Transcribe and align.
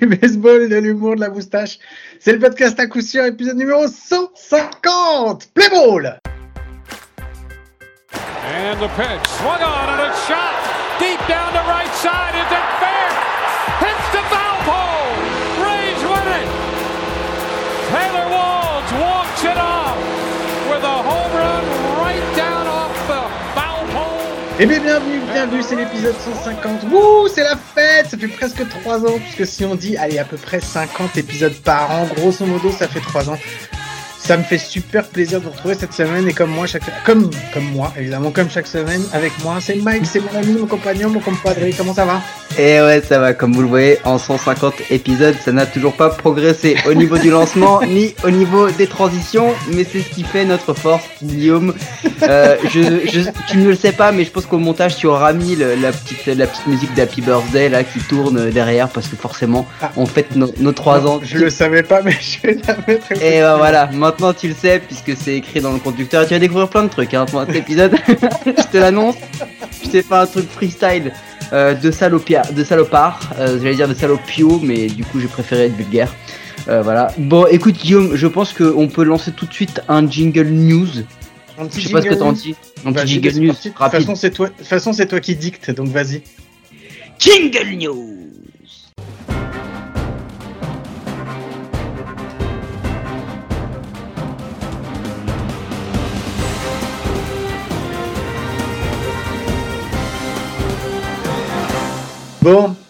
du 0.00 0.06
baseball, 0.06 0.68
de 0.68 0.76
l'humour, 0.76 1.16
de 1.16 1.20
la 1.20 1.30
moustache. 1.30 1.78
C'est 2.20 2.32
le 2.32 2.38
podcast 2.38 2.78
à 2.80 2.86
coup 2.86 3.00
sûr, 3.00 3.24
épisode 3.24 3.56
numéro 3.56 3.86
150. 3.86 5.48
Play 5.54 5.68
ball! 5.70 6.18
And 8.12 8.78
the 8.80 8.88
pitch, 8.96 9.28
swung 9.38 9.60
on 9.60 9.88
and 9.88 10.00
a 10.00 10.14
shot 10.26 10.76
deep 10.98 11.18
down 11.28 11.52
the 11.52 11.64
right 11.68 11.92
side. 11.94 12.34
Is 12.34 12.52
it 12.52 12.95
Eh 24.58 24.64
bien, 24.64 24.80
bienvenue, 24.80 25.20
bienvenue, 25.34 25.62
c'est 25.62 25.76
l'épisode 25.76 26.14
150. 26.16 26.84
Wouh, 26.90 27.28
c'est 27.28 27.42
la 27.42 27.56
fête! 27.56 28.06
Ça 28.06 28.16
fait 28.16 28.26
presque 28.26 28.66
3 28.66 29.04
ans, 29.04 29.18
puisque 29.18 29.46
si 29.46 29.66
on 29.66 29.74
dit, 29.74 29.98
allez, 29.98 30.18
à 30.18 30.24
peu 30.24 30.38
près 30.38 30.60
50 30.60 31.18
épisodes 31.18 31.52
par 31.62 31.90
an, 31.90 32.06
grosso 32.16 32.46
modo, 32.46 32.72
ça 32.72 32.88
fait 32.88 33.00
3 33.00 33.28
ans. 33.28 33.38
Ça 34.26 34.36
me 34.36 34.42
fait 34.42 34.58
super 34.58 35.04
plaisir 35.06 35.38
de 35.38 35.44
vous 35.44 35.52
retrouver 35.52 35.74
cette 35.76 35.92
semaine 35.92 36.26
et 36.28 36.32
comme 36.32 36.50
moi, 36.50 36.66
chaque, 36.66 36.82
comme, 37.04 37.30
comme 37.54 37.62
moi, 37.72 37.92
évidemment, 37.96 38.32
comme 38.32 38.50
chaque 38.50 38.66
semaine, 38.66 39.02
avec 39.12 39.30
moi, 39.44 39.58
c'est 39.60 39.76
Mike, 39.76 40.04
c'est 40.04 40.18
mon 40.18 40.36
ami, 40.36 40.58
mon 40.58 40.66
compagnon, 40.66 41.10
mon 41.10 41.20
compadre. 41.20 41.60
Comment 41.78 41.94
ça 41.94 42.04
va? 42.04 42.20
Et 42.58 42.80
ouais, 42.80 43.00
ça 43.06 43.20
va, 43.20 43.34
comme 43.34 43.52
vous 43.52 43.62
le 43.62 43.68
voyez, 43.68 43.98
en 44.04 44.18
150 44.18 44.74
épisodes, 44.90 45.36
ça 45.44 45.52
n'a 45.52 45.64
toujours 45.64 45.92
pas 45.92 46.08
progressé 46.10 46.76
au 46.88 46.94
niveau 46.94 47.18
du 47.18 47.30
lancement, 47.30 47.80
ni 47.88 48.14
au 48.24 48.30
niveau 48.30 48.68
des 48.70 48.88
transitions, 48.88 49.52
mais 49.72 49.84
c'est 49.84 50.00
ce 50.00 50.08
qui 50.08 50.24
fait 50.24 50.44
notre 50.44 50.74
force, 50.74 51.04
Guillaume. 51.22 51.72
Euh, 52.22 52.56
je, 52.72 52.80
je, 53.08 53.20
tu 53.48 53.58
ne 53.58 53.68
le 53.68 53.76
sais 53.76 53.92
pas, 53.92 54.10
mais 54.10 54.24
je 54.24 54.30
pense 54.30 54.46
qu'au 54.46 54.58
montage, 54.58 54.96
tu 54.96 55.06
auras 55.06 55.32
mis 55.34 55.54
le- 55.54 55.76
la, 55.76 55.92
petite, 55.92 56.26
la 56.26 56.46
petite 56.48 56.66
musique 56.66 56.92
d'Happy 56.94 57.20
Birthday 57.20 57.68
là 57.68 57.84
qui 57.84 58.00
tourne 58.00 58.50
derrière, 58.50 58.88
parce 58.88 59.06
que 59.06 59.14
forcément, 59.14 59.68
Ah. 59.80 59.92
on 59.96 60.06
fête 60.06 60.34
nos, 60.34 60.50
nos 60.58 60.72
3 60.72 61.06
ans. 61.06 61.20
Je 61.22 61.38
le 61.38 61.50
savais 61.50 61.84
pas, 61.84 62.00
mais 62.02 62.12
je 62.20 62.40
vais 62.48 62.58
la 62.66 62.76
mettre. 62.88 63.12
Et 63.22 63.40
euh, 63.42 63.56
voilà, 63.56 63.88
maintenant 63.92 64.15
tu 64.38 64.48
le 64.48 64.54
sais, 64.54 64.80
puisque 64.80 65.16
c'est 65.16 65.36
écrit 65.36 65.60
dans 65.60 65.72
le 65.72 65.78
conducteur, 65.78 66.22
et 66.22 66.26
tu 66.26 66.34
vas 66.34 66.38
découvrir 66.38 66.68
plein 66.68 66.84
de 66.84 66.88
trucs 66.88 67.14
hein, 67.14 67.26
pendant 67.30 67.46
cet 67.46 67.56
épisode. 67.56 67.94
je 68.46 68.62
te 68.70 68.76
l'annonce, 68.76 69.16
je 69.84 69.88
t'ai 69.88 70.02
fait 70.02 70.14
un 70.14 70.26
truc 70.26 70.48
freestyle 70.50 71.12
euh, 71.52 71.74
de, 71.74 71.90
salopia, 71.90 72.42
de 72.42 72.64
salopard, 72.64 73.20
euh, 73.38 73.58
j'allais 73.60 73.76
dire 73.76 73.88
de 73.88 73.94
salopio, 73.94 74.58
mais 74.62 74.86
du 74.88 75.04
coup 75.04 75.20
j'ai 75.20 75.28
préféré 75.28 75.66
être 75.66 75.76
vulgaire. 75.76 76.14
Euh, 76.68 76.82
voilà. 76.82 77.12
Bon, 77.18 77.46
écoute 77.46 77.76
Guillaume, 77.76 78.16
je 78.16 78.26
pense 78.26 78.52
qu'on 78.52 78.88
peut 78.88 79.04
lancer 79.04 79.30
tout 79.30 79.46
de 79.46 79.52
suite 79.52 79.80
un 79.88 80.08
jingle 80.08 80.48
news. 80.48 80.88
Un 81.58 81.66
petit 81.66 81.80
Je 81.80 81.86
sais 81.86 81.92
pas 81.92 82.02
ce 82.02 82.06
que 82.06 82.10
jingle 82.10 82.18
t'en 82.18 82.32
news. 82.32 82.38
dis. 82.38 82.54
Un 82.84 82.92
petit 82.92 83.06
jingle 83.06 83.38
news. 83.38 83.52
De 83.52 83.56
toute 83.56 83.76
rapide. 83.76 84.00
façon, 84.00 84.14
c'est 84.16 84.30
toi, 84.30 84.48
de 84.48 84.54
toute 84.54 84.66
façon, 84.66 84.92
c'est 84.92 85.06
toi 85.06 85.20
qui 85.20 85.36
dicte, 85.36 85.70
donc 85.70 85.88
vas-y. 85.88 86.22
Jingle 87.18 87.76
news. 87.76 88.15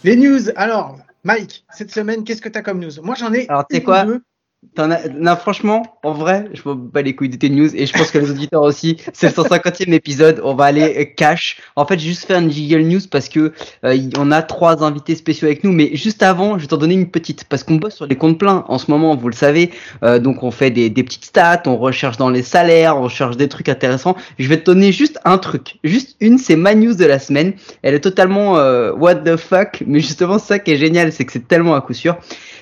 Les 0.07 0.17
news. 0.17 0.51
Alors, 0.55 0.99
Mike, 1.25 1.65
cette 1.71 1.91
semaine, 1.91 2.23
qu'est-ce 2.23 2.41
que 2.41 2.49
t'as 2.49 2.63
comme 2.63 2.79
news? 2.79 2.93
Moi, 3.03 3.17
j'en 3.17 3.33
ai. 3.33 3.49
Alors, 3.49 3.67
tu 3.69 3.77
sais 3.77 3.83
quoi? 3.83 4.05
deux. 4.05 4.23
T'en 4.75 4.91
as... 4.91 5.09
Non, 5.09 5.37
franchement, 5.37 5.99
en 6.03 6.13
vrai, 6.13 6.47
je 6.53 6.61
m'en 6.65 6.75
bats 6.75 7.03
les 7.03 7.15
couilles 7.15 7.29
de 7.29 7.37
tes 7.37 7.49
news 7.49 7.75
et 7.75 7.87
je 7.87 7.93
pense 7.93 8.11
que 8.11 8.19
les 8.19 8.31
auditeurs 8.31 8.63
aussi. 8.63 8.97
C'est 9.13 9.29
le 9.29 9.43
150e 9.43 9.93
épisode, 9.93 10.41
on 10.45 10.55
va 10.55 10.65
aller 10.65 10.97
euh, 10.99 11.05
cash. 11.05 11.59
En 11.77 11.87
fait, 11.87 11.99
j'ai 11.99 12.09
juste 12.09 12.27
fait 12.27 12.35
un 12.35 12.49
jingle 12.49 12.83
news 12.83 13.01
parce 13.11 13.29
que 13.29 13.53
euh, 13.85 13.99
on 14.19 14.31
a 14.33 14.43
trois 14.43 14.83
invités 14.83 15.15
spéciaux 15.15 15.47
avec 15.47 15.63
nous, 15.63 15.73
mais 15.73 15.95
juste 15.95 16.23
avant, 16.23 16.59
je 16.59 16.63
vais 16.63 16.69
t'en 16.69 16.77
donner 16.77 16.95
une 16.95 17.11
petite 17.11 17.45
parce 17.45 17.65
qu'on 17.65 17.77
bosse 17.77 17.97
sur 17.97 18.09
des 18.09 18.17
comptes 18.17 18.39
pleins 18.39 18.65
en 18.69 18.79
ce 18.79 18.91
moment, 18.91 19.15
vous 19.15 19.29
le 19.29 19.35
savez. 19.35 19.71
Euh, 20.03 20.19
donc, 20.19 20.43
on 20.43 20.51
fait 20.51 20.71
des, 20.71 20.91
des 20.91 21.03
petites 21.05 21.27
stats, 21.27 21.63
on 21.67 21.77
recherche 21.77 22.17
dans 22.17 22.31
les 22.31 22.43
salaires, 22.43 22.97
on 22.99 23.03
recherche 23.03 23.37
des 23.37 23.49
trucs 23.49 23.69
intéressants. 23.69 24.17
Je 24.39 24.49
vais 24.49 24.59
te 24.59 24.65
donner 24.65 24.91
juste 24.91 25.19
un 25.25 25.39
truc, 25.39 25.79
juste 25.85 26.17
une, 26.21 26.39
c'est 26.39 26.57
ma 26.57 26.75
news 26.75 26.95
de 26.95 27.05
la 27.05 27.19
semaine. 27.19 27.55
Elle 27.83 27.95
est 27.95 28.01
totalement 28.01 28.59
euh, 28.59 28.93
what 28.93 29.17
the 29.17 29.37
fuck, 29.37 29.83
mais 29.87 30.01
justement, 30.01 30.39
ça 30.39 30.59
qui 30.59 30.73
est 30.73 30.77
génial, 30.77 31.13
c'est 31.13 31.25
que 31.25 31.33
c'est 31.33 31.47
tellement 31.47 31.75
à 31.75 31.81
coup 31.81 31.95
sûr. 31.95 32.17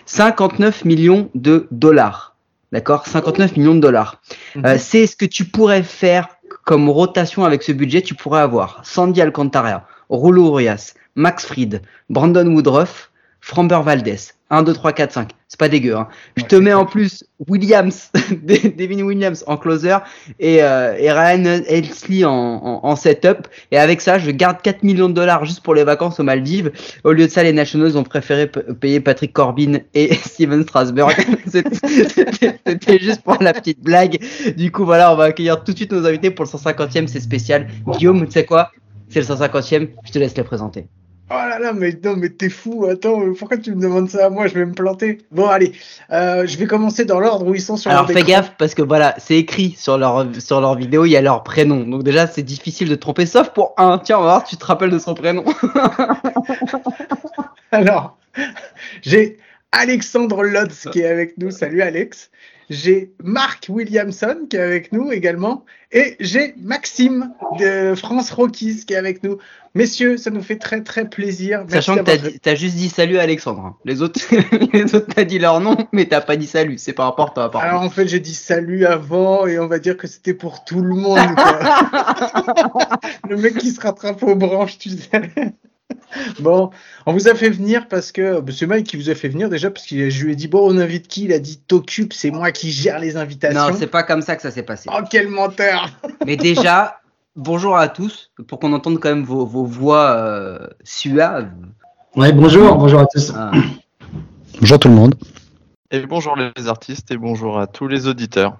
59 0.06 0.84
millions 0.84 1.30
de 1.34 1.66
dollars. 1.70 2.34
D'accord? 2.72 3.06
59 3.06 3.56
millions 3.56 3.74
de 3.74 3.80
dollars. 3.80 4.20
Mhm. 4.56 4.66
Euh, 4.66 4.76
c'est 4.78 5.06
ce 5.06 5.16
que 5.16 5.26
tu 5.26 5.44
pourrais 5.44 5.82
faire 5.82 6.28
comme 6.64 6.88
rotation 6.88 7.44
avec 7.44 7.62
ce 7.62 7.72
budget. 7.72 8.02
Tu 8.02 8.14
pourrais 8.14 8.40
avoir 8.40 8.80
Sandy 8.84 9.20
Alcantara, 9.22 9.86
Rulo 10.10 10.46
Urias, 10.48 10.94
Max 11.14 11.46
Fried, 11.46 11.82
Brandon 12.10 12.46
Woodruff, 12.46 13.10
Framber 13.44 13.80
Valdez. 13.84 14.16
1, 14.48 14.62
2, 14.62 14.72
3, 14.72 14.92
4, 14.94 15.12
5. 15.12 15.30
C'est 15.48 15.58
pas 15.60 15.68
dégueu. 15.68 15.94
Hein. 15.96 16.08
Je 16.36 16.42
Ouais, 16.42 16.48
te 16.48 16.56
mets 16.56 16.72
en 16.72 16.86
plus 16.86 17.24
Williams, 17.46 18.10
Devin 18.42 19.02
Williams 19.02 19.44
en 19.46 19.58
closer 19.58 19.98
et, 20.40 20.62
euh, 20.62 20.96
et 20.98 21.12
Ryan 21.12 21.44
Elsley 21.68 22.24
en, 22.24 22.30
en, 22.32 22.80
en 22.82 22.96
setup. 22.96 23.46
Et 23.70 23.76
avec 23.78 24.00
ça, 24.00 24.18
je 24.18 24.30
garde 24.30 24.62
4 24.62 24.82
millions 24.82 25.10
de 25.10 25.14
dollars 25.14 25.44
juste 25.44 25.60
pour 25.62 25.74
les 25.74 25.84
vacances 25.84 26.18
aux 26.20 26.22
Maldives. 26.22 26.72
Au 27.04 27.12
lieu 27.12 27.26
de 27.26 27.30
ça, 27.30 27.42
les 27.42 27.52
Nationals 27.52 27.98
ont 27.98 28.02
préféré 28.02 28.46
payer 28.46 29.00
Patrick 29.00 29.34
Corbin 29.34 29.80
et 29.92 30.14
Steven 30.24 30.62
Strasberg. 30.62 31.14
C'était 31.46 32.98
juste 32.98 33.22
pour 33.22 33.36
la 33.42 33.52
petite 33.52 33.82
blague. 33.82 34.18
Du 34.56 34.72
coup, 34.72 34.86
voilà, 34.86 35.12
on 35.12 35.16
va 35.16 35.24
accueillir 35.24 35.62
tout 35.64 35.72
de 35.72 35.76
suite 35.76 35.92
nos 35.92 36.06
invités 36.06 36.30
pour 36.30 36.46
le 36.46 36.50
150e. 36.50 37.08
C'est 37.08 37.20
spécial. 37.20 37.66
Guillaume, 37.88 38.24
tu 38.24 38.32
sais 38.32 38.46
quoi? 38.46 38.70
C'est 39.10 39.20
le 39.20 39.26
150e. 39.26 39.88
Je 40.06 40.12
te 40.12 40.18
laisse 40.18 40.34
les 40.34 40.44
présenter. 40.44 40.86
Oh 41.30 41.34
là 41.34 41.58
là, 41.58 41.72
mais 41.72 41.98
non, 42.04 42.16
mais 42.16 42.28
t'es 42.28 42.50
fou. 42.50 42.84
Attends, 42.84 43.32
pourquoi 43.38 43.56
tu 43.56 43.74
me 43.74 43.80
demandes 43.80 44.10
ça? 44.10 44.26
À 44.26 44.30
moi 44.30 44.46
Je 44.46 44.54
vais 44.54 44.66
me 44.66 44.74
planter. 44.74 45.18
Bon, 45.32 45.46
allez, 45.46 45.72
euh, 46.10 46.46
je 46.46 46.58
vais 46.58 46.66
commencer 46.66 47.06
dans 47.06 47.18
l'ordre 47.18 47.46
où 47.46 47.54
ils 47.54 47.62
sont 47.62 47.78
sur 47.78 47.90
Alors 47.90 48.06
leur 48.06 48.16
fais 48.16 48.22
gaffe 48.22 48.52
parce 48.58 48.74
que 48.74 48.82
voilà, 48.82 49.14
c'est 49.16 49.36
écrit 49.36 49.74
sur 49.78 49.96
leur 49.96 50.26
sur 50.38 50.60
leur 50.60 50.74
vidéo, 50.76 51.06
il 51.06 51.12
y 51.12 51.16
a 51.16 51.22
leur 51.22 51.42
prénom. 51.42 51.86
Donc 51.86 52.02
déjà, 52.02 52.26
c'est 52.26 52.42
difficile 52.42 52.90
de 52.90 52.94
te 52.94 53.00
tromper, 53.00 53.24
sauf 53.24 53.48
pour 53.50 53.72
un. 53.78 53.98
Tiens, 53.98 54.18
on 54.18 54.22
va 54.22 54.26
voir 54.26 54.44
tu 54.44 54.58
te 54.58 54.66
rappelles 54.66 54.90
de 54.90 54.98
son 54.98 55.14
prénom. 55.14 55.44
Alors, 57.72 58.18
j'ai 59.00 59.38
Alexandre 59.72 60.42
Lotz 60.42 60.88
qui 60.92 61.00
est 61.00 61.08
avec 61.08 61.38
nous. 61.38 61.50
Salut 61.50 61.80
Alex. 61.80 62.30
J'ai 62.70 63.12
Marc 63.22 63.66
Williamson 63.68 64.46
qui 64.48 64.56
est 64.56 64.60
avec 64.60 64.92
nous 64.92 65.12
également. 65.12 65.64
Et 65.92 66.16
j'ai 66.18 66.54
Maxime 66.60 67.32
de 67.58 67.94
France 67.94 68.30
Rockies 68.30 68.84
qui 68.86 68.94
est 68.94 68.96
avec 68.96 69.22
nous. 69.22 69.38
Messieurs, 69.74 70.16
ça 70.16 70.30
nous 70.30 70.42
fait 70.42 70.56
très 70.56 70.82
très 70.82 71.08
plaisir. 71.08 71.58
Merci 71.68 71.74
Sachant 71.74 71.96
que 71.96 72.02
t'as 72.02 72.16
t'as 72.42 72.54
juste 72.54 72.76
dit 72.76 72.88
salut 72.88 73.18
Alexandre. 73.18 73.60
hein. 73.60 73.76
Les 73.84 74.02
autres, 74.02 74.20
les 74.72 74.94
autres 74.94 75.12
t'as 75.14 75.24
dit 75.24 75.38
leur 75.38 75.60
nom, 75.60 75.76
mais 75.92 76.06
t'as 76.06 76.20
pas 76.20 76.36
dit 76.36 76.46
salut. 76.46 76.78
C'est 76.78 76.92
pas 76.92 77.06
important. 77.06 77.42
apparemment. 77.42 77.70
Alors 77.70 77.82
en 77.82 77.90
fait, 77.90 78.06
j'ai 78.08 78.20
dit 78.20 78.34
salut 78.34 78.86
avant 78.86 79.46
et 79.46 79.58
on 79.58 79.66
va 79.66 79.78
dire 79.78 79.96
que 79.96 80.06
c'était 80.06 80.34
pour 80.34 80.64
tout 80.64 80.80
le 80.80 80.94
monde. 80.94 81.18
le 83.28 83.36
mec 83.36 83.58
qui 83.58 83.70
se 83.70 83.80
rattrape 83.80 84.22
aux 84.22 84.36
branches, 84.36 84.78
tu 84.78 84.90
sais. 84.90 85.10
Bon, 86.40 86.70
on 87.06 87.12
vous 87.12 87.28
a 87.28 87.34
fait 87.34 87.50
venir 87.50 87.88
parce 87.88 88.12
que 88.12 88.40
bah, 88.40 88.52
c'est 88.56 88.66
Mike 88.66 88.86
qui 88.86 88.96
vous 88.96 89.10
a 89.10 89.14
fait 89.14 89.28
venir 89.28 89.48
déjà 89.48 89.70
parce 89.70 89.86
que 89.86 90.10
je 90.10 90.24
lui 90.24 90.32
ai 90.32 90.36
dit 90.36 90.48
bon 90.48 90.60
on 90.70 90.78
invite 90.78 91.08
qui? 91.08 91.24
Il 91.24 91.32
a 91.32 91.38
dit 91.38 91.60
t'occupes, 91.66 92.12
c'est 92.12 92.30
moi 92.30 92.52
qui 92.52 92.70
gère 92.70 92.98
les 92.98 93.16
invitations. 93.16 93.68
non, 93.68 93.76
c'est 93.76 93.86
pas 93.86 94.02
comme 94.02 94.22
ça 94.22 94.36
que 94.36 94.42
ça 94.42 94.50
s'est 94.50 94.62
passé. 94.62 94.88
Oh 94.92 95.00
quel 95.08 95.28
menteur 95.28 95.90
Mais 96.26 96.36
déjà, 96.36 97.00
bonjour 97.36 97.76
à 97.76 97.88
tous, 97.88 98.30
pour 98.48 98.58
qu'on 98.58 98.72
entende 98.72 99.00
quand 99.00 99.08
même 99.08 99.24
vos, 99.24 99.46
vos 99.46 99.64
voix 99.64 100.16
euh, 100.16 100.58
suaves. 100.84 101.50
Ouais, 102.16 102.32
bonjour, 102.32 102.76
bonjour 102.76 103.00
à 103.00 103.06
tous. 103.06 103.32
Ah. 103.34 103.50
Bonjour 104.60 104.78
tout 104.78 104.88
le 104.88 104.94
monde. 104.94 105.14
Et 105.90 106.06
bonjour 106.06 106.36
les 106.36 106.68
artistes 106.68 107.10
et 107.10 107.16
bonjour 107.16 107.58
à 107.58 107.66
tous 107.66 107.88
les 107.88 108.06
auditeurs. 108.06 108.58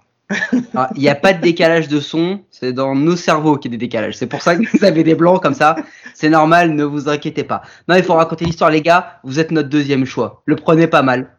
Ah, 0.75 0.91
Il 0.97 1.03
n'y 1.03 1.09
a 1.09 1.15
pas 1.15 1.33
de 1.33 1.41
décalage 1.41 1.89
de 1.89 2.01
son, 2.01 2.41
c'est 2.51 2.73
dans 2.73 2.95
nos 2.95 3.17
cerveaux 3.17 3.57
qu'il 3.57 3.71
y 3.71 3.75
a 3.75 3.77
des 3.77 3.87
décalages. 3.87 4.17
C'est 4.17 4.27
pour 4.27 4.43
ça 4.43 4.57
que 4.57 4.63
vous 4.77 4.85
avez 4.85 5.05
des 5.05 5.15
blancs 5.15 5.43
comme 5.43 5.55
ça. 5.55 5.77
C'est 6.15 6.31
normal, 6.31 6.75
ne 6.75 6.85
vous 6.85 7.09
inquiétez 7.09 7.45
pas. 7.45 7.63
Non, 7.89 7.97
il 7.97 8.03
faut 8.03 8.15
raconter 8.15 8.45
l'histoire, 8.45 8.71
les 8.71 8.83
gars. 8.83 9.19
Vous 9.25 9.39
êtes 9.39 9.51
notre 9.51 9.69
deuxième 9.69 10.05
choix. 10.05 10.43
Le 10.47 10.57
prenez 10.57 10.87
pas 10.87 11.03
mal. 11.03 11.31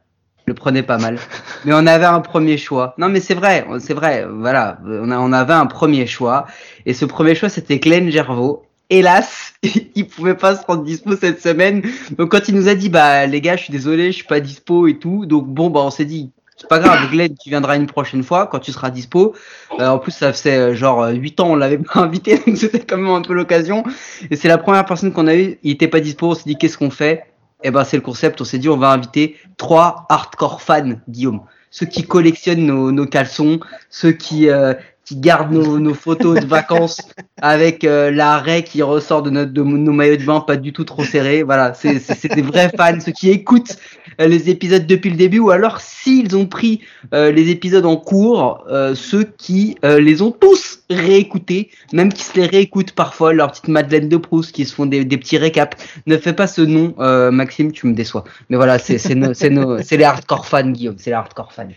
Le 0.45 0.53
prenez 0.53 0.83
pas 0.83 0.99
mal. 0.99 1.17
Mais 1.65 1.73
on 1.73 1.87
avait 1.87 2.05
un 2.05 2.19
premier 2.19 2.57
choix. 2.57 2.93
Non, 2.97 3.09
mais 3.09 3.19
c'est 3.19 3.33
vrai, 3.33 3.65
c'est 3.79 3.95
vrai. 3.95 4.27
Voilà, 4.29 4.79
on, 4.85 5.33
avait 5.33 5.53
un 5.53 5.65
premier 5.65 6.05
choix. 6.05 6.45
Et 6.85 6.93
ce 6.93 7.05
premier 7.05 7.33
choix, 7.33 7.49
c'était 7.49 7.79
Glenn 7.79 8.11
Gervaux. 8.11 8.63
Hélas, 8.91 9.53
il 9.95 10.07
pouvait 10.07 10.35
pas 10.35 10.55
se 10.55 10.63
rendre 10.63 10.83
dispo 10.83 11.15
cette 11.15 11.41
semaine. 11.41 11.81
Donc 12.19 12.29
quand 12.29 12.47
il 12.47 12.55
nous 12.55 12.67
a 12.67 12.75
dit, 12.75 12.89
bah 12.89 13.25
les 13.25 13.41
gars, 13.41 13.55
je 13.55 13.63
suis 13.63 13.71
désolé, 13.71 14.11
je 14.11 14.17
suis 14.17 14.27
pas 14.27 14.39
dispo 14.39 14.85
et 14.85 14.99
tout. 14.99 15.25
Donc 15.25 15.47
bon, 15.47 15.71
bah 15.71 15.79
on 15.83 15.89
s'est 15.89 16.05
dit, 16.05 16.31
c'est 16.57 16.69
pas 16.69 16.79
grave, 16.79 17.11
Glenn, 17.11 17.35
tu 17.37 17.49
viendras 17.49 17.75
une 17.75 17.85
prochaine 17.85 18.23
fois 18.23 18.47
quand 18.47 18.59
tu 18.59 18.71
seras 18.71 18.89
dispo. 18.89 19.35
Euh, 19.79 19.87
en 19.87 19.99
plus, 19.99 20.11
ça 20.11 20.31
faisait 20.31 20.57
euh, 20.57 20.73
genre 20.73 21.05
8 21.09 21.39
ans, 21.41 21.49
on 21.49 21.55
l'avait 21.55 21.77
pas 21.93 21.99
invité, 21.99 22.37
donc 22.37 22.57
c'était 22.57 22.79
quand 22.79 22.97
même 22.97 23.11
un 23.11 23.21
peu 23.21 23.33
l'occasion. 23.33 23.83
Et 24.31 24.35
c'est 24.35 24.47
la 24.47 24.57
première 24.57 24.85
personne 24.85 25.11
qu'on 25.11 25.27
a 25.27 25.35
eu, 25.35 25.59
il 25.63 25.71
était 25.71 25.89
pas 25.89 25.99
dispo, 25.99 26.27
on 26.27 26.35
s'est 26.35 26.43
dit 26.45 26.55
qu'est-ce 26.57 26.77
qu'on 26.77 26.91
fait? 26.91 27.25
Eh 27.63 27.71
ben 27.71 27.83
c'est 27.83 27.97
le 27.97 28.03
concept, 28.03 28.39
on 28.41 28.45
s'est 28.45 28.59
dit 28.59 28.69
on 28.69 28.77
va 28.77 28.91
inviter 28.91 29.37
trois 29.57 30.05
hardcore 30.09 30.61
fans, 30.61 30.93
Guillaume. 31.09 31.41
Ceux 31.71 31.87
qui 31.87 32.03
collectionnent 32.03 32.65
nos, 32.65 32.91
nos 32.91 33.05
caleçons, 33.05 33.59
ceux 33.89 34.13
qui, 34.13 34.49
euh, 34.49 34.73
qui 35.05 35.17
garde 35.17 35.51
nos, 35.51 35.79
nos 35.79 35.93
photos 35.93 36.39
de 36.39 36.45
vacances 36.45 36.99
avec 37.41 37.83
euh, 37.83 38.09
la 38.11 38.39
raie 38.39 38.63
qui 38.63 38.81
ressort 38.81 39.21
de, 39.21 39.29
notre, 39.29 39.51
de 39.51 39.61
nos 39.61 39.93
maillots 39.93 40.17
de 40.17 40.25
bain 40.25 40.39
pas 40.39 40.57
du 40.57 40.73
tout 40.73 40.83
trop 40.83 41.03
serrés. 41.03 41.43
Voilà, 41.43 41.73
c'est 41.73 42.33
des 42.33 42.41
vrais 42.41 42.71
fans, 42.75 42.99
ceux 42.99 43.11
qui 43.11 43.29
écoutent 43.29 43.77
euh, 44.19 44.27
les 44.27 44.49
épisodes 44.49 44.87
depuis 44.87 45.11
le 45.11 45.15
début, 45.15 45.39
ou 45.39 45.51
alors 45.51 45.79
s'ils 45.79 46.35
ont 46.35 46.47
pris 46.47 46.81
euh, 47.13 47.31
les 47.31 47.49
épisodes 47.49 47.85
en 47.85 47.97
cours, 47.97 48.65
euh, 48.69 48.95
ceux 48.95 49.23
qui 49.23 49.77
euh, 49.85 49.99
les 49.99 50.21
ont 50.21 50.31
tous 50.31 50.79
réécoutés, 50.89 51.69
même 51.93 52.11
qui 52.11 52.23
se 52.23 52.35
les 52.39 52.47
réécoutent 52.47 52.93
parfois, 52.93 53.33
leur 53.33 53.51
petite 53.51 53.67
Madeleine 53.67 54.09
de 54.09 54.17
Proust, 54.17 54.51
qui 54.51 54.65
se 54.65 54.73
font 54.73 54.85
des, 54.85 55.05
des 55.05 55.17
petits 55.17 55.37
récaps. 55.37 55.77
Ne 56.07 56.17
fais 56.17 56.33
pas 56.33 56.47
ce 56.47 56.61
nom, 56.61 56.95
euh, 56.99 57.29
Maxime, 57.31 57.71
tu 57.71 57.87
me 57.87 57.93
déçois. 57.93 58.23
Mais 58.49 58.57
voilà, 58.57 58.79
c'est 58.79 58.97
les 59.13 60.03
hardcore 60.03 60.45
fans, 60.47 60.69
Guillaume, 60.69 60.95
c'est 60.97 61.11
les 61.11 61.15
hardcore 61.15 61.53
fans. 61.53 61.67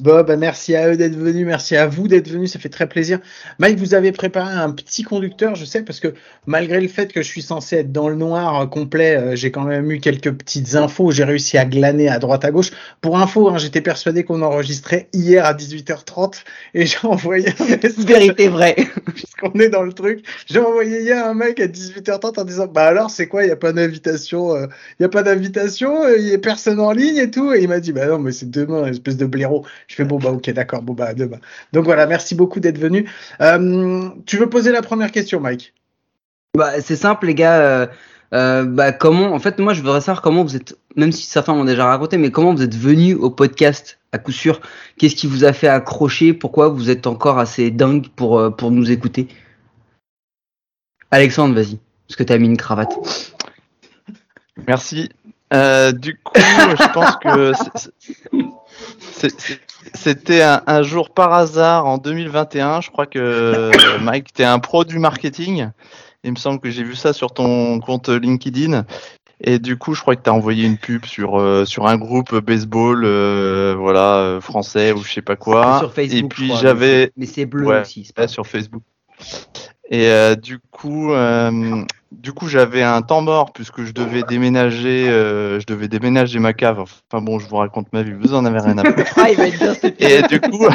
Bon, 0.00 0.22
bah, 0.24 0.36
merci 0.36 0.76
à 0.76 0.90
eux 0.90 0.96
d'être 0.98 1.16
venus, 1.16 1.46
merci 1.46 1.74
à 1.74 1.86
vous 1.86 2.06
d'être 2.06 2.28
venus, 2.28 2.52
ça 2.52 2.58
fait 2.58 2.68
très 2.68 2.86
plaisir. 2.86 3.18
Mike, 3.58 3.78
vous 3.78 3.94
avez 3.94 4.12
préparé 4.12 4.52
un 4.52 4.70
petit 4.70 5.02
conducteur, 5.02 5.54
je 5.54 5.64
sais, 5.64 5.82
parce 5.82 6.00
que 6.00 6.12
malgré 6.44 6.82
le 6.82 6.88
fait 6.88 7.10
que 7.14 7.22
je 7.22 7.26
suis 7.26 7.40
censé 7.40 7.76
être 7.76 7.92
dans 7.92 8.10
le 8.10 8.14
noir 8.14 8.60
euh, 8.60 8.66
complet, 8.66 9.16
euh, 9.16 9.36
j'ai 9.36 9.50
quand 9.50 9.64
même 9.64 9.90
eu 9.90 9.98
quelques 9.98 10.30
petites 10.32 10.74
infos, 10.74 11.12
j'ai 11.12 11.24
réussi 11.24 11.56
à 11.56 11.64
glaner 11.64 12.10
à 12.10 12.18
droite 12.18 12.44
à 12.44 12.50
gauche. 12.50 12.72
Pour 13.00 13.18
info, 13.18 13.48
hein, 13.48 13.56
j'étais 13.56 13.80
persuadé 13.80 14.22
qu'on 14.22 14.42
enregistrait 14.42 15.08
hier 15.14 15.46
à 15.46 15.54
18h30 15.54 16.42
et 16.74 16.84
j'ai 16.84 16.98
envoyé 17.04 17.48
un 17.58 17.64
message, 17.82 18.04
Vérité 18.04 18.48
vraie. 18.48 18.76
puisqu'on 19.14 19.58
est 19.58 19.70
dans 19.70 19.82
le 19.82 19.94
truc, 19.94 20.26
j'ai 20.46 20.60
envoyé 20.60 21.00
hier 21.00 21.24
un 21.24 21.32
mec 21.32 21.58
à 21.58 21.68
18h30 21.68 22.38
en 22.38 22.44
disant, 22.44 22.66
bah 22.66 22.84
alors 22.84 23.08
c'est 23.08 23.28
quoi, 23.28 23.44
il 23.44 23.46
n'y 23.46 23.52
a 23.52 23.56
pas 23.56 23.72
d'invitation, 23.72 24.54
euh, 24.54 24.66
il 25.00 25.04
y 25.04 25.06
a 25.06 25.08
pas 25.08 25.22
d'invitation, 25.22 26.06
il 26.14 26.28
y 26.28 26.34
a 26.34 26.38
personne 26.38 26.80
en 26.80 26.92
ligne 26.92 27.16
et 27.16 27.30
tout, 27.30 27.54
et 27.54 27.62
il 27.62 27.68
m'a 27.68 27.80
dit, 27.80 27.92
bah 27.92 28.06
non, 28.08 28.18
mais 28.18 28.32
c'est 28.32 28.50
demain, 28.50 28.84
espèce 28.88 29.16
de 29.16 29.24
blaireau. 29.24 29.64
Je 29.88 29.94
fais 29.94 30.04
bon 30.04 30.18
bah 30.18 30.30
ok 30.30 30.50
d'accord 30.50 30.82
bon 30.82 30.94
bah 30.94 31.06
à 31.06 31.14
demain. 31.14 31.38
Donc 31.72 31.84
voilà 31.84 32.06
merci 32.06 32.34
beaucoup 32.34 32.60
d'être 32.60 32.78
venu. 32.78 33.08
Euh, 33.40 34.08
tu 34.26 34.36
veux 34.36 34.48
poser 34.48 34.72
la 34.72 34.82
première 34.82 35.12
question 35.12 35.40
Mike? 35.40 35.74
Bah, 36.56 36.80
c'est 36.80 36.96
simple, 36.96 37.26
les 37.26 37.34
gars. 37.34 37.60
euh, 37.60 37.86
euh, 38.34 38.64
bah, 38.64 38.92
comment, 38.92 39.32
en 39.32 39.38
fait, 39.38 39.58
moi, 39.58 39.74
je 39.74 39.82
voudrais 39.82 40.00
savoir 40.00 40.22
comment 40.22 40.42
vous 40.42 40.56
êtes, 40.56 40.76
même 40.96 41.12
si 41.12 41.26
certains 41.26 41.54
l'ont 41.54 41.64
déjà 41.64 41.86
raconté, 41.86 42.16
mais 42.16 42.30
comment 42.30 42.54
vous 42.54 42.62
êtes 42.62 42.74
venu 42.74 43.14
au 43.14 43.30
podcast 43.30 43.98
à 44.12 44.18
coup 44.18 44.32
sûr? 44.32 44.60
Qu'est-ce 44.98 45.14
qui 45.14 45.26
vous 45.26 45.44
a 45.44 45.52
fait 45.52 45.68
accrocher? 45.68 46.32
Pourquoi 46.32 46.68
vous 46.68 46.90
êtes 46.90 47.06
encore 47.06 47.38
assez 47.38 47.70
dingue 47.70 48.08
pour, 48.08 48.56
pour 48.56 48.70
nous 48.70 48.90
écouter? 48.90 49.28
Alexandre, 51.10 51.54
vas-y, 51.54 51.78
parce 52.08 52.16
que 52.16 52.24
t'as 52.24 52.38
mis 52.38 52.46
une 52.46 52.56
cravate. 52.56 52.94
Merci. 54.66 55.10
Euh, 55.52 55.92
du 55.92 56.18
coup, 56.18 56.32
je 56.34 56.92
pense 56.92 57.16
que 57.16 57.52
c'était 59.94 60.42
un, 60.42 60.62
un 60.66 60.82
jour 60.82 61.10
par 61.10 61.32
hasard 61.32 61.86
en 61.86 61.98
2021. 61.98 62.80
Je 62.80 62.90
crois 62.90 63.06
que 63.06 63.70
Mike, 64.02 64.32
tu 64.34 64.42
es 64.42 64.44
un 64.44 64.58
pro 64.58 64.84
du 64.84 64.98
marketing. 64.98 65.68
Il 66.24 66.32
me 66.32 66.36
semble 66.36 66.60
que 66.60 66.70
j'ai 66.70 66.82
vu 66.82 66.96
ça 66.96 67.12
sur 67.12 67.32
ton 67.32 67.78
compte 67.80 68.08
LinkedIn. 68.08 68.84
Et 69.42 69.58
du 69.58 69.76
coup, 69.76 69.92
je 69.94 70.00
crois 70.00 70.16
que 70.16 70.22
tu 70.22 70.30
as 70.30 70.32
envoyé 70.32 70.64
une 70.64 70.78
pub 70.78 71.04
sur, 71.04 71.38
euh, 71.38 71.66
sur 71.66 71.86
un 71.86 71.98
groupe 71.98 72.34
baseball 72.38 73.04
euh, 73.04 73.74
voilà, 73.78 74.14
euh, 74.16 74.40
français 74.40 74.92
ou 74.92 75.02
je 75.04 75.12
sais 75.12 75.22
pas 75.22 75.36
quoi. 75.36 75.78
sur 75.78 75.92
Facebook. 75.92 76.24
Et 76.24 76.28
puis 76.28 76.52
j'avais 76.56 77.12
Mais 77.18 77.26
c'est 77.26 77.44
bleu 77.44 77.66
Ouais. 77.66 77.82
aussi. 77.82 78.04
c'est 78.06 78.14
pas- 78.16 78.28
sur 78.28 78.46
Facebook. 78.46 78.82
Et 79.90 80.08
euh, 80.08 80.34
du 80.34 80.58
coup, 80.58 81.12
euh, 81.12 81.84
du 82.10 82.32
coup, 82.32 82.48
j'avais 82.48 82.82
un 82.82 83.02
temps 83.02 83.22
mort 83.22 83.52
puisque 83.52 83.84
je 83.84 83.92
devais 83.92 84.22
déménager, 84.22 85.08
euh, 85.08 85.60
je 85.60 85.66
devais 85.66 85.88
déménager 85.88 86.38
ma 86.38 86.52
cave. 86.52 86.80
Enfin 86.80 87.22
bon, 87.22 87.38
je 87.38 87.48
vous 87.48 87.56
raconte 87.56 87.92
ma 87.92 88.02
vie, 88.02 88.12
vous 88.12 88.34
en 88.34 88.44
avez 88.44 88.58
rien 88.58 88.78
à 88.78 88.84
foutre. 88.84 89.12
Ah, 89.16 89.30
il 89.30 89.36
va 89.36 89.46
être 89.46 89.58
bien 89.58 89.74
cet 89.74 90.02
Et 90.02 90.22
du 90.22 90.40
coup, 90.40 90.66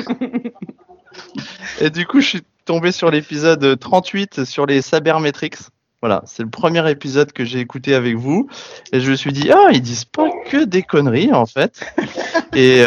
et 1.82 1.90
du 1.90 2.06
coup, 2.06 2.22
je 2.22 2.28
suis 2.28 2.44
tombé 2.66 2.92
sur 2.92 3.12
l'épisode 3.12 3.78
38 3.80 4.46
sur 4.46 4.66
les 4.66 4.82
Sabermetrics. 4.82 5.58
Voilà, 6.02 6.24
c'est 6.26 6.42
le 6.42 6.50
premier 6.50 6.90
épisode 6.90 7.32
que 7.32 7.46
j'ai 7.46 7.60
écouté 7.60 7.94
avec 7.94 8.16
vous 8.16 8.48
et 8.92 9.00
je 9.02 9.12
me 9.12 9.16
suis 9.16 9.32
dit 9.32 9.52
ah 9.52 9.68
ils 9.72 9.84
disent 9.84 10.06
pas 10.06 10.30
que 10.50 10.64
des 10.64 10.82
conneries 10.82 11.32
en 11.32 11.46
fait 11.46 11.80
et 12.56 12.84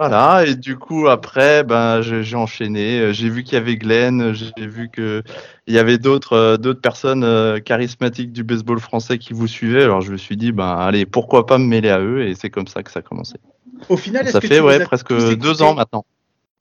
voilà 0.00 0.46
et 0.46 0.54
du 0.54 0.76
coup 0.78 1.08
après 1.08 1.62
ben 1.62 2.00
j'ai 2.00 2.34
enchaîné 2.36 3.12
j'ai 3.12 3.28
vu 3.28 3.44
qu'il 3.44 3.54
y 3.54 3.56
avait 3.58 3.76
Glenn 3.76 4.32
j'ai 4.32 4.66
vu 4.66 4.88
que 4.88 5.22
il 5.66 5.74
y 5.74 5.78
avait 5.78 5.98
d'autres 5.98 6.32
euh, 6.32 6.56
d'autres 6.56 6.80
personnes 6.80 7.22
euh, 7.22 7.60
charismatiques 7.60 8.32
du 8.32 8.42
baseball 8.42 8.80
français 8.80 9.18
qui 9.18 9.34
vous 9.34 9.46
suivaient 9.46 9.82
alors 9.84 10.00
je 10.00 10.12
me 10.12 10.16
suis 10.16 10.38
dit 10.38 10.52
ben 10.52 10.74
allez 10.74 11.04
pourquoi 11.04 11.44
pas 11.44 11.58
me 11.58 11.66
mêler 11.66 11.90
à 11.90 12.00
eux 12.00 12.26
et 12.26 12.34
c'est 12.34 12.48
comme 12.48 12.66
ça 12.66 12.82
que 12.82 12.90
ça 12.90 13.00
a 13.00 13.02
commencé 13.02 13.34
Au 13.90 13.98
final 13.98 14.22
est-ce 14.24 14.32
ça 14.32 14.40
que 14.40 14.48
fait 14.48 14.56
tu 14.56 14.62
ouais 14.62 14.78
les 14.78 14.82
as 14.82 14.86
presque 14.86 15.12
deux 15.36 15.60
ans 15.62 15.74
maintenant 15.74 16.06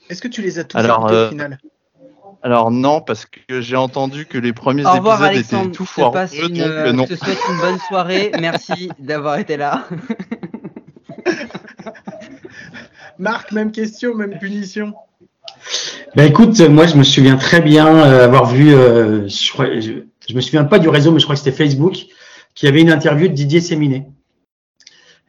Est-ce 0.09 0.21
que 0.21 0.27
tu 0.27 0.41
les 0.41 0.59
as 0.59 0.65
tous 0.65 0.77
Alors, 0.77 0.99
écoutés 0.99 1.15
euh, 1.15 1.27
au 1.27 1.29
final? 1.29 1.57
alors 2.41 2.71
non 2.71 3.01
parce 3.01 3.25
que 3.25 3.61
j'ai 3.61 3.75
entendu 3.75 4.25
que 4.25 4.37
les 4.37 4.53
premiers 4.53 4.85
Au 4.85 4.91
revoir, 4.91 5.15
épisodes 5.15 5.33
Alexandre. 5.35 5.63
étaient 5.67 5.75
tout 5.75 5.85
foireux 5.85 6.25
donc 6.41 6.57
euh, 6.59 6.93
non 6.93 7.05
je 7.09 7.15
te 7.15 7.25
souhaite 7.25 7.39
une 7.49 7.57
bonne 7.59 7.79
soirée. 7.87 8.31
Merci 8.39 8.89
d'avoir 8.99 9.37
été 9.39 9.57
là. 9.57 9.87
Marc 13.19 13.51
même 13.51 13.71
question 13.71 14.15
même 14.15 14.39
punition. 14.39 14.93
Ben 16.15 16.27
écoute, 16.27 16.59
moi 16.61 16.87
je 16.87 16.95
me 16.95 17.03
souviens 17.03 17.35
très 17.35 17.61
bien 17.61 17.87
euh, 17.87 18.23
avoir 18.23 18.45
vu, 18.45 18.73
euh, 18.73 19.27
je, 19.27 19.81
je, 19.81 19.91
je 20.27 20.35
me 20.35 20.41
souviens 20.41 20.63
pas 20.63 20.79
du 20.79 20.89
réseau, 20.89 21.11
mais 21.11 21.19
je 21.19 21.25
crois 21.25 21.35
que 21.35 21.41
c'était 21.41 21.55
Facebook, 21.55 22.05
qui 22.55 22.67
avait 22.67 22.81
une 22.81 22.91
interview 22.91 23.27
de 23.27 23.33
Didier 23.33 23.61
Séminet. 23.61 24.05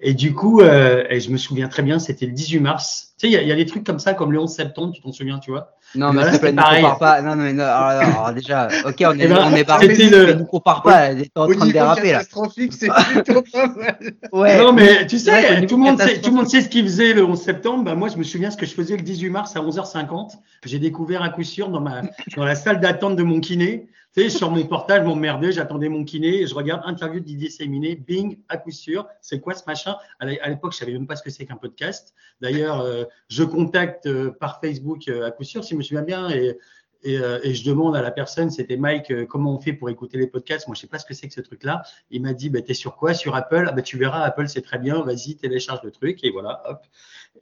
Et 0.02 0.14
du 0.14 0.32
coup, 0.34 0.60
euh, 0.62 1.04
et 1.10 1.20
je 1.20 1.30
me 1.30 1.36
souviens 1.36 1.68
très 1.68 1.82
bien, 1.82 1.98
c'était 1.98 2.24
le 2.26 2.32
18 2.32 2.60
mars. 2.60 3.08
Tu 3.18 3.26
sais, 3.26 3.32
il 3.32 3.34
y, 3.34 3.36
a- 3.36 3.42
il 3.42 3.48
y 3.48 3.52
a 3.52 3.54
des 3.56 3.66
trucs 3.66 3.84
comme 3.84 3.98
ça, 3.98 4.14
comme 4.14 4.32
le 4.32 4.38
11 4.40 4.50
septembre, 4.50 4.94
tu 4.94 5.02
t'en 5.02 5.12
souviens, 5.12 5.38
tu 5.38 5.50
vois? 5.50 5.74
Non, 5.94 6.12
mais 6.14 6.22
plaît, 6.22 6.38
c'est 6.40 6.52
pareil. 6.54 6.82
compare 6.82 6.98
pas. 6.98 7.20
Non, 7.20 7.36
non, 7.36 7.42
mais 7.42 7.52
non, 7.52 7.64
alors, 7.64 7.84
alors, 8.16 8.32
déjà, 8.32 8.68
ok, 8.86 8.94
on 9.00 9.10
est, 9.18 9.24
Eh 9.24 9.26
ben, 9.28 9.38
on 9.46 9.54
est 9.54 9.64
le- 10.10 10.32
ne 10.34 10.44
compare 10.44 10.82
pas. 10.82 11.14
T'es 11.14 11.28
en 11.34 11.48
train 11.48 11.66
de 11.66 11.72
déraper 11.72 12.12
là. 12.12 12.18
catastrophique 12.20 12.72
c'est 12.72 12.88
plutôt 13.12 13.42
pas 13.52 13.66
mal. 13.66 13.98
Ouais. 14.32 14.56
Non, 14.58 14.72
mais 14.72 15.06
tu 15.06 15.18
sais, 15.18 15.32
Ouais, 15.32 15.66
tout, 15.66 15.76
le 15.76 15.82
monde 15.82 15.98
sait, 15.98 16.04
catastrophe. 16.04 16.22
tout 16.22 16.30
le 16.30 16.36
monde 16.36 16.48
sait 16.48 16.60
ce 16.62 16.68
qu'il 16.70 16.84
faisait 16.84 17.12
le 17.12 17.24
11 17.24 17.38
septembre. 17.40 17.84
Bah, 17.84 17.94
moi, 17.94 18.08
je 18.08 18.16
me 18.16 18.22
souviens 18.22 18.50
ce 18.50 18.56
que 18.56 18.64
je 18.64 18.72
faisais 18.72 18.96
le 18.96 19.02
18 19.02 19.28
mars 19.28 19.54
à 19.56 19.60
11h50. 19.60 20.30
J'ai 20.64 20.78
découvert 20.78 21.22
à 21.22 21.28
coup 21.28 21.42
sûr 21.42 21.68
dans, 21.68 21.80
ma, 21.80 22.02
dans 22.36 22.44
la 22.44 22.54
salle 22.54 22.80
d'attente 22.80 23.16
de 23.16 23.22
mon 23.22 23.40
kiné. 23.40 23.86
Tu 24.12 24.22
sais, 24.22 24.28
sur 24.30 24.50
mon 24.50 24.64
portable, 24.66 25.04
je 25.04 25.08
m'emmerdais, 25.08 25.52
j'attendais 25.52 25.88
mon 25.88 26.04
kiné, 26.04 26.44
je 26.44 26.52
regarde 26.52 26.82
interview 26.84 27.20
de 27.20 27.24
Didier 27.24 27.48
Séminet, 27.48 27.94
bing, 27.94 28.38
à 28.48 28.56
coup 28.56 28.72
sûr. 28.72 29.06
C'est 29.20 29.40
quoi 29.40 29.54
ce 29.54 29.62
machin? 29.68 29.94
À 30.18 30.26
l'é- 30.26 30.40
à 30.40 30.48
l'époque, 30.48 30.72
je 30.72 30.78
savais 30.78 30.92
même 30.92 31.06
pas 31.06 31.14
ce 31.14 31.22
que 31.22 31.30
c'est 31.30 31.46
qu'un 31.46 31.54
podcast. 31.56 32.12
D'ailleurs, 32.40 32.80
euh, 32.80 33.04
je 33.28 33.44
contacte 33.44 34.06
euh, 34.06 34.32
par 34.32 34.60
Facebook 34.60 35.06
euh, 35.08 35.26
à 35.26 35.30
coup 35.30 35.44
sûr, 35.44 35.62
si 35.62 35.74
je 35.74 35.76
me 35.76 35.82
souviens 35.82 36.02
bien, 36.02 36.28
et, 36.28 36.58
je 37.04 37.64
demande 37.64 37.96
à 37.96 38.02
la 38.02 38.10
personne, 38.10 38.50
c'était 38.50 38.76
Mike, 38.76 39.26
comment 39.26 39.54
on 39.54 39.60
fait 39.60 39.72
pour 39.72 39.88
écouter 39.88 40.18
les 40.18 40.26
podcasts? 40.26 40.66
Moi, 40.66 40.74
je 40.74 40.80
sais 40.82 40.86
pas 40.86 40.98
ce 40.98 41.06
que 41.06 41.14
c'est 41.14 41.28
que 41.28 41.32
ce 41.34 41.40
truc-là. 41.40 41.82
Il 42.10 42.20
m'a 42.20 42.34
dit, 42.34 42.50
bah, 42.50 42.60
t'es 42.62 42.74
sur 42.74 42.96
quoi? 42.96 43.14
Sur 43.14 43.36
Apple? 43.36 43.64
Ah, 43.68 43.72
bah, 43.72 43.80
Tu 43.80 43.96
verras, 43.96 44.20
Apple, 44.22 44.48
c'est 44.48 44.60
très 44.60 44.78
bien. 44.78 45.00
Vas-y, 45.02 45.36
télécharge 45.36 45.80
le 45.82 45.92
truc. 45.92 46.22
Et 46.24 46.30
voilà, 46.30 46.62
hop. 46.68 46.84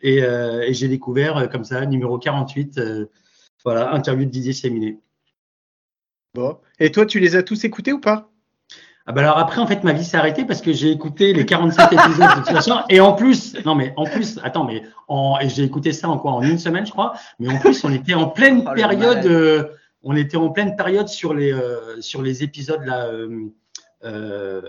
Et, 0.00 0.20
j'ai 0.74 0.88
découvert 0.88 1.48
comme 1.50 1.64
ça, 1.64 1.84
numéro 1.86 2.18
48, 2.18 2.78
euh, 2.78 3.06
voilà, 3.64 3.92
interview 3.94 4.26
de 4.26 4.30
Didier 4.30 4.52
Séminet. 4.52 4.98
Bon. 6.34 6.58
Et 6.78 6.90
toi 6.92 7.06
tu 7.06 7.18
les 7.20 7.36
as 7.36 7.42
tous 7.42 7.64
écoutés 7.64 7.92
ou 7.92 8.00
pas? 8.00 8.30
Ah 9.06 9.12
bah 9.12 9.22
alors 9.22 9.38
après, 9.38 9.58
en 9.58 9.66
fait, 9.66 9.84
ma 9.84 9.94
vie 9.94 10.04
s'est 10.04 10.18
arrêtée 10.18 10.44
parce 10.44 10.60
que 10.60 10.70
j'ai 10.70 10.90
écouté 10.90 11.32
les 11.32 11.46
47 11.46 11.90
épisodes 11.94 12.28
de 12.28 12.34
toute 12.34 12.48
façon. 12.50 12.80
Et 12.90 13.00
en 13.00 13.14
plus, 13.14 13.56
non 13.64 13.74
mais 13.74 13.94
en 13.96 14.04
plus, 14.04 14.38
attends, 14.42 14.64
mais 14.64 14.82
en, 15.08 15.38
et 15.40 15.48
j'ai 15.48 15.62
écouté 15.64 15.92
ça 15.94 16.10
en 16.10 16.18
quoi? 16.18 16.32
En 16.32 16.42
une 16.42 16.58
semaine, 16.58 16.84
je 16.84 16.90
crois. 16.90 17.14
Mais 17.38 17.48
en 17.48 17.58
plus, 17.58 17.82
on 17.84 17.92
était 17.92 18.12
en 18.12 18.26
pleine 18.28 18.64
Oh, 18.70 18.74
période, 18.74 19.24
euh, 19.24 19.64
on 20.02 20.14
était 20.14 20.36
en 20.36 20.50
pleine 20.50 20.76
période 20.76 21.08
sur 21.08 21.32
les 21.32 21.50
euh, 21.54 21.98
sur 22.02 22.20
les 22.20 22.42
épisodes 22.44 22.84
là. 22.84 23.06
Euh, 23.06 23.46
euh, 24.04 24.60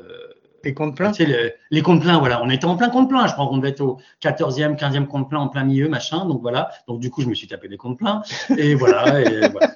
Tes 0.63 0.73
comptes 0.73 0.95
pleins? 0.95 1.11
tu 1.11 1.25
sais, 1.25 1.29
le- 1.29 1.51
les 1.69 1.81
comptes 1.81 2.01
pleins, 2.01 2.17
voilà. 2.19 2.41
On 2.41 2.49
était 2.49 2.63
en 2.65 2.77
plein 2.77 2.87
compte 2.89 3.09
plein. 3.09 3.27
Je 3.27 3.33
crois 3.33 3.45
qu'on 3.47 3.57
devait 3.57 3.69
être 3.71 3.81
au 3.81 3.99
14e, 4.23 4.77
15e 4.77 5.05
compte 5.07 5.29
plein 5.29 5.39
en 5.39 5.49
plein 5.49 5.65
milieu, 5.65 5.89
machin. 5.89 6.25
Donc 6.25 6.41
voilà. 6.41 6.69
Donc 6.87 7.01
du 7.01 7.09
coup, 7.09 7.21
je 7.21 7.27
me 7.27 7.33
suis 7.33 7.47
tapé 7.47 7.67
des 7.67 7.75
comptes 7.77 7.97
pleins. 7.97 8.21
Et 8.57 8.73
voilà. 8.73 9.19
Et 9.19 9.49
voilà. 9.49 9.71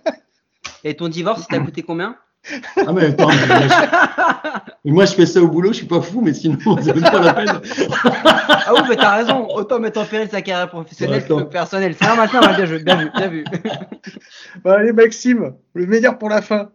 Et 0.83 0.95
ton 0.95 1.07
divorce, 1.07 1.43
il 1.43 1.47
t'a 1.47 1.59
coûté 1.59 1.83
combien 1.83 2.17
Ah 2.85 2.91
mais 2.93 3.05
attends, 3.05 3.29
mais 3.29 3.47
moi, 3.47 3.59
je... 3.67 4.59
mais 4.85 4.91
moi, 4.91 5.05
je 5.05 5.13
fais 5.13 5.25
ça 5.25 5.41
au 5.41 5.47
boulot, 5.47 5.71
je 5.71 5.77
suis 5.77 5.85
pas 5.85 6.01
fou, 6.01 6.21
mais 6.21 6.33
sinon 6.33 6.57
ça 6.81 6.93
vaut 6.93 7.01
pas 7.01 7.21
la 7.21 7.33
peine. 7.33 7.61
Ah 8.65 8.73
oui, 8.73 8.81
mais 8.89 8.95
t'as 8.95 9.15
raison. 9.15 9.47
Autant 9.49 9.79
mettre 9.79 10.01
en 10.01 10.05
péril 10.05 10.29
sa 10.29 10.41
carrière 10.41 10.69
professionnelle 10.69 11.25
que 11.25 11.43
personnelle. 11.43 11.95
C'est 11.97 12.07
un 12.07 12.15
matin, 12.15 12.39
bien 12.39 12.65
joué, 12.65 12.79
bien 12.79 12.97
vu, 12.97 13.11
bien 13.15 13.27
vu. 13.27 13.45
Bon, 14.63 14.71
allez 14.71 14.91
Maxime 14.91 15.53
le 15.73 15.85
meilleur 15.85 16.17
pour 16.17 16.29
la 16.29 16.41
fin. 16.41 16.69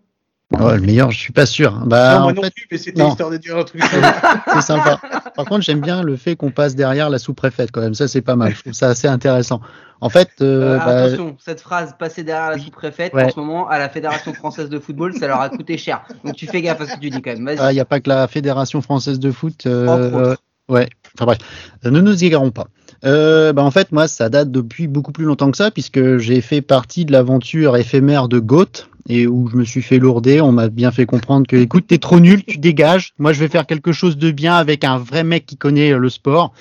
Ouais, 0.59 0.77
le 0.77 0.81
meilleur, 0.81 1.11
je 1.11 1.19
suis 1.19 1.33
pas 1.33 1.45
sûr. 1.45 1.73
Bah, 1.85 2.15
non 2.15 2.21
moi 2.23 2.31
en 2.33 2.35
non 2.35 2.43
fait, 2.43 2.51
plus 2.55 2.67
mais 2.71 2.79
c'était 2.79 3.07
histoire 3.07 3.29
de 3.31 3.37
dire 3.37 3.59
un 3.59 3.65
truc 3.65 3.83
c'est 4.55 4.61
sympa. 4.63 4.99
Par 5.37 5.45
contre, 5.45 5.61
j'aime 5.63 5.81
bien 5.81 6.03
le 6.03 6.17
fait 6.17 6.37
qu'on 6.37 6.51
passe 6.51 6.75
derrière 6.75 7.11
la 7.11 7.19
sous-préfète 7.19 7.71
quand 7.71 7.83
même. 7.83 7.93
Ça, 7.93 8.09
c'est 8.09 8.23
pas 8.23 8.35
mal. 8.35 8.55
Je 8.55 8.61
trouve 8.63 8.73
ça 8.73 8.89
assez 8.89 9.07
intéressant. 9.09 9.61
En 10.01 10.09
fait, 10.09 10.31
euh, 10.41 10.75
Euh, 10.75 10.79
bah, 10.79 10.85
attention, 11.05 11.37
cette 11.39 11.61
phrase 11.61 11.95
passée 11.99 12.23
derrière 12.25 12.51
la 12.53 12.59
sous-préfète, 12.59 13.13
Ouais. 13.13 13.25
en 13.27 13.31
ce 13.31 13.39
moment, 13.39 13.69
à 13.69 13.79
la 13.79 13.91
Fédération 13.91 14.33
française 14.33 14.71
de 14.71 14.79
football, 14.79 15.13
ça 15.15 15.27
leur 15.27 15.41
a 15.41 15.51
coûté 15.51 15.77
cher. 15.77 16.03
Donc 16.25 16.35
tu 16.37 16.47
fais 16.47 16.63
gaffe 16.63 16.81
à 16.81 16.87
ce 16.87 16.95
que 16.95 17.01
tu 17.01 17.11
dis 17.11 17.21
quand 17.21 17.35
même. 17.35 17.45
Vas-y. 17.45 17.71
il 17.73 17.75
n'y 17.75 17.81
a 17.81 17.85
pas 17.85 18.01
que 18.01 18.09
la 18.09 18.27
Fédération 18.27 18.81
française 18.81 19.19
de 19.19 19.31
foot. 19.31 19.67
euh, 19.67 19.87
euh, 20.31 20.37
ouais. 20.71 20.89
Enfin 21.15 21.27
bref, 21.27 21.39
Euh, 21.85 21.91
ne 21.91 22.01
nous 22.01 22.25
égarons 22.25 22.53
pas. 22.53 22.69
Euh, 23.05 23.53
bah 23.53 23.63
en 23.63 23.71
fait, 23.71 23.93
moi, 23.93 24.09
ça 24.09 24.29
date 24.31 24.51
depuis 24.51 24.89
beaucoup 24.89 25.13
plus 25.13 25.25
longtemps 25.27 25.51
que 25.51 25.57
ça, 25.59 25.71
puisque 25.71 26.17
j'ai 26.17 26.41
fait 26.41 26.63
partie 26.63 27.05
de 27.05 27.13
l'aventure 27.13 27.77
éphémère 27.77 28.29
de 28.29 28.39
Goat, 28.41 28.87
et 29.09 29.27
où 29.27 29.49
je 29.49 29.57
me 29.57 29.65
suis 29.65 29.83
fait 29.83 29.99
lourder. 29.99 30.41
On 30.41 30.53
m'a 30.53 30.69
bien 30.69 30.91
fait 30.91 31.07
comprendre 31.07 31.47
que, 31.47 31.57
écoute, 31.57 31.87
t'es 31.87 31.99
trop 31.99 32.21
nul, 32.21 32.45
tu 32.45 32.59
dégages. 32.59 33.15
Moi, 33.19 33.33
je 33.33 33.41
vais 33.41 33.49
faire 33.49 33.67
quelque 33.67 33.93
chose 33.93 34.17
de 34.19 34.31
bien 34.31 34.55
avec 34.55 34.85
un 34.85 34.99
vrai 34.99 35.25
mec 35.25 35.47
qui 35.47 35.57
connaît 35.57 35.93
le 35.97 36.09
sport. 36.09 36.53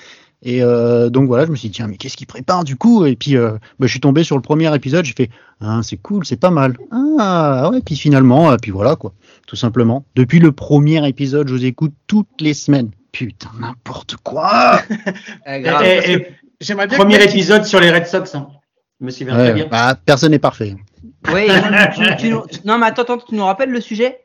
Et 0.42 0.62
euh, 0.62 1.10
donc 1.10 1.26
voilà, 1.26 1.46
je 1.46 1.50
me 1.50 1.56
suis 1.56 1.68
dit, 1.68 1.74
tiens, 1.74 1.88
mais 1.88 1.96
qu'est-ce 1.96 2.16
qu'il 2.16 2.28
prépare 2.28 2.62
du 2.62 2.76
coup? 2.76 3.04
Et 3.04 3.16
puis, 3.16 3.36
euh, 3.36 3.52
bah, 3.80 3.86
je 3.86 3.88
suis 3.88 3.98
tombé 4.00 4.22
sur 4.22 4.36
le 4.36 4.42
premier 4.42 4.72
épisode, 4.72 5.04
j'ai 5.04 5.12
fait, 5.12 5.30
ah, 5.60 5.80
c'est 5.82 5.96
cool, 5.96 6.24
c'est 6.24 6.36
pas 6.36 6.50
mal. 6.50 6.76
Ah 7.18 7.68
ouais, 7.72 7.80
puis 7.84 7.96
finalement, 7.96 8.50
euh, 8.52 8.56
puis 8.62 8.70
voilà 8.70 8.94
quoi, 8.94 9.12
tout 9.48 9.56
simplement. 9.56 10.04
Depuis 10.14 10.38
le 10.38 10.52
premier 10.52 11.06
épisode, 11.08 11.48
je 11.48 11.54
vous 11.54 11.64
écoute 11.64 11.92
toutes 12.06 12.28
les 12.40 12.54
semaines. 12.54 12.90
Putain, 13.10 13.50
n'importe 13.60 14.14
quoi 14.22 14.80
Eh, 15.46 15.64
et- 15.64 16.12
et 16.12 16.26
J'aimerais 16.60 16.86
bien. 16.86 16.98
premier 16.98 17.18
que- 17.18 17.24
épisode 17.24 17.64
sur 17.64 17.80
les 17.80 17.90
Red 17.90 18.06
Sox. 18.06 18.32
Hein. 18.36 18.46
Je 19.00 19.06
me 19.06 19.10
souviens 19.10 19.34
très 19.34 19.48
Ouais, 19.48 19.54
bien. 19.54 19.66
bah, 19.68 19.96
Personne 20.04 20.30
n'est 20.30 20.38
parfait. 20.38 20.76
Oui, 21.32 21.46
tu- 21.94 22.16
tu 22.16 22.28
nous- 22.30 22.46
tu- 22.46 22.60
non 22.64 22.78
mais 22.78 22.86
attends, 22.86 23.02
attends, 23.02 23.18
tu 23.18 23.34
nous 23.34 23.44
rappelles 23.44 23.70
le 23.70 23.80
sujet? 23.80 24.20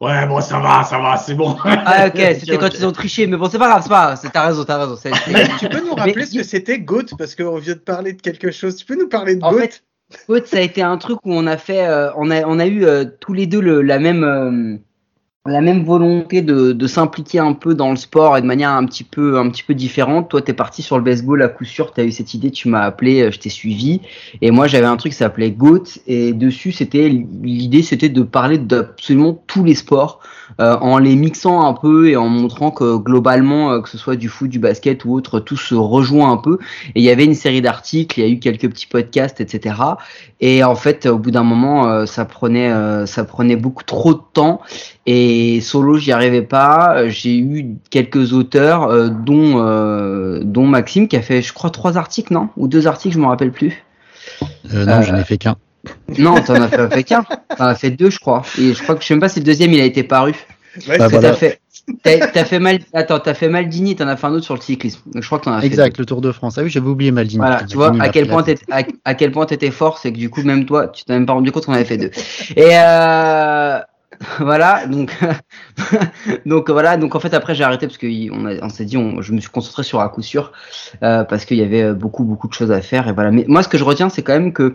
Ouais, 0.00 0.26
bon, 0.26 0.40
ça 0.40 0.58
va, 0.58 0.82
ça 0.84 0.98
va, 0.98 1.16
c'est 1.16 1.34
bon. 1.34 1.56
Ah 1.64 2.06
ok, 2.08 2.16
c'était 2.40 2.58
quand 2.58 2.74
ils 2.74 2.84
ont 2.86 2.92
triché, 2.92 3.26
mais 3.26 3.36
bon 3.36 3.48
c'est 3.48 3.58
pas 3.58 3.68
grave, 3.68 3.82
c'est 3.82 3.88
pas 3.88 4.06
grave, 4.06 4.18
c'est- 4.20 4.30
t'as 4.30 4.46
raison, 4.46 4.64
t'as 4.64 4.78
raison. 4.78 4.96
Mais 5.04 5.44
c'est- 5.44 5.56
tu 5.58 5.68
peux 5.68 5.80
nous 5.84 5.94
rappeler 5.94 6.14
Mais- 6.16 6.26
ce 6.26 6.34
que 6.38 6.42
c'était 6.42 6.78
Goat? 6.80 7.04
Parce 7.16 7.34
qu'on 7.34 7.58
vient 7.58 7.74
de 7.74 7.78
parler 7.78 8.12
de 8.12 8.20
quelque 8.20 8.50
chose. 8.50 8.76
Tu 8.76 8.84
peux 8.84 8.96
nous 8.96 9.08
parler 9.08 9.36
de 9.36 9.44
En 9.44 9.52
Goat? 9.52 9.60
fait, 9.60 9.84
Goat, 10.28 10.44
ça 10.46 10.58
a 10.58 10.60
été 10.60 10.82
un 10.82 10.96
truc 10.98 11.18
où 11.24 11.32
on 11.32 11.46
a 11.46 11.56
fait, 11.56 11.86
euh, 11.86 12.10
on 12.16 12.30
a, 12.30 12.42
on 12.44 12.58
a 12.58 12.66
eu 12.66 12.84
euh, 12.84 13.04
tous 13.20 13.32
les 13.32 13.46
deux 13.46 13.60
le, 13.60 13.82
la 13.82 13.98
même, 13.98 14.24
euh, 14.24 14.76
la 15.46 15.60
même 15.60 15.84
volonté 15.84 16.40
de, 16.40 16.72
de 16.72 16.86
s'impliquer 16.86 17.38
un 17.38 17.52
peu 17.52 17.74
dans 17.74 17.90
le 17.90 17.96
sport 17.96 18.38
et 18.38 18.40
de 18.40 18.46
manière 18.46 18.70
un 18.70 18.86
petit 18.86 19.04
peu, 19.04 19.38
un 19.38 19.50
petit 19.50 19.62
peu 19.62 19.74
différente. 19.74 20.30
Toi, 20.30 20.40
t'es 20.40 20.54
parti 20.54 20.80
sur 20.80 20.96
le 20.96 21.04
baseball 21.04 21.42
à 21.42 21.48
coup 21.48 21.66
sûr, 21.66 21.92
t'as 21.92 22.04
eu 22.04 22.12
cette 22.12 22.32
idée, 22.32 22.50
tu 22.50 22.68
m'as 22.68 22.80
appelé, 22.80 23.20
euh, 23.20 23.30
je 23.30 23.38
t'ai 23.38 23.50
suivi, 23.50 24.00
et 24.40 24.50
moi 24.50 24.66
j'avais 24.68 24.86
un 24.86 24.96
truc 24.96 25.12
qui 25.12 25.18
s'appelait 25.18 25.50
Goat, 25.50 25.84
et 26.06 26.32
dessus 26.32 26.72
c'était 26.72 27.10
l'idée, 27.10 27.82
c'était 27.82 28.08
de 28.08 28.22
parler 28.22 28.56
d'absolument 28.56 29.42
tous 29.46 29.64
les 29.64 29.74
sports. 29.74 30.20
euh, 30.60 30.76
en 30.80 30.98
les 30.98 31.16
mixant 31.16 31.66
un 31.66 31.72
peu 31.72 32.08
et 32.08 32.16
en 32.16 32.28
montrant 32.28 32.70
que 32.70 32.96
globalement, 32.96 33.72
euh, 33.72 33.80
que 33.80 33.88
ce 33.88 33.98
soit 33.98 34.16
du 34.16 34.28
foot, 34.28 34.48
du 34.48 34.58
basket 34.58 35.04
ou 35.04 35.14
autre, 35.14 35.40
tout 35.40 35.56
se 35.56 35.74
rejoint 35.74 36.30
un 36.30 36.36
peu. 36.36 36.58
Et 36.94 37.00
il 37.00 37.02
y 37.02 37.10
avait 37.10 37.24
une 37.24 37.34
série 37.34 37.62
d'articles, 37.62 38.20
il 38.20 38.22
y 38.22 38.26
a 38.26 38.30
eu 38.30 38.38
quelques 38.38 38.68
petits 38.68 38.86
podcasts, 38.86 39.40
etc. 39.40 39.76
Et 40.40 40.62
en 40.64 40.74
fait, 40.74 41.06
au 41.06 41.18
bout 41.18 41.30
d'un 41.30 41.42
moment, 41.42 41.88
euh, 41.88 42.06
ça 42.06 42.24
prenait, 42.24 42.72
ça 43.06 43.24
prenait 43.24 43.56
beaucoup 43.56 43.84
trop 43.84 44.14
de 44.14 44.20
temps. 44.32 44.60
Et 45.06 45.33
solo, 45.60 45.98
j'y 45.98 46.12
arrivais 46.12 46.42
pas. 46.42 46.94
Euh, 46.96 47.08
J'ai 47.08 47.36
eu 47.38 47.66
quelques 47.90 48.32
auteurs, 48.32 48.84
euh, 48.84 49.08
dont, 49.08 49.54
euh, 49.58 50.40
dont 50.44 50.66
Maxime, 50.66 51.08
qui 51.08 51.16
a 51.16 51.22
fait, 51.22 51.42
je 51.42 51.52
crois, 51.52 51.70
trois 51.70 51.96
articles, 51.96 52.32
non? 52.32 52.48
Ou 52.56 52.68
deux 52.68 52.86
articles, 52.86 53.14
je 53.14 53.20
me 53.20 53.26
rappelle 53.26 53.52
plus. 53.52 53.82
Euh, 54.72 54.84
non, 54.84 54.92
Euh, 54.94 55.02
je 55.02 55.12
n'ai 55.12 55.24
fait 55.24 55.38
qu'un. 55.38 55.56
Non, 56.18 56.34
t'en 56.40 56.54
as 56.54 56.68
fait, 56.68 56.92
fait 56.94 57.04
qu'un. 57.04 57.24
T'en 57.56 57.64
as 57.64 57.74
fait 57.74 57.90
deux, 57.90 58.10
je 58.10 58.18
crois. 58.18 58.42
Et 58.58 58.72
je 58.72 58.82
crois 58.82 58.94
que 58.94 59.02
je 59.02 59.06
sais 59.08 59.14
même 59.14 59.20
pas 59.20 59.28
si 59.28 59.40
le 59.40 59.44
deuxième, 59.44 59.72
il 59.72 59.80
a 59.80 59.84
été 59.84 60.02
paru. 60.02 60.34
Ouais, 60.88 60.98
Bah, 60.98 61.08
voilà. 61.08 61.32
T'as 62.02 62.44
fait, 62.46 62.58
mal, 62.58 62.78
attends, 62.94 63.18
t'as 63.20 63.34
fait 63.34 63.50
Maldini, 63.50 63.94
t'en 63.94 64.08
as 64.08 64.16
fait 64.16 64.26
un 64.26 64.32
autre 64.32 64.44
sur 64.44 64.54
le 64.54 64.60
cyclisme. 64.62 65.00
Donc, 65.12 65.22
je 65.22 65.26
crois 65.26 65.38
que 65.38 65.44
t'en 65.44 65.52
as 65.52 65.60
fait 65.60 65.66
Exact, 65.66 65.98
le 65.98 66.06
Tour 66.06 66.22
de 66.22 66.32
France. 66.32 66.56
Ah 66.56 66.62
oui, 66.62 66.70
j'avais 66.70 66.88
oublié 66.88 67.10
Maldini. 67.10 67.36
Voilà, 67.38 67.62
tu 67.64 67.76
vois 67.76 67.92
à 68.00 68.08
quel 68.08 68.26
point 68.26 68.42
à, 68.70 68.82
à 69.04 69.14
quel 69.14 69.30
point 69.32 69.44
t'étais 69.44 69.70
fort, 69.70 69.98
c'est 69.98 70.10
que 70.10 70.16
du 70.16 70.30
coup 70.30 70.42
même 70.42 70.64
toi, 70.64 70.88
tu 70.88 71.04
t'es 71.04 71.12
même 71.12 71.26
pas 71.26 71.34
rendu 71.34 71.52
compte 71.52 71.66
qu'on 71.66 71.74
avait 71.74 71.84
fait 71.84 71.98
deux. 71.98 72.10
Et 72.56 72.70
euh, 72.72 73.78
voilà, 74.40 74.86
donc 74.86 75.16
donc 76.46 76.70
voilà, 76.70 76.96
donc 76.96 77.14
en 77.14 77.20
fait 77.20 77.34
après 77.34 77.54
j'ai 77.54 77.64
arrêté 77.64 77.86
parce 77.86 77.98
que 77.98 78.06
on, 78.62 78.68
s'est 78.68 78.84
dit, 78.84 78.96
on, 78.96 79.22
je 79.22 79.32
me 79.32 79.40
suis 79.40 79.50
concentré 79.50 79.82
sur 79.82 80.00
à 80.00 80.08
coup 80.08 80.22
sûr 80.22 80.52
euh, 81.02 81.24
parce 81.24 81.44
qu'il 81.44 81.56
y 81.58 81.62
avait 81.62 81.82
euh, 81.82 81.94
beaucoup 81.94 82.24
beaucoup 82.24 82.48
de 82.48 82.54
choses 82.54 82.72
à 82.72 82.80
faire 82.80 83.08
et 83.08 83.12
voilà. 83.12 83.30
Mais 83.30 83.44
moi 83.48 83.62
ce 83.62 83.68
que 83.68 83.78
je 83.78 83.84
retiens 83.84 84.08
c'est 84.08 84.22
quand 84.22 84.32
même 84.34 84.52
que 84.52 84.74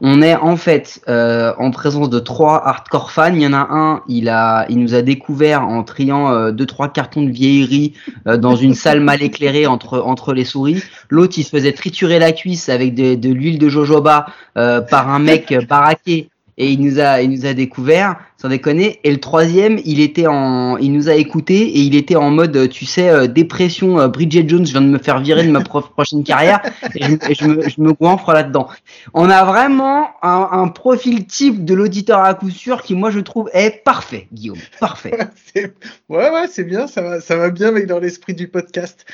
on 0.00 0.22
est 0.22 0.34
en 0.34 0.56
fait 0.56 1.00
euh, 1.08 1.52
en 1.58 1.70
présence 1.70 2.08
de 2.08 2.18
trois 2.18 2.66
hardcore 2.66 3.10
fans. 3.10 3.34
Il 3.34 3.42
y 3.42 3.46
en 3.46 3.52
a 3.52 3.68
un, 3.70 4.02
il 4.08 4.28
a, 4.28 4.66
il 4.68 4.78
nous 4.78 4.94
a 4.94 5.02
découvert 5.02 5.66
en 5.66 5.82
triant 5.82 6.32
euh, 6.32 6.52
deux 6.52 6.66
trois 6.66 6.88
cartons 6.88 7.22
de 7.22 7.30
vieillerie 7.30 7.92
euh, 8.26 8.36
dans 8.36 8.56
une 8.56 8.74
salle 8.84 9.00
mal 9.00 9.22
éclairée 9.22 9.66
entre 9.66 10.00
entre 10.00 10.32
les 10.32 10.44
souris. 10.44 10.82
L'autre, 11.08 11.34
il 11.36 11.44
se 11.44 11.50
faisait 11.50 11.72
triturer 11.72 12.18
la 12.18 12.32
cuisse 12.32 12.68
avec 12.68 12.94
de, 12.94 13.14
de 13.14 13.28
l'huile 13.30 13.58
de 13.58 13.68
jojoba 13.68 14.26
euh, 14.56 14.80
par 14.80 15.08
un 15.08 15.18
mec 15.18 15.54
baraqué 15.68 16.30
et 16.56 16.70
il 16.70 16.80
nous 16.80 16.98
a 16.98 17.20
il 17.20 17.30
nous 17.30 17.46
a 17.46 17.52
découvert 17.52 18.16
sans 18.40 18.48
déconner 18.48 19.00
et 19.04 19.10
le 19.10 19.20
troisième 19.20 19.78
il 19.84 20.00
était 20.00 20.26
en 20.26 20.78
il 20.78 20.92
nous 20.92 21.10
a 21.10 21.14
écouté 21.14 21.60
et 21.60 21.80
il 21.80 21.94
était 21.94 22.16
en 22.16 22.30
mode 22.30 22.70
tu 22.70 22.86
sais 22.86 23.10
euh, 23.10 23.26
dépression 23.26 24.00
euh, 24.00 24.08
Bridget 24.08 24.48
Jones 24.48 24.64
je 24.64 24.72
viens 24.72 24.80
de 24.80 24.86
me 24.86 24.98
faire 24.98 25.20
virer 25.20 25.44
de 25.44 25.50
ma 25.50 25.60
pro- 25.60 25.80
prochaine 25.96 26.24
carrière 26.24 26.62
et 26.94 27.34
je, 27.34 27.44
me 27.46 27.68
je 27.68 27.80
me 27.82 27.92
goinfre 27.92 28.32
là 28.32 28.42
dedans 28.42 28.68
on 29.12 29.28
a 29.28 29.44
vraiment 29.44 30.08
un, 30.22 30.68
profil 30.68 31.26
type 31.26 31.64
de 31.64 31.74
l'auditeur 31.74 32.20
à 32.20 32.32
coup 32.34 32.48
sûr 32.48 32.82
qui 32.82 32.94
moi 32.94 33.10
je 33.10 33.20
trouve 33.20 33.50
est 33.52 33.84
parfait 33.84 34.26
Guillaume 34.32 34.58
parfait 34.78 35.18
Ouais, 36.08 36.30
ouais, 36.30 36.46
c'est 36.48 36.64
bien, 36.64 36.86
ça 36.86 37.02
va, 37.02 37.20
ça 37.20 37.36
va 37.36 37.50
bien 37.50 37.68
avec 37.68 37.86
dans 37.86 37.98
l'esprit 37.98 38.34
du 38.34 38.46
podcast. 38.48 39.04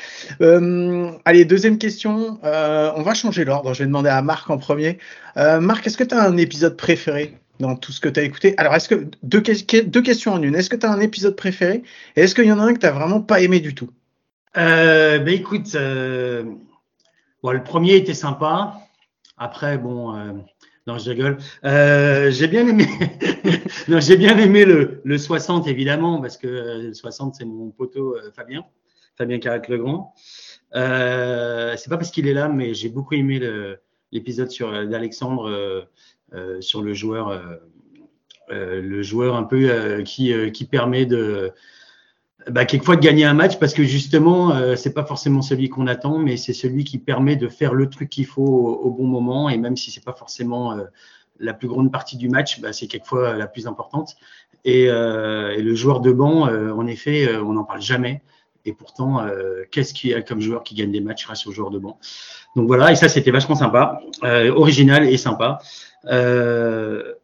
Euh, 0.41 1.11
allez, 1.25 1.45
deuxième 1.45 1.79
question. 1.79 2.39
On 2.43 3.03
va 3.03 3.15
changer 3.15 3.45
l'ordre. 3.45 3.73
Je 3.75 3.81
vais 3.81 3.87
demander 3.87 4.11
à 4.11 4.21
Marc 4.23 4.51
en 4.51 4.59
premier. 4.59 4.99
Marc, 5.37 5.87
est-ce 5.87 5.97
que 5.97 6.05
tu 6.05 6.15
as 6.15 6.23
un 6.23 6.37
épisode 6.37 6.77
préféré? 6.77 7.35
Dans 7.61 7.77
tout 7.77 7.93
ce 7.93 8.01
que 8.01 8.09
tu 8.09 8.21
as 8.21 8.23
écouté 8.23 8.55
Alors, 8.59 8.75
est-ce 8.75 8.89
que 8.89 9.09
deux, 9.23 9.41
que- 9.41 9.83
deux 9.83 10.03
questions 10.03 10.33
en 10.33 10.43
une. 10.43 10.55
Est-ce 10.55 10.71
que 10.71 10.77
tu 10.77 10.87
as 10.87 10.93
un 10.93 11.01
épisode 11.01 11.37
préféré? 11.37 11.83
Et 12.17 12.23
est-ce 12.23 12.35
qu'il 12.35 12.45
y 12.45 12.53
en 12.53 12.59
a 12.59 12.63
un 12.63 12.75
que 12.75 12.81
tu 12.81 12.87
vraiment 12.87 13.21
pas 13.21 13.41
aimé 13.41 13.61
du 13.61 13.75
tout? 13.75 13.91
Euh, 14.57 15.19
ben 15.19 15.35
écoute, 15.35 15.75
euh, 15.75 16.45
le 17.45 17.63
premier 17.63 17.97
était 17.97 18.15
sympa. 18.15 18.79
Après, 19.37 19.77
bon, 19.77 20.17
euh, 20.17 20.33
non, 20.87 20.99
je 20.99 21.11
rigole. 21.11 21.37
Euh, 21.65 22.31
j'ai 22.31 22.49
bien 22.49 22.67
aimé, 22.67 22.87
non, 23.89 24.01
j'ai 24.01 24.17
bien 24.17 24.39
aimé 24.39 24.65
le, 24.65 25.03
le 25.05 25.19
60 25.19 25.67
évidemment 25.67 26.21
parce 26.21 26.39
que 26.39 26.47
le 26.47 26.95
60 26.95 27.35
c'est 27.35 27.45
mon 27.45 27.71
poteau 27.71 28.17
Fabien, 28.35 28.65
Fabien 29.17 29.39
Carac 29.39 29.69
Legrand. 29.69 30.15
Euh, 30.75 31.75
c'est 31.77 31.91
pas 31.91 31.99
parce 31.99 32.11
qu'il 32.11 32.27
est 32.27 32.33
là, 32.33 32.49
mais 32.49 32.73
j'ai 32.73 32.89
beaucoup 32.89 33.15
aimé 33.15 33.41
l'épisode 34.11 34.51
sur 34.51 34.71
d'Alexandre 34.87 35.87
sur 36.61 36.83
le 36.83 36.95
joueur, 36.95 37.29
euh, 37.29 37.57
euh, 38.51 38.81
le 38.81 39.03
joueur 39.03 39.35
un 39.37 39.43
peu 39.43 39.69
euh, 39.71 40.03
qui 40.03 40.33
euh, 40.33 40.51
qui 40.51 40.65
permet 40.65 41.05
de 41.05 41.53
bah, 42.49 42.65
quelquefois 42.65 42.95
de 42.95 43.01
gagner 43.01 43.25
un 43.25 43.35
match 43.35 43.59
parce 43.59 43.75
que 43.75 43.83
justement, 43.83 44.53
euh, 44.53 44.77
c'est 44.77 44.95
pas 44.95 45.05
forcément 45.05 45.43
celui 45.43 45.69
qu'on 45.69 45.89
attend, 45.89 46.19
mais 46.19 46.37
c'est 46.37 46.53
celui 46.53 46.85
qui 46.85 46.99
permet 46.99 47.35
de 47.35 47.49
faire 47.49 47.75
le 47.75 47.91
truc 47.91 48.09
qu'il 48.09 48.27
faut 48.27 48.43
au, 48.45 48.91
bon 48.91 49.07
moment. 49.07 49.49
Et 49.49 49.57
même 49.57 49.77
si 49.77 49.91
c'est 49.91 50.05
pas 50.05 50.13
forcément 50.13 50.73
euh, 50.73 50.85
la 51.41 51.55
plus 51.55 51.67
grande 51.67 51.91
partie 51.91 52.17
du 52.17 52.29
match, 52.29 52.61
bah, 52.61 52.73
c'est 52.73 52.87
quelquefois 52.87 53.35
la 53.35 53.49
plus 53.49 53.67
importante. 53.67 54.17
Et, 54.65 54.89
euh, 54.89 55.61
le 55.61 55.75
joueur 55.75 56.01
de 56.01 56.13
banc, 56.13 56.49
euh, 56.49 56.73
en 56.73 56.87
effet, 56.87 57.29
euh, 57.29 57.43
on 57.43 57.55
n'en 57.55 57.65
parle 57.65 57.83
jamais. 57.83 58.23
Et 58.65 58.73
pourtant, 58.73 59.21
euh, 59.21 59.63
qu'est-ce 59.71 59.95
qu'il 59.95 60.11
y 60.11 60.15
a 60.15 60.23
comme 60.23 60.41
joueur 60.41 60.65
qui 60.65 60.75
gagne 60.75 60.91
des 60.91 61.01
matchs 61.01 61.25
grâce 61.25 61.47
au 61.47 61.53
joueur 61.53 61.71
de 61.71 61.79
banc? 61.79 61.99
Donc 62.57 62.67
voilà, 62.67 62.91
et 62.91 62.97
ça, 62.97 63.09
c'était 63.09 63.31
vachement 63.31 63.55
sympa, 63.55 64.01
euh, 64.25 64.53
original 64.53 65.09
et 65.09 65.17
sympa. 65.17 65.59
Euh, 66.09 67.15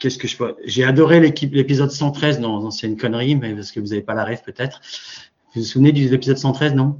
Qu'est-ce 0.00 0.16
que 0.16 0.26
je 0.26 0.36
peux. 0.38 0.56
J'ai 0.64 0.82
adoré 0.84 1.20
l'épisode 1.20 1.90
113. 1.90 2.40
Non, 2.40 2.58
non, 2.60 2.70
c'est 2.70 2.86
une 2.86 2.96
connerie, 2.96 3.36
mais 3.36 3.54
parce 3.54 3.70
que 3.70 3.80
vous 3.80 3.88
n'avez 3.88 4.00
pas 4.00 4.14
la 4.14 4.24
rêve 4.24 4.40
peut-être. 4.44 4.80
Vous 5.54 5.60
vous 5.60 5.66
souvenez 5.66 5.92
de 5.92 5.98
l'épisode 6.08 6.38
113, 6.38 6.74
non? 6.74 6.98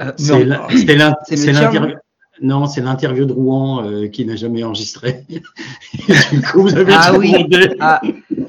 Euh, 0.00 0.12
C'est 0.16 0.44
l'interview. 0.44 1.96
Non, 2.40 2.66
c'est 2.66 2.80
l'interview 2.80 3.26
de 3.26 3.32
Rouen 3.32 3.84
euh, 3.84 4.08
qui 4.08 4.24
n'a 4.24 4.36
jamais 4.36 4.62
enregistré. 4.64 5.24
Du 6.32 6.42
coup, 6.42 6.62
vous 6.62 6.76
avez 6.76 6.92
Ah 6.96 7.14
oui. 7.16 7.34
Ah, 7.80 8.00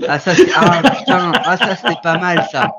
ah, 0.08 0.20
ça, 0.20 0.36
c'est- 0.36 0.48
ah, 0.56 0.82
putain, 0.84 1.32
ah, 1.44 1.58
ça 1.58 1.76
c'était 1.76 2.00
pas 2.04 2.18
mal 2.18 2.46
ça. 2.52 2.72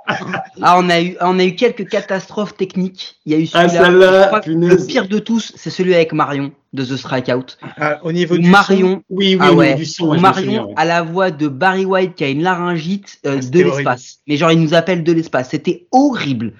Ah, 0.63 0.77
on 0.79 0.89
a 0.91 1.01
eu, 1.01 1.17
on 1.21 1.39
a 1.39 1.45
eu 1.45 1.55
quelques 1.55 1.89
catastrophes 1.89 2.57
techniques. 2.57 3.17
Il 3.27 3.33
y 3.33 3.35
a 3.35 3.39
eu 3.39 3.49
Ah, 3.55 3.69
celui-là. 3.69 4.41
le 4.47 4.87
pire 4.87 5.09
de 5.09 5.19
tous, 5.19 5.53
c'est 5.57 5.71
celui 5.71 5.95
avec 5.95 6.13
Marion 6.13 6.53
de 6.73 6.85
The 6.85 6.97
Strikeout. 6.97 7.57
Ah, 7.79 8.01
Au 8.05 8.13
niveau 8.13 8.37
du 8.37 8.49
Marion, 8.49 9.03
Oui, 9.11 9.35
oui, 9.35 9.39
ah 9.41 9.53
au 9.53 9.57
ouais, 9.57 9.67
niveau 9.69 9.79
du 9.79 9.85
son, 9.87 10.05
ouais, 10.09 10.17
souviens, 10.17 10.31
Marion 10.31 10.67
ouais. 10.69 10.75
a 10.77 10.85
la 10.85 11.03
voix 11.03 11.31
de 11.31 11.49
Barry 11.49 11.85
White 11.85 12.15
qui 12.15 12.25
a 12.25 12.29
une 12.29 12.43
laryngite 12.43 13.19
euh, 13.27 13.39
Ah, 13.43 13.47
de 13.51 13.61
l'espace. 13.63 14.19
Mais 14.27 14.37
genre 14.37 14.53
il 14.53 14.61
nous 14.61 14.75
appelle 14.75 15.03
de 15.03 15.13
l'espace. 15.13 15.49
C'était 15.51 15.87
horrible. 15.93 16.53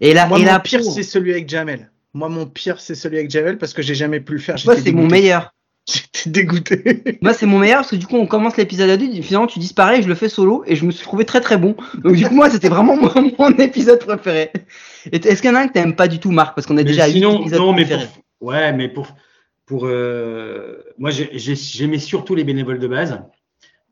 Et 0.00 0.14
là, 0.14 0.26
Moi, 0.26 0.38
et 0.38 0.42
mon 0.42 0.46
la 0.46 0.60
pire, 0.60 0.82
c'est 0.84 1.02
celui 1.02 1.32
avec 1.32 1.48
Jamel. 1.48 1.90
Moi, 2.14 2.28
mon 2.28 2.46
pire, 2.46 2.78
c'est 2.80 2.94
celui 2.94 3.18
avec 3.18 3.30
Jamel 3.30 3.56
parce 3.58 3.72
que 3.72 3.82
j'ai 3.82 3.94
jamais 3.94 4.20
pu 4.20 4.34
le 4.34 4.38
faire. 4.38 4.56
Moi, 4.66 4.76
c'est 4.76 4.92
mon 4.92 5.06
meilleur. 5.06 5.52
J'étais 6.14 6.30
dégoûté. 6.30 7.18
Moi, 7.22 7.32
c'est 7.34 7.46
mon 7.46 7.58
meilleur 7.58 7.78
parce 7.78 7.90
que 7.90 7.96
du 7.96 8.06
coup, 8.06 8.16
on 8.16 8.26
commence 8.26 8.56
l'épisode 8.56 8.88
à 8.90 8.96
deux, 8.96 9.06
et 9.06 9.22
finalement, 9.22 9.46
tu 9.48 9.58
disparais 9.58 9.98
et 9.98 10.02
je 10.02 10.08
le 10.08 10.14
fais 10.14 10.28
solo 10.28 10.62
et 10.66 10.76
je 10.76 10.84
me 10.84 10.90
suis 10.92 11.02
trouvé 11.04 11.24
très 11.24 11.40
très 11.40 11.58
bon. 11.58 11.74
Donc, 12.04 12.14
du 12.14 12.24
coup, 12.26 12.34
moi, 12.34 12.48
c'était 12.50 12.68
vraiment 12.68 12.96
mon, 12.96 13.10
mon 13.38 13.50
épisode 13.58 13.98
préféré. 13.98 14.52
Est-ce 15.10 15.42
qu'il 15.42 15.50
y 15.50 15.52
en 15.52 15.56
a 15.56 15.60
un 15.62 15.68
que 15.68 15.72
t'aimes 15.72 15.96
pas 15.96 16.06
du 16.08 16.20
tout, 16.20 16.30
Marc? 16.30 16.54
Parce 16.54 16.66
qu'on 16.66 16.74
a 16.76 16.82
Mais 16.82 16.84
déjà 16.84 17.08
eu 17.08 17.12
sinon, 17.12 17.44
non, 17.46 17.72
mais 17.72 17.84
pour, 17.84 18.00
ouais, 18.48 18.72
mais 18.72 18.88
pour, 18.88 19.08
pour, 19.66 19.86
euh, 19.86 20.84
moi, 20.98 21.10
j'ai- 21.10 21.30
j'ai- 21.32 21.56
j'aimais 21.56 21.98
surtout 21.98 22.34
les 22.36 22.44
bénévoles 22.44 22.78
de 22.78 22.86
base 22.86 23.20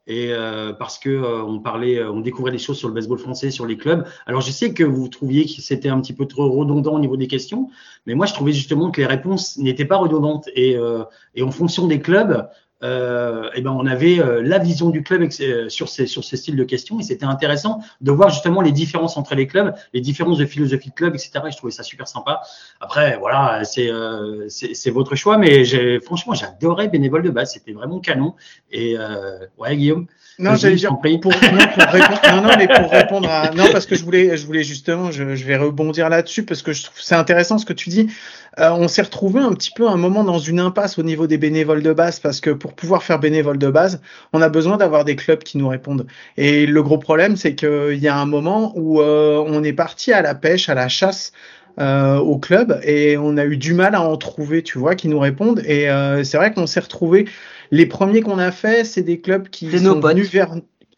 et 0.07 0.33
euh, 0.33 0.73
parce 0.73 0.99
que 0.99 1.11
euh, 1.11 1.43
on 1.45 1.61
parlait, 1.61 1.99
euh, 1.99 2.11
on 2.11 2.21
découvrait 2.21 2.51
des 2.51 2.59
choses 2.59 2.79
sur 2.79 2.89
le 2.89 2.95
baseball 2.95 3.19
français, 3.19 3.51
sur 3.51 3.67
les 3.67 3.77
clubs. 3.77 4.07
Alors 4.27 4.41
je 4.41 4.51
sais 4.51 4.73
que 4.73 4.85
vous 4.85 5.09
trouviez 5.09 5.45
que 5.45 5.63
c'était 5.63 5.89
un 5.89 6.01
petit 6.01 6.13
peu 6.13 6.27
trop 6.27 6.51
redondant 6.51 6.95
au 6.95 7.01
niveau 7.01 7.17
des 7.17 7.29
questions, 7.29 7.69
mais 8.07 8.15
moi 8.15 8.27
je 8.27 8.35
trouvais 8.35 8.53
justement 8.53 8.91
que 8.91 9.01
les 9.01 9.07
réponses 9.07 9.59
n'étaient 9.59 9.85
pas 9.85 9.97
redondantes 9.97 10.49
et, 10.55 10.77
euh, 10.77 11.05
et 11.35 11.43
en 11.43 11.51
fonction 11.51 11.87
des 11.87 12.01
clubs, 12.01 12.49
euh, 12.83 13.51
eh 13.55 13.61
ben 13.61 13.73
on 13.73 13.87
avait 13.87 14.21
euh, 14.21 14.43
la 14.43 14.59
vision 14.59 14.91
du 14.91 15.03
club 15.03 15.29
euh, 15.41 15.69
sur 15.69 15.89
ces 15.89 16.07
sur 16.07 16.25
ces 16.25 16.37
styles 16.37 16.57
de 16.57 16.65
questions 16.65 16.99
et 16.99 17.03
c'était 17.03 17.27
intéressant 17.27 17.81
de 18.01 18.11
voir 18.11 18.31
justement 18.31 18.63
les 18.63 18.73
différences 18.73 19.17
entre 19.17 19.35
les 19.35 19.47
clubs, 19.47 19.75
les 19.93 20.01
différences 20.01 20.39
de 20.39 20.47
philosophie 20.47 20.91
de 20.91 20.95
club, 20.95 21.15
etc. 21.15 21.33
Et 21.47 21.51
je 21.51 21.57
trouvais 21.57 21.73
ça 21.73 21.83
super 21.83 22.09
sympa. 22.09 22.41
Après 22.81 23.19
voilà, 23.19 23.65
c'est 23.65 23.91
euh, 23.91 24.49
c'est 24.49 24.91
votre 24.91 25.15
choix, 25.15 25.37
mais 25.37 25.65
franchement 26.01 26.35
j'adorais 26.35 26.89
bénévole 26.89 27.23
de 27.23 27.31
base, 27.31 27.53
c'était 27.53 27.73
vraiment 27.73 28.01
canon. 28.01 28.35
Et 28.71 28.97
euh, 28.99 29.47
ouais 29.59 29.77
Guillaume? 29.77 30.07
Non, 30.41 30.57
j'allais 30.57 30.77
dire 30.77 30.97
pour, 31.21 31.33
non, 31.53 31.67
pour 31.75 31.85
répondre, 31.93 32.21
non, 32.31 32.41
non, 32.43 32.51
mais 32.59 32.67
pour 32.69 32.91
répondre 32.91 33.29
à, 33.29 33.51
non, 33.55 33.65
parce 33.71 33.85
que 33.87 33.95
je 33.95 34.03
voulais, 34.05 34.37
je 34.37 34.47
voulais 34.47 34.63
justement, 34.65 35.11
je, 35.11 35.37
je 35.37 35.45
vais 35.45 35.57
rebondir 35.57 36.09
là-dessus 36.09 36.45
parce 36.45 36.63
que 36.63 36.73
je 36.73 36.85
trouve 36.85 36.99
c'est 37.01 37.15
intéressant 37.15 37.59
ce 37.59 37.67
que 37.67 37.75
tu 37.75 37.91
dis. 37.91 38.09
Euh, 38.59 38.71
on 38.73 38.89
s'est 38.89 39.03
retrouvé 39.03 39.41
un 39.41 39.53
petit 39.53 39.71
peu 39.75 39.87
un 39.89 39.97
moment 39.97 40.25
dans 40.25 40.39
une 40.39 40.59
impasse 40.59 40.99
au 40.99 41.03
niveau 41.03 41.27
des 41.27 41.37
bénévoles 41.39 41.83
de 41.83 41.93
base 41.93 42.21
parce 42.21 42.41
que 42.41 42.51
pour 42.51 42.73
pouvoir 42.75 43.03
faire 43.03 43.19
bénévole 43.19 43.59
de 43.59 43.69
base, 43.71 44.01
on 44.33 44.41
a 44.43 44.49
besoin 44.49 44.77
d'avoir 44.79 45.05
des 45.05 45.17
clubs 45.17 45.43
qui 45.43 45.59
nous 45.59 45.69
répondent. 45.69 46.07
Et 46.37 46.67
le 46.67 46.83
gros 46.83 46.99
problème, 46.99 47.37
c'est 47.37 47.55
qu'il 47.55 47.99
y 47.99 48.09
a 48.09 48.17
un 48.17 48.27
moment 48.27 48.73
où 48.77 49.01
euh, 49.01 49.45
on 49.47 49.63
est 49.63 49.75
parti 49.75 50.13
à 50.13 50.23
la 50.23 50.35
pêche, 50.35 50.69
à 50.71 50.75
la 50.75 50.89
chasse. 50.89 51.33
euh, 51.79 52.17
au 52.19 52.39
club 52.39 52.81
et 52.83 53.17
on 53.17 53.37
a 53.37 53.45
eu 53.45 53.57
du 53.57 53.75
mal 53.75 53.95
à 53.95 54.03
en 54.03 54.17
trouver, 54.17 54.63
tu 54.63 54.79
vois, 54.79 54.95
qui 54.95 55.09
nous 55.09 55.19
répondent. 55.21 55.63
Et 55.65 55.89
euh, 55.89 56.25
c'est 56.25 56.37
vrai 56.37 56.53
qu'on 56.53 56.67
s'est 56.67 56.81
retrouvé. 56.81 57.27
Les 57.71 57.87
premiers 57.87 58.21
qu'on 58.21 58.39
a 58.39 58.51
fait, 58.53 58.85
c'est 58.85 59.03
des 59.03 59.21
clubs 59.21 59.49
qui 59.49 59.71
C'est 59.71 59.81
nos 59.81 59.95
sont 59.95 60.01
potes. 60.01 60.13
venus 60.13 60.31
vers. 60.31 60.53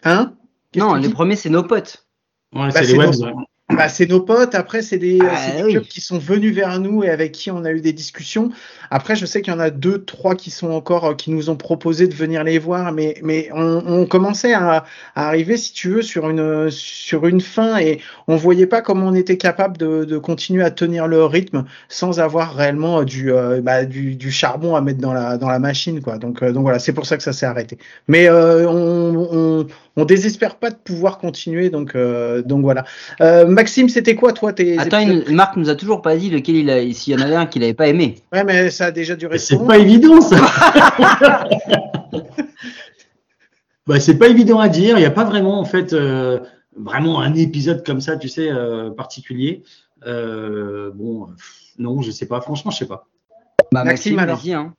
Hein? 0.05 0.35
Qu'est-ce 0.73 0.85
Non, 0.85 0.93
que 0.93 0.97
tu 0.97 1.03
les 1.03 1.09
dis? 1.09 1.15
premiers, 1.15 1.37
c'est 1.37 1.51
nos 1.51 1.63
potes. 1.65 2.07
Ouais, 2.55 2.69
Bah, 2.69 2.71
c'est 2.73 2.85
c'est 2.85 2.93
les 2.93 2.99
webs. 2.99 3.15
dans- 3.17 3.27
ouais. 3.27 3.45
Bah, 3.77 3.89
c'est 3.89 4.09
nos 4.09 4.21
potes. 4.21 4.55
Après, 4.55 4.83
c'est 4.83 4.99
des, 4.99 5.19
Ah, 5.21 5.57
des 5.57 5.63
oui. 5.65 5.71
clubs 5.73 5.85
qui 5.85 6.01
sont 6.01 6.19
venus 6.19 6.55
vers 6.55 6.79
nous 6.79 7.03
et 7.05 7.09
avec 7.11 7.33
qui 7.33 7.51
on 7.51 7.65
a 7.65 7.71
eu 7.71 7.81
des 7.81 7.93
discussions. 7.93 8.51
Après, 8.91 9.17
je 9.17 9.25
sais 9.25 9.41
qu'il 9.41 9.53
y 9.53 9.57
en 9.57 9.61
a 9.61 9.71
deux, 9.71 10.05
trois 10.05 10.35
qui 10.35 10.51
sont 10.51 10.71
encore, 10.71 11.05
euh, 11.07 11.15
qui 11.15 11.31
nous 11.31 11.49
ont 11.49 11.57
proposé 11.57 12.07
de 12.07 12.15
venir 12.15 12.45
les 12.45 12.59
voir, 12.59 12.93
mais, 12.93 13.15
mais 13.23 13.49
on, 13.55 13.83
on 13.87 14.07
commençait 14.07 14.53
à, 14.53 14.85
à 15.15 15.27
arriver, 15.29 15.57
si 15.57 15.73
tu 15.73 15.89
veux, 15.91 16.03
sur 16.03 16.29
une, 16.29 16.71
sur 16.71 17.27
une 17.27 17.41
fin 17.41 17.79
et 17.79 18.01
on 18.29 18.37
voyait 18.37 18.67
pas 18.67 18.83
comment 18.83 19.07
on 19.09 19.15
était 19.15 19.39
capable 19.39 19.79
de, 19.79 20.05
de 20.05 20.19
continuer 20.19 20.63
à 20.63 20.71
tenir 20.71 21.07
le 21.07 21.25
rythme 21.25 21.65
sans 21.89 22.21
avoir 22.21 22.55
réellement 22.55 23.01
euh, 23.01 23.05
du, 23.05 23.33
euh, 23.33 23.61
bah, 23.63 23.85
du, 23.87 24.15
du 24.17 24.31
charbon 24.31 24.77
à 24.77 24.81
mettre 24.83 25.01
dans 25.01 25.15
la, 25.15 25.39
dans 25.39 25.49
la 25.49 25.59
machine, 25.59 26.03
quoi. 26.03 26.19
Donc, 26.19 26.43
euh, 26.43 26.53
donc 26.53 26.63
voilà, 26.63 26.79
c'est 26.79 26.93
pour 26.93 27.07
ça 27.07 27.17
que 27.17 27.23
ça 27.23 27.33
s'est 27.33 27.47
arrêté. 27.47 27.79
Mais 28.09 28.29
euh, 28.29 28.69
on, 28.69 29.29
on, 29.33 29.67
on 29.97 30.05
désespère 30.05 30.57
pas 30.57 30.71
de 30.71 30.77
pouvoir 30.77 31.19
continuer, 31.19 31.69
donc, 31.71 31.95
euh, 31.95 32.43
donc 32.43 32.63
voilà. 32.63 32.85
Euh, 33.21 33.47
Maxime, 33.47 33.89
c'était 33.89 34.15
quoi, 34.15 34.33
toi, 34.33 34.53
tes 34.53 34.79
Attends, 34.79 35.01
épisodes 35.01 35.25
il- 35.29 35.35
Marc 35.37 35.57
nous 35.57 35.69
a 35.69 35.75
toujours 35.75 36.01
pas 36.03 36.17
dit 36.17 36.31
lequel 36.31 36.57
il 36.57 36.71
a, 36.71 36.81
s'il 36.93 37.13
y 37.13 37.17
en 37.17 37.21
avait 37.25 37.35
un 37.37 37.47
qu'il 37.47 37.63
avait 37.63 37.75
pas 37.75 37.89
aimé. 37.89 38.17
Ouais, 38.33 38.43
mais 38.45 38.71
ça 38.71 38.87
a 38.87 38.91
déjà 38.91 39.17
duré 39.17 39.39
C'est 39.39 39.65
pas 39.67 39.79
évident 39.79 40.21
ça. 40.21 40.37
bah, 43.87 44.01
c'est 44.01 44.19
pas 44.19 44.29
évident 44.29 44.59
à 44.61 44.69
dire. 44.69 44.97
Il 44.97 45.01
n'y 45.01 45.07
a 45.07 45.11
pas 45.11 45.25
vraiment 45.25 45.59
en 45.61 45.65
fait 45.65 45.93
euh, 45.93 46.41
vraiment 46.77 47.21
un 47.21 47.35
épisode 47.35 47.85
comme 47.85 48.01
ça, 48.01 48.17
tu 48.17 48.29
sais, 48.29 48.49
euh, 48.51 48.91
particulier. 48.91 49.63
Euh, 50.07 50.91
bon, 50.95 51.27
pff, 51.27 51.53
non, 51.79 52.03
je 52.03 52.11
sais 52.11 52.27
pas. 52.27 52.41
Franchement, 52.41 52.71
je 52.71 52.79
sais 52.79 52.87
pas. 52.87 53.07
Bah, 53.73 53.85
Maxime, 53.85 54.17
Maxime, 54.17 54.19
alors. 54.19 54.39
vas-y, 54.39 54.53
hein. 54.55 54.75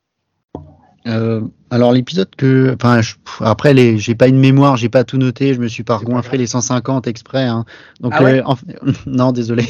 Euh, 1.06 1.42
alors 1.70 1.92
l'épisode 1.92 2.28
que, 2.34 2.74
enfin, 2.80 3.02
je- 3.02 3.14
après 3.40 3.74
les, 3.74 3.98
j'ai 3.98 4.14
pas 4.14 4.26
une 4.26 4.38
mémoire, 4.38 4.78
j'ai 4.78 4.88
pas 4.88 5.04
tout 5.04 5.18
noté, 5.18 5.52
je 5.52 5.60
me 5.60 5.68
suis 5.68 5.82
pas 5.82 5.98
C'est 5.98 6.06
pas 6.06 6.12
goinfré 6.12 6.30
grave. 6.38 6.40
les 6.40 6.46
150 6.46 7.06
exprès. 7.06 7.42
Hein. 7.44 7.66
Donc 8.00 8.12
Ah 8.16 8.22
ouais 8.22 8.38
euh, 8.38 8.42
en 8.46 8.56
non, 9.06 9.32
désolé. 9.32 9.64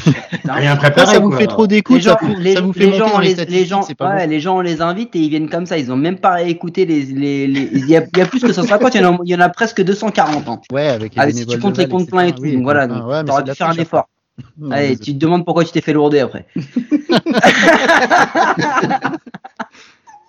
Rien 0.45 0.73
Après, 0.75 0.93
préparé. 0.93 1.15
ça 1.15 1.21
vous 1.21 1.31
quoi. 1.31 1.39
fait 1.39 1.47
trop 1.49 1.63
Les 1.63 1.69
d'écoute, 1.69 2.01
gens, 2.03 2.17
ça, 2.21 2.27
vous- 2.27 2.37
les, 2.39 2.55
ça 2.55 2.61
vous 2.61 2.73
fait 2.73 2.87
les 2.87 2.95
gens, 2.99 3.19
les 3.19 3.35
les, 3.35 3.65
gens, 3.65 3.83
c'est 3.83 3.97
pas 3.97 4.11
ouais, 4.15 4.25
bon. 4.27 4.31
les 4.31 4.39
gens, 4.41 4.59
on 4.59 4.61
les 4.61 4.81
invite 4.81 5.17
et 5.17 5.19
ils 5.21 5.29
viennent 5.31 5.49
comme 5.49 5.67
ça. 5.67 5.77
Ils 5.77 5.91
ont 5.91 5.97
même 5.97 6.19
pas 6.19 6.43
écouté 6.43 6.87
les, 6.87 7.03
les, 7.03 7.47
les- 7.49 7.71
il 7.73 7.89
y 7.89 7.97
a, 7.97 8.05
il 8.13 8.19
y 8.19 8.21
a 8.23 8.27
plus 8.27 8.41
que 8.41 8.53
150, 8.53 8.95
il 8.95 9.01
y 9.01 9.05
en 9.05 9.15
a, 9.15 9.19
il 9.25 9.31
y 9.31 9.35
en 9.35 9.41
a 9.41 9.49
presque 9.49 9.83
240. 9.83 10.49
Hein. 10.49 10.61
Ouais, 10.73 10.87
avec 10.89 11.17
les 11.17 11.21
Allez, 11.21 11.33
si 11.33 11.47
tu 11.47 11.59
comptes 11.59 11.79
les 11.79 11.89
comptes 11.89 12.09
pleins 12.11 12.27
et 12.27 12.33
tout, 12.33 12.43
Oui, 12.43 12.53
donc 12.55 12.63
voilà, 12.63 12.83
ah, 12.83 12.87
donc 12.87 13.07
ouais, 13.09 13.25
t'aurais 13.25 13.43
dû 13.43 13.53
faire 13.55 13.71
un 13.71 13.75
effort. 13.75 14.09
Non, 14.59 14.73
Allez, 14.73 14.97
tu 14.97 15.13
te 15.15 15.19
demandes 15.19 15.45
pourquoi 15.45 15.65
tu 15.65 15.71
t'es 15.71 15.81
fait 15.81 15.93
lourder 15.93 16.19
après. 16.19 16.45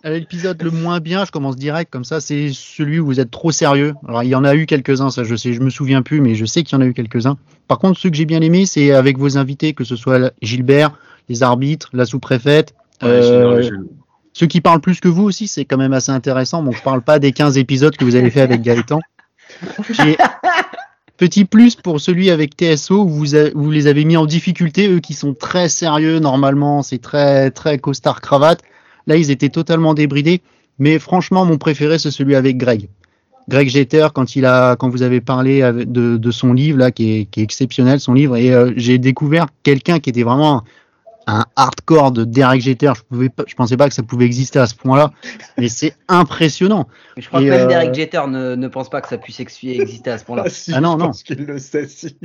L'épisode 0.05 0.61
le 0.61 0.69
moins 0.69 0.99
bien, 0.99 1.25
je 1.25 1.31
commence 1.31 1.55
direct 1.55 1.91
comme 1.91 2.05
ça, 2.05 2.21
c'est 2.21 2.51
celui 2.53 2.99
où 2.99 3.05
vous 3.07 3.19
êtes 3.19 3.31
trop 3.31 3.51
sérieux. 3.51 3.95
Alors 4.07 4.21
il 4.23 4.29
y 4.29 4.35
en 4.35 4.43
a 4.43 4.53
eu 4.55 4.67
quelques-uns, 4.67 5.09
ça 5.09 5.23
je 5.23 5.35
sais, 5.35 5.51
je 5.53 5.59
me 5.61 5.71
souviens 5.71 6.03
plus, 6.03 6.21
mais 6.21 6.35
je 6.35 6.45
sais 6.45 6.61
qu'il 6.63 6.77
y 6.77 6.79
en 6.79 6.81
a 6.81 6.85
eu 6.87 6.93
quelques-uns. 6.93 7.37
Par 7.67 7.79
contre, 7.79 7.99
ceux 7.99 8.11
que 8.11 8.15
j'ai 8.15 8.25
bien 8.25 8.41
aimé, 8.41 8.67
c'est 8.67 8.91
avec 8.91 9.17
vos 9.17 9.37
invités, 9.39 9.73
que 9.73 9.83
ce 9.83 9.95
soit 9.95 10.31
Gilbert, 10.43 10.91
les 11.27 11.41
arbitres, 11.41 11.89
la 11.93 12.05
sous-préfète. 12.05 12.75
Ouais, 13.01 13.09
euh, 13.09 13.69
Ceux 14.33 14.45
qui 14.45 14.61
parlent 14.61 14.79
plus 14.81 14.99
que 14.99 15.07
vous 15.07 15.23
aussi, 15.23 15.47
c'est 15.47 15.65
quand 15.65 15.77
même 15.77 15.93
assez 15.93 16.11
intéressant. 16.11 16.61
Bon, 16.61 16.71
je 16.71 16.83
parle 16.83 17.01
pas 17.01 17.17
des 17.17 17.31
15 17.31 17.57
épisodes 17.57 17.95
que 17.97 18.05
vous 18.05 18.15
avez 18.15 18.29
fait 18.29 18.41
avec 18.41 18.61
Gaëtan. 18.61 18.99
Petit 21.17 21.45
plus 21.45 21.75
pour 21.75 22.01
celui 22.01 22.29
avec 22.29 22.55
TSO 22.57 23.03
où 23.03 23.07
vous, 23.09 23.35
a- 23.35 23.49
où 23.55 23.63
vous 23.63 23.71
les 23.71 23.87
avez 23.87 24.03
mis 24.03 24.17
en 24.17 24.25
difficulté, 24.25 24.89
eux 24.89 24.99
qui 24.99 25.13
sont 25.13 25.33
très 25.33 25.69
sérieux 25.69 26.19
normalement, 26.19 26.83
c'est 26.83 26.97
très 26.97 27.51
très 27.51 27.77
costard 27.79 28.19
cravate. 28.19 28.61
Là, 29.07 29.15
ils 29.17 29.31
étaient 29.31 29.49
totalement 29.49 29.93
débridés. 29.93 30.41
Mais 30.79 30.99
franchement, 30.99 31.45
mon 31.45 31.57
préféré, 31.57 31.99
c'est 31.99 32.11
celui 32.11 32.35
avec 32.35 32.57
Greg. 32.57 32.89
Greg 33.47 33.69
Jeter, 33.69 34.07
quand 34.13 34.35
il 34.35 34.45
a, 34.45 34.75
quand 34.75 34.89
vous 34.89 35.03
avez 35.03 35.21
parlé 35.21 35.61
de, 35.61 36.17
de 36.17 36.31
son 36.31 36.51
livre 36.51 36.79
là, 36.79 36.91
qui 36.91 37.11
est, 37.19 37.25
qui 37.25 37.39
est 37.41 37.43
exceptionnel, 37.43 37.99
son 37.99 38.13
livre, 38.13 38.35
et 38.37 38.51
euh, 38.51 38.73
j'ai 38.75 38.97
découvert 38.97 39.47
quelqu'un 39.63 39.99
qui 39.99 40.09
était 40.09 40.23
vraiment 40.23 40.63
un 41.27 41.45
hardcore 41.55 42.11
de 42.11 42.23
Derek 42.23 42.61
Jeter. 42.61 42.91
Je 42.95 43.01
pouvais 43.03 43.29
pas, 43.29 43.43
je 43.47 43.55
pensais 43.55 43.77
pas 43.77 43.87
que 43.87 43.95
ça 43.95 44.03
pouvait 44.03 44.25
exister 44.25 44.59
à 44.59 44.67
ce 44.67 44.75
point-là, 44.75 45.11
mais 45.57 45.69
c'est 45.69 45.95
impressionnant. 46.07 46.87
Mais 47.15 47.21
je 47.23 47.27
crois 47.27 47.41
Et, 47.41 47.45
que 47.45 47.49
même 47.51 47.61
euh, 47.61 47.67
Derek 47.67 47.93
Jeter 47.93 48.21
ne, 48.27 48.55
ne 48.55 48.67
pense 48.67 48.89
pas 48.89 49.01
que 49.01 49.07
ça 49.07 49.17
puisse 49.17 49.39
ex- 49.39 49.63
exister 49.63 50.09
à 50.11 50.17
ce 50.17 50.25
point-là. 50.25 50.43
Ah, 50.47 50.49
si, 50.49 50.71
Ah 50.73 50.81
non, 50.81 50.93
je 50.93 50.97
non. 50.97 51.05
pense 51.07 51.23
qu'il 51.23 51.45
le 51.45 51.57
sait, 51.59 51.87
si. 51.87 52.17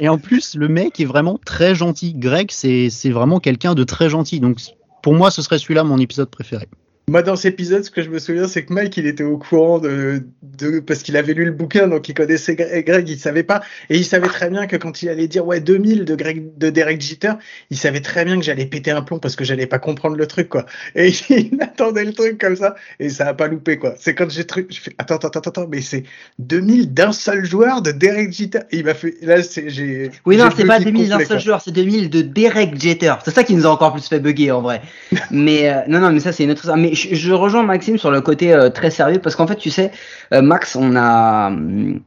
Et 0.00 0.08
en 0.08 0.18
plus, 0.18 0.54
le 0.54 0.68
mec 0.68 0.98
est 1.00 1.04
vraiment 1.06 1.38
très 1.44 1.74
gentil. 1.74 2.14
Greg, 2.14 2.50
c'est 2.50 2.88
c'est 2.90 3.10
vraiment 3.10 3.40
quelqu'un 3.40 3.74
de 3.74 3.84
très 3.84 4.08
gentil. 4.08 4.40
Donc, 4.40 4.60
pour 5.02 5.14
moi, 5.14 5.30
ce 5.30 5.42
serait 5.42 5.58
celui-là 5.58 5.84
mon 5.84 5.98
épisode 5.98 6.30
préféré. 6.30 6.68
Moi, 7.08 7.22
dans 7.22 7.36
cet 7.36 7.54
épisode, 7.54 7.84
ce 7.84 7.90
que 7.90 8.02
je 8.02 8.10
me 8.10 8.18
souviens, 8.18 8.46
c'est 8.46 8.64
que 8.64 8.72
Mike, 8.72 8.96
il 8.98 9.06
était 9.06 9.24
au 9.24 9.38
courant 9.38 9.78
de, 9.78 10.22
de 10.42 10.80
parce 10.80 11.02
qu'il 11.02 11.16
avait 11.16 11.32
lu 11.32 11.44
le 11.46 11.52
bouquin, 11.52 11.88
donc 11.88 12.08
il 12.08 12.14
connaissait 12.14 12.54
Gre- 12.54 12.84
Greg, 12.84 13.08
il 13.08 13.18
savait 13.18 13.42
pas, 13.42 13.62
et 13.88 13.96
il 13.96 14.04
savait 14.04 14.28
très 14.28 14.50
bien 14.50 14.66
que 14.66 14.76
quand 14.76 15.02
il 15.02 15.08
allait 15.08 15.26
dire 15.28 15.46
ouais 15.46 15.60
2000 15.60 16.04
de 16.04 16.14
Greg, 16.14 16.56
de 16.58 16.68
Derek 16.70 17.00
Jeter, 17.00 17.32
il 17.70 17.78
savait 17.78 18.00
très 18.00 18.24
bien 18.26 18.36
que 18.38 18.44
j'allais 18.44 18.66
péter 18.66 18.90
un 18.90 19.00
plomb 19.02 19.18
parce 19.18 19.36
que 19.36 19.44
j'allais 19.44 19.66
pas 19.66 19.78
comprendre 19.78 20.16
le 20.16 20.26
truc 20.26 20.48
quoi. 20.50 20.66
Et 20.94 21.08
il 21.30 21.56
attendait 21.60 22.04
le 22.04 22.12
truc 22.12 22.38
comme 22.38 22.56
ça, 22.56 22.74
et 23.00 23.08
ça 23.08 23.28
a 23.28 23.34
pas 23.34 23.48
loupé 23.48 23.78
quoi. 23.78 23.94
C'est 23.98 24.14
quand 24.14 24.28
j'ai 24.30 24.44
truc, 24.44 24.66
je 24.70 24.80
fais 24.80 24.92
attends 24.98 25.16
attends 25.16 25.28
attends 25.28 25.50
attends, 25.50 25.66
mais 25.68 25.80
c'est 25.80 26.04
2000 26.38 26.92
d'un 26.92 27.12
seul 27.12 27.44
joueur 27.44 27.80
de 27.80 27.90
Derek 27.90 28.32
Jeter. 28.32 28.60
Et 28.70 28.78
il 28.78 28.84
m'a 28.84 28.94
fait 28.94 29.14
là 29.22 29.42
c'est 29.42 29.70
j'ai. 29.70 30.10
Oui, 30.26 30.36
non, 30.36 30.50
c'est 30.54 30.66
pas 30.66 30.78
bugué 30.78 30.92
2000 30.92 31.08
d'un 31.08 31.24
seul 31.24 31.40
joueur, 31.40 31.62
c'est 31.62 31.72
2000 31.72 32.10
de 32.10 32.20
Derek 32.22 32.78
Jeter. 32.78 33.14
C'est 33.24 33.34
ça 33.34 33.44
qui 33.44 33.54
nous 33.54 33.66
a 33.66 33.70
encore 33.70 33.92
plus 33.94 34.06
fait 34.06 34.20
bugger 34.20 34.50
en 34.50 34.60
vrai. 34.60 34.82
mais 35.30 35.70
euh, 35.70 35.80
non, 35.88 36.00
non, 36.00 36.12
mais 36.12 36.20
ça 36.20 36.32
c'est 36.32 36.44
une 36.44 36.50
autre. 36.50 36.70
Mais 36.76 36.94
je, 36.98 37.14
je 37.14 37.32
rejoins 37.32 37.62
Maxime 37.62 37.98
sur 37.98 38.10
le 38.10 38.20
côté 38.20 38.52
euh, 38.52 38.70
très 38.70 38.90
sérieux 38.90 39.20
parce 39.20 39.36
qu'en 39.36 39.46
fait, 39.46 39.56
tu 39.56 39.70
sais, 39.70 39.90
euh, 40.32 40.42
Max, 40.42 40.76
on 40.76 40.96
a. 40.96 41.48
hum, 41.48 42.00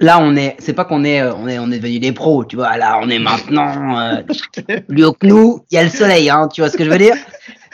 Là, 0.00 0.18
on 0.20 0.34
est, 0.34 0.56
c'est 0.58 0.72
pas 0.72 0.84
qu'on 0.84 1.04
est, 1.04 1.20
euh, 1.20 1.32
on 1.34 1.46
est, 1.46 1.60
on 1.60 1.70
est 1.70 1.78
devenu 1.78 2.00
des 2.00 2.10
pros, 2.10 2.44
tu 2.44 2.56
vois. 2.56 2.76
Là, 2.76 2.98
on 3.00 3.08
est 3.08 3.20
maintenant 3.20 4.00
euh, 4.00 4.22
haut 5.06 5.12
que 5.12 5.26
nous. 5.26 5.64
Il 5.70 5.76
y 5.76 5.78
a 5.78 5.84
le 5.84 5.90
soleil, 5.90 6.28
hein, 6.28 6.48
tu 6.52 6.60
vois 6.60 6.70
ce 6.70 6.76
que 6.76 6.84
je 6.84 6.90
veux 6.90 6.98
dire. 6.98 7.14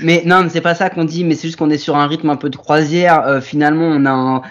Mais 0.00 0.22
non, 0.26 0.46
c'est 0.50 0.60
pas 0.60 0.74
ça 0.74 0.90
qu'on 0.90 1.04
dit. 1.04 1.24
Mais 1.24 1.34
c'est 1.34 1.48
juste 1.48 1.58
qu'on 1.58 1.70
est 1.70 1.78
sur 1.78 1.96
un 1.96 2.06
rythme 2.06 2.28
un 2.28 2.36
peu 2.36 2.50
de 2.50 2.56
croisière. 2.56 3.26
Euh, 3.26 3.40
finalement, 3.40 3.86
on 3.86 4.04
a 4.04 4.10
un, 4.10 4.42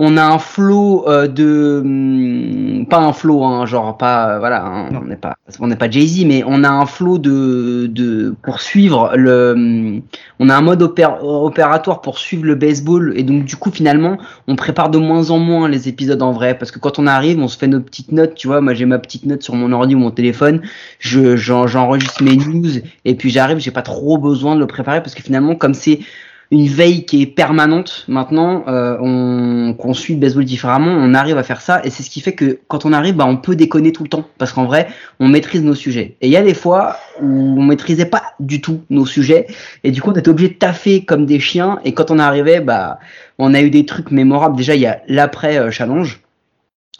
on 0.00 0.16
a 0.16 0.22
un 0.24 0.38
flot 0.38 1.04
euh, 1.08 1.26
de 1.26 1.82
hum, 1.84 2.86
pas 2.88 2.98
un 2.98 3.12
flot 3.12 3.44
hein, 3.44 3.66
genre 3.66 3.96
pas 3.98 4.34
euh, 4.34 4.38
voilà 4.38 4.64
hein, 4.64 4.88
on 4.92 5.04
n'est 5.04 5.16
pas 5.16 5.34
on 5.60 5.66
n'est 5.66 5.76
pas 5.76 5.90
Jay 5.90 6.06
Z 6.06 6.24
mais 6.24 6.44
on 6.46 6.62
a 6.64 6.68
un 6.70 6.86
flot 6.86 7.18
de 7.18 7.86
de 7.90 8.34
pour 8.42 8.60
suivre 8.60 9.12
le 9.16 9.52
hum, 9.56 10.00
on 10.38 10.48
a 10.48 10.54
un 10.56 10.60
mode 10.60 10.82
opér- 10.82 11.18
opératoire 11.22 12.00
pour 12.00 12.18
suivre 12.18 12.44
le 12.44 12.54
baseball 12.54 13.12
et 13.16 13.24
donc 13.24 13.44
du 13.44 13.56
coup 13.56 13.70
finalement 13.72 14.18
on 14.46 14.54
prépare 14.56 14.88
de 14.90 14.98
moins 14.98 15.30
en 15.30 15.38
moins 15.38 15.68
les 15.68 15.88
épisodes 15.88 16.22
en 16.22 16.30
vrai 16.32 16.56
parce 16.56 16.70
que 16.70 16.78
quand 16.78 16.98
on 17.00 17.06
arrive 17.06 17.40
on 17.40 17.48
se 17.48 17.58
fait 17.58 17.66
nos 17.68 17.80
petites 17.80 18.12
notes 18.12 18.34
tu 18.34 18.46
vois. 18.46 18.60
Moi 18.60 18.74
j'ai 18.74 18.86
ma 18.86 18.98
petite 18.98 19.26
note 19.26 19.42
sur 19.42 19.54
mon 19.54 19.72
ordi 19.72 19.94
ou 19.94 19.98
mon 19.98 20.10
téléphone 20.12 20.62
je 21.00 21.36
j'en- 21.36 21.66
j'enregistre 21.66 22.22
mes 22.22 22.36
news 22.36 22.68
et 23.04 23.14
puis 23.16 23.30
j'arrive 23.30 23.58
j'ai 23.58 23.70
pas 23.72 23.82
trop 23.82 24.16
besoin 24.18 24.54
de 24.54 24.60
le 24.60 24.66
préparer 24.66 25.02
parce 25.02 25.14
que 25.14 25.22
finalement 25.22 25.56
comme 25.56 25.74
c'est 25.74 25.98
une 26.50 26.66
veille 26.66 27.04
qui 27.04 27.22
est 27.22 27.26
permanente. 27.26 28.04
Maintenant, 28.08 28.64
euh, 28.68 28.96
on, 29.00 29.74
qu'on 29.74 29.92
suit 29.92 30.14
le 30.14 30.20
baseball 30.20 30.44
différemment, 30.44 30.90
on 30.90 31.14
arrive 31.14 31.36
à 31.36 31.42
faire 31.42 31.60
ça, 31.60 31.80
et 31.84 31.90
c'est 31.90 32.02
ce 32.02 32.10
qui 32.10 32.20
fait 32.20 32.32
que 32.32 32.58
quand 32.68 32.86
on 32.86 32.92
arrive, 32.92 33.16
bah, 33.16 33.26
on 33.26 33.36
peut 33.36 33.56
déconner 33.56 33.92
tout 33.92 34.02
le 34.02 34.08
temps, 34.08 34.26
parce 34.38 34.52
qu'en 34.52 34.64
vrai, 34.64 34.88
on 35.20 35.28
maîtrise 35.28 35.62
nos 35.62 35.74
sujets. 35.74 36.16
Et 36.20 36.28
il 36.28 36.32
y 36.32 36.36
a 36.36 36.42
des 36.42 36.54
fois 36.54 36.96
où 37.20 37.26
on 37.26 37.62
maîtrisait 37.62 38.06
pas 38.06 38.22
du 38.40 38.60
tout 38.60 38.80
nos 38.88 39.06
sujets, 39.06 39.46
et 39.84 39.90
du 39.90 40.00
coup, 40.00 40.10
on 40.10 40.14
était 40.14 40.30
obligé 40.30 40.48
de 40.48 40.54
taffer 40.54 41.04
comme 41.04 41.26
des 41.26 41.40
chiens, 41.40 41.80
et 41.84 41.92
quand 41.92 42.10
on 42.10 42.18
arrivait, 42.18 42.60
bah, 42.60 42.98
on 43.38 43.54
a 43.54 43.60
eu 43.60 43.70
des 43.70 43.86
trucs 43.86 44.10
mémorables. 44.10 44.56
Déjà, 44.56 44.74
il 44.74 44.80
y 44.80 44.86
a 44.86 45.02
l'après 45.06 45.58
euh. 45.58 45.70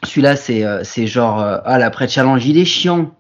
Celui-là, 0.05 0.37
c'est 0.37 0.65
euh, 0.65 0.85
c'est 0.85 1.09
genre 1.09 1.41
euh, 1.41 1.59
ah 1.65 1.79
l'après 1.79 2.07
challenge, 2.07 2.47
il 2.47 2.57
est 2.57 2.65
chiant 2.65 3.13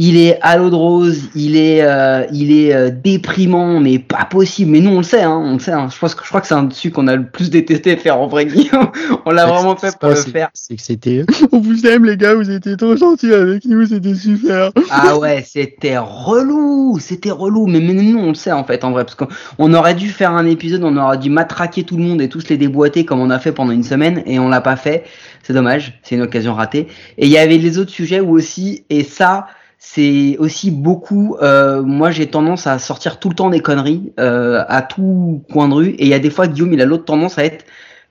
il 0.00 0.16
est 0.16 0.38
à 0.42 0.56
l'eau 0.56 0.70
de 0.70 0.76
rose, 0.76 1.28
il 1.34 1.56
est, 1.56 1.82
euh, 1.82 2.24
il 2.32 2.52
est 2.52 2.72
euh, 2.72 2.88
déprimant, 2.88 3.80
mais 3.80 3.98
pas 3.98 4.24
possible. 4.24 4.70
Mais 4.70 4.78
nous, 4.78 4.92
on 4.92 4.98
le 4.98 5.02
sait, 5.02 5.22
hein, 5.22 5.36
on 5.36 5.54
le 5.54 5.58
sait. 5.58 5.72
Hein. 5.72 5.88
Je 5.92 5.98
pense 5.98 6.14
que 6.14 6.22
je 6.22 6.28
crois 6.28 6.40
que 6.40 6.46
c'est 6.46 6.54
un 6.54 6.62
dessus 6.62 6.92
qu'on 6.92 7.08
a 7.08 7.16
le 7.16 7.26
plus 7.26 7.50
détesté 7.50 7.96
faire 7.96 8.20
en 8.20 8.28
vrai. 8.28 8.46
Guillaume. 8.46 8.92
on 9.26 9.32
l'a 9.32 9.46
vraiment 9.46 9.74
fait 9.74 9.98
pour 9.98 10.10
le 10.10 10.14
faire. 10.14 10.50
C'est 10.54 10.76
que 10.76 10.82
c'était. 10.82 11.24
On 11.50 11.58
vous 11.58 11.84
aime, 11.84 12.04
les 12.04 12.16
gars, 12.16 12.36
vous 12.36 12.48
étiez 12.48 12.76
trop 12.76 12.96
gentils 12.96 13.32
avec 13.32 13.64
nous, 13.64 13.86
c'était 13.86 14.14
super. 14.14 14.70
Ah 14.90 15.18
ouais, 15.18 15.44
c'était 15.46 15.98
relou, 15.98 16.98
c'était 17.00 17.30
relou. 17.30 17.66
Mais, 17.66 17.80
mais 17.80 17.94
nous, 17.94 18.18
on 18.18 18.28
le 18.28 18.34
sait 18.34 18.52
en 18.52 18.64
fait, 18.64 18.84
en 18.84 18.92
vrai, 18.92 19.04
parce 19.04 19.16
qu'on 19.16 19.74
aurait 19.74 19.94
dû 19.94 20.10
faire 20.10 20.32
un 20.32 20.46
épisode, 20.46 20.84
on 20.84 20.96
aurait 20.96 21.18
dû 21.18 21.28
matraquer 21.28 21.82
tout 21.82 21.96
le 21.96 22.04
monde 22.04 22.22
et 22.22 22.28
tous 22.28 22.48
les 22.48 22.56
déboîter 22.56 23.04
comme 23.04 23.20
on 23.20 23.30
a 23.30 23.38
fait 23.38 23.52
pendant 23.52 23.72
une 23.72 23.82
semaine, 23.82 24.22
et 24.26 24.38
on 24.38 24.48
l'a 24.48 24.60
pas 24.60 24.76
fait. 24.76 25.04
C'est 25.42 25.52
dommage, 25.52 25.98
c'est 26.02 26.14
une 26.14 26.22
occasion 26.22 26.54
ratée. 26.54 26.88
Et 27.16 27.26
il 27.26 27.32
y 27.32 27.38
avait 27.38 27.58
les 27.58 27.78
autres 27.78 27.90
sujets 27.90 28.20
où 28.20 28.36
aussi, 28.36 28.84
et 28.90 29.02
ça, 29.02 29.46
c'est 29.78 30.36
aussi 30.38 30.70
beaucoup. 30.70 31.36
euh, 31.40 31.82
moi, 31.82 32.10
j'ai 32.10 32.26
tendance 32.26 32.66
à 32.66 32.78
sortir 32.78 33.18
tout 33.20 33.28
le 33.28 33.34
temps 33.36 33.50
des 33.50 33.60
conneries 33.60 34.12
euh, 34.18 34.64
à 34.68 34.82
tout 34.82 35.44
coin 35.52 35.68
de 35.68 35.74
rue, 35.74 35.88
et 35.90 36.04
il 36.04 36.08
y 36.08 36.14
a 36.14 36.18
des 36.18 36.30
fois 36.30 36.48
Guillaume, 36.48 36.72
il 36.72 36.80
a 36.80 36.84
l'autre 36.84 37.04
tendance 37.04 37.38
à 37.38 37.44
être 37.44 37.64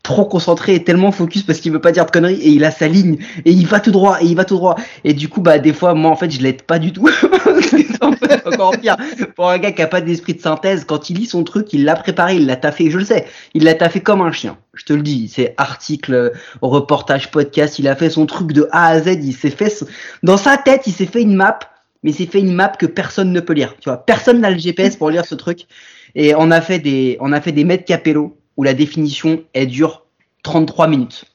trop 0.08 0.24
concentré 0.24 0.74
et 0.74 0.84
tellement 0.86 1.12
focus 1.12 1.44
parce 1.44 1.60
qu'il 1.60 1.74
veut 1.74 1.82
pas 1.82 1.92
dire 1.92 2.06
de 2.06 2.12
conneries 2.12 2.40
et 2.42 2.50
il 2.50 2.64
a 2.64 2.72
sa 2.72 2.88
ligne 2.88 3.18
et 3.44 3.52
il 3.52 3.68
va 3.68 3.82
tout 3.82 3.92
droit 3.92 4.20
et 4.22 4.26
il 4.26 4.38
va 4.38 4.46
tout 4.46 4.56
droit. 4.56 4.78
Et 5.04 5.14
du 5.14 5.28
coup 5.28 5.42
bah 5.42 5.60
des 5.60 5.74
fois 5.74 5.94
moi 5.96 6.10
en 6.10 6.16
fait 6.16 6.32
je 6.32 6.42
l'aide 6.42 6.62
pas 6.62 6.80
du 6.80 6.94
tout. 6.94 7.10
C'est 7.62 9.34
pour 9.36 9.50
un 9.50 9.58
gars 9.58 9.74
qui 9.74 9.82
a 9.82 9.88
pas 9.88 10.00
d'esprit 10.00 10.34
de 10.36 10.42
synthèse 10.42 10.86
quand 10.86 11.10
il 11.10 11.18
lit 11.18 11.26
son 11.26 11.44
truc 11.44 11.74
il 11.74 11.84
l'a 11.84 11.98
préparé 11.98 12.38
il 12.38 12.46
l'a 12.46 12.56
taffé. 12.56 12.90
Je 12.90 12.98
le 12.98 13.04
sais. 13.04 13.28
Il 13.54 13.66
l'a 13.66 13.74
taffé 13.74 14.00
comme 14.00 14.22
un 14.22 14.32
chien. 14.32 14.58
Je 14.76 14.86
te 14.86 14.94
le 14.94 15.02
dis. 15.02 15.28
C'est 15.28 15.54
article 15.58 16.32
reportage 16.62 17.30
podcast. 17.30 17.78
Il 17.78 17.90
a 17.90 17.96
fait 17.98 18.10
son 18.10 18.26
truc 18.26 18.54
de 18.54 18.70
A 18.72 18.88
à 18.88 19.02
Z. 19.02 19.20
Il 19.22 19.34
s'est 19.34 19.50
fait 19.50 19.84
dans 20.24 20.38
sa 20.38 20.56
tête 20.56 20.84
il 20.88 20.94
s'est 20.94 21.06
fait 21.06 21.22
une 21.22 21.36
map 21.36 21.60
mais 22.02 22.12
il 22.12 22.14
s'est 22.14 22.28
fait 22.28 22.40
une 22.40 22.54
map 22.54 22.70
que 22.70 22.86
personne 22.86 23.34
ne 23.34 23.42
peut 23.42 23.54
lire. 23.54 23.76
Tu 23.82 23.90
vois 23.90 23.98
personne 23.98 24.40
n'a 24.40 24.52
le 24.52 24.58
GPS 24.58 24.96
pour 24.96 25.10
lire 25.10 25.26
ce 25.26 25.36
truc. 25.36 25.68
Et 26.16 26.34
on 26.34 26.50
a 26.50 26.62
fait 26.62 26.80
des 26.80 27.18
on 27.20 27.34
a 27.34 27.42
fait 27.42 27.52
des 27.52 27.66
mètres 27.66 27.84
capello 27.84 28.37
où 28.58 28.64
la 28.64 28.74
définition 28.74 29.44
elle 29.54 29.68
dure 29.68 30.06
33 30.44 30.88
minutes 30.88 31.26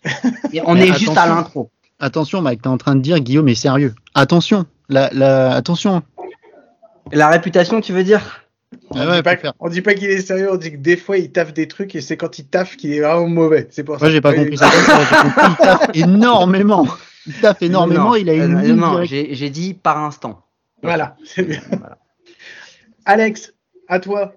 et 0.53 0.61
on 0.67 0.77
est 0.77 0.93
juste 0.99 1.17
à 1.17 1.23
attention. 1.23 1.35
l'intro 1.37 1.71
Attention, 2.01 2.43
Mike, 2.43 2.63
t'es 2.63 2.69
en 2.69 2.79
train 2.79 2.97
de 2.97 3.01
dire 3.01 3.21
Guillaume 3.21 3.49
est 3.49 3.55
sérieux. 3.55 3.95
Attention, 4.15 4.67
la, 4.89 5.09
la, 5.13 5.53
attention. 5.55 6.03
la 7.13 7.29
réputation 7.29 7.81
tu 7.81 7.93
veux 7.93 8.03
dire? 8.05 8.41
On, 8.91 8.99
Ah 8.99 9.07
ouais, 9.09 9.17
dit 9.19 9.23
pas, 9.23 9.37
faut 9.37 9.43
faire. 9.43 9.53
on 9.61 9.69
dit 9.69 9.83
pas 9.83 9.95
qu'il 9.95 10.11
est 10.11 10.21
sérieux, 10.21 10.51
on 10.51 10.57
dit 10.57 10.73
que 10.73 10.77
des 10.79 10.97
fois 10.97 11.19
il 11.19 11.31
taffe 11.31 11.53
des 11.53 11.69
trucs 11.69 11.95
et 11.95 12.01
c'est 12.01 12.17
quand 12.17 12.39
il 12.39 12.47
taffe 12.47 12.77
qu'il 12.77 12.93
est 12.93 13.01
vraiment 13.01 13.29
mauvais. 13.29 13.69
C'est 13.71 13.85
pour 13.85 13.97
ça. 13.99 14.05
Moi, 14.07 14.11
j'ai 14.11 14.21
pas 14.21 14.35
compris 14.35 14.57
ça. 14.57 14.69
Il 14.73 15.57
taffe 15.57 15.91
énormément. 15.95 16.87
Il 17.27 17.35
taffe 17.35 17.63
énormément. 17.63 18.11
Non, 18.11 18.15
il 18.17 18.29
a 18.29 18.35
une 18.35 18.57
euh, 18.57 18.73
non, 18.75 19.05
j'ai 19.05 19.51
dit 19.51 19.75
par 19.75 19.99
instant 19.99 20.43
Voilà, 20.83 21.17
c'est 21.25 21.45
bien. 21.45 21.61
Voilà. 21.69 21.99
Alex, 23.05 23.53
à 23.89 24.01
toi. 24.01 24.35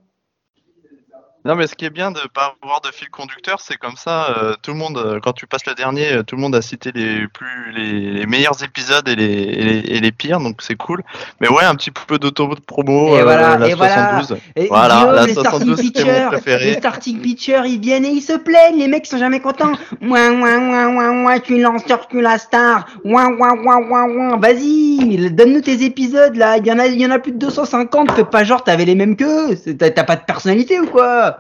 Non, 1.46 1.54
mais 1.54 1.68
ce 1.68 1.76
qui 1.76 1.86
est 1.86 1.92
bien 1.92 2.10
de 2.10 2.20
pas 2.34 2.56
avoir 2.64 2.82
de 2.82 2.88
fil 2.92 3.08
conducteur, 3.12 3.60
c'est 3.62 3.78
comme 3.78 3.98
ça, 3.98 4.36
euh, 4.36 4.56
tout 4.64 4.72
le 4.72 4.78
monde, 4.78 4.98
euh, 4.98 5.20
quand 5.22 5.34
tu 5.34 5.46
passes 5.46 5.68
le 5.68 5.76
dernier, 5.76 6.12
euh, 6.12 6.24
tout 6.24 6.36
le 6.36 6.42
monde 6.42 6.56
a 6.56 6.62
cité 6.64 6.92
les 6.92 7.28
plus, 7.28 7.72
les, 7.72 8.14
les 8.14 8.26
meilleurs 8.26 8.64
épisodes 8.64 9.08
et 9.08 9.16
les, 9.16 9.26
et 9.26 9.64
les, 9.64 9.78
et 9.78 10.00
les 10.00 10.12
pires, 10.12 10.40
donc 10.40 10.64
c'est 10.64 10.74
cool. 10.74 11.04
Mais 11.40 11.48
ouais, 11.48 11.64
un 11.64 11.76
petit 11.76 11.92
peu 11.92 12.18
d'auto-promo, 12.18 13.16
euh, 13.16 13.22
voilà, 13.22 13.60
la 13.60 13.68
et 13.68 13.76
voilà. 13.76 14.22
72. 14.22 14.38
Et 14.56 14.68
Voilà, 14.70 14.96
Guillaume, 14.96 15.16
la 15.16 15.26
les 15.28 15.32
starting 15.34 15.52
72, 15.52 15.86
c'était 15.86 16.04
mon 16.04 16.28
préféré. 16.30 16.66
les 16.66 16.74
starting 16.74 17.22
pitchers, 17.22 17.62
ils 17.66 17.80
viennent 17.80 18.06
et 18.06 18.10
ils 18.10 18.24
se 18.24 18.34
plaignent, 18.34 18.80
les 18.80 18.88
mecs 18.88 19.06
sont 19.06 19.20
jamais 19.20 19.40
contents. 19.40 19.74
Ouin, 20.02 20.32
ouin, 20.42 20.58
ouin, 20.68 20.96
ouin, 20.96 21.24
ouin, 21.26 21.40
tu 21.40 21.62
lanceur, 21.62 22.08
tu 22.08 22.22
la 22.22 22.40
star. 22.40 22.88
Ouin, 23.04 23.32
ouin, 23.38 23.56
ouin, 23.64 23.88
ouin, 23.88 24.04
ouin. 24.06 24.38
Vas-y, 24.38 25.30
donne-nous 25.30 25.62
tes 25.62 25.84
épisodes, 25.84 26.36
là. 26.38 26.58
Il 26.58 26.66
y 26.66 26.72
en 26.72 26.80
a, 26.80 26.88
il 26.88 27.00
y 27.00 27.06
en 27.06 27.12
a 27.12 27.20
plus 27.20 27.34
de 27.34 27.38
250. 27.38 28.14
Fais 28.14 28.26
pas 28.26 28.44
genre, 28.44 28.64
t'avais 28.64 28.86
les 28.86 28.96
mêmes 28.96 29.16
T'as 29.16 29.92
t'as 29.92 30.04
pas 30.04 30.16
de 30.16 30.26
personnalité 30.26 30.80
ou 30.80 30.88
quoi? 30.88 31.35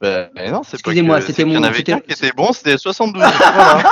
Ben, 0.00 0.28
mais 0.34 0.50
non, 0.52 0.62
c'est 0.62 0.72
pas 0.80 0.90
Excusez-moi, 0.92 1.16
que- 1.16 1.22
c'était 1.22 1.32
c'est 1.34 1.42
qu'il 1.44 1.52
y 1.54 1.56
en 1.56 1.60
mon- 1.60 1.66
avait 1.66 1.76
c'était- 1.78 1.92
qu'un 1.92 1.98
qui 2.00 2.12
était 2.12 2.30
bon, 2.36 2.52
c'était 2.52 2.78
72. 2.78 3.20
voilà. 3.54 3.82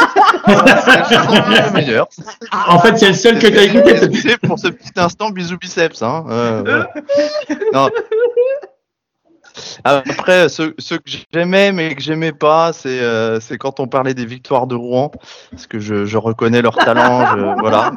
Voilà, 0.47 0.83
c'est 0.85 0.99
le 0.99 1.05
72 1.05 1.61
le 1.67 1.71
meilleur. 1.73 2.09
En 2.53 2.79
fait, 2.79 2.97
c'est 2.97 3.09
le 3.09 3.15
seul 3.15 3.39
que 3.41 3.49
tu 3.49 3.59
as 3.59 3.63
écouté. 3.65 3.97
C'est 4.23 4.39
pour 4.39 4.57
ce 4.59 4.69
petit 4.69 4.93
instant 4.97 5.31
bisous 5.31 5.59
biceps. 5.59 6.03
Hein. 6.03 6.25
euh, 6.29 6.63
voilà. 6.65 6.89
Non. 7.73 7.91
Après, 9.85 10.49
ceux 10.49 10.73
que 10.73 11.11
j'aimais 11.33 11.73
mais 11.73 11.95
que 11.95 12.03
j'aimais 12.03 12.33
pas, 12.33 12.73
c'est 12.73 13.01
euh, 13.01 13.41
c'est 13.41 13.59
quand 13.59 13.81
on 13.81 13.87
parlait 13.87 14.15
des 14.15 14.27
victoires 14.27 14.67
de 14.67 14.75
Rouen, 14.75 15.11
parce 15.51 15.67
que 15.67 15.79
je, 15.79 16.05
je 16.05 16.19
reconnais 16.19 16.63
leur 16.63 16.77
talent. 16.77 17.25
je- 17.27 17.59
voilà. 17.61 17.91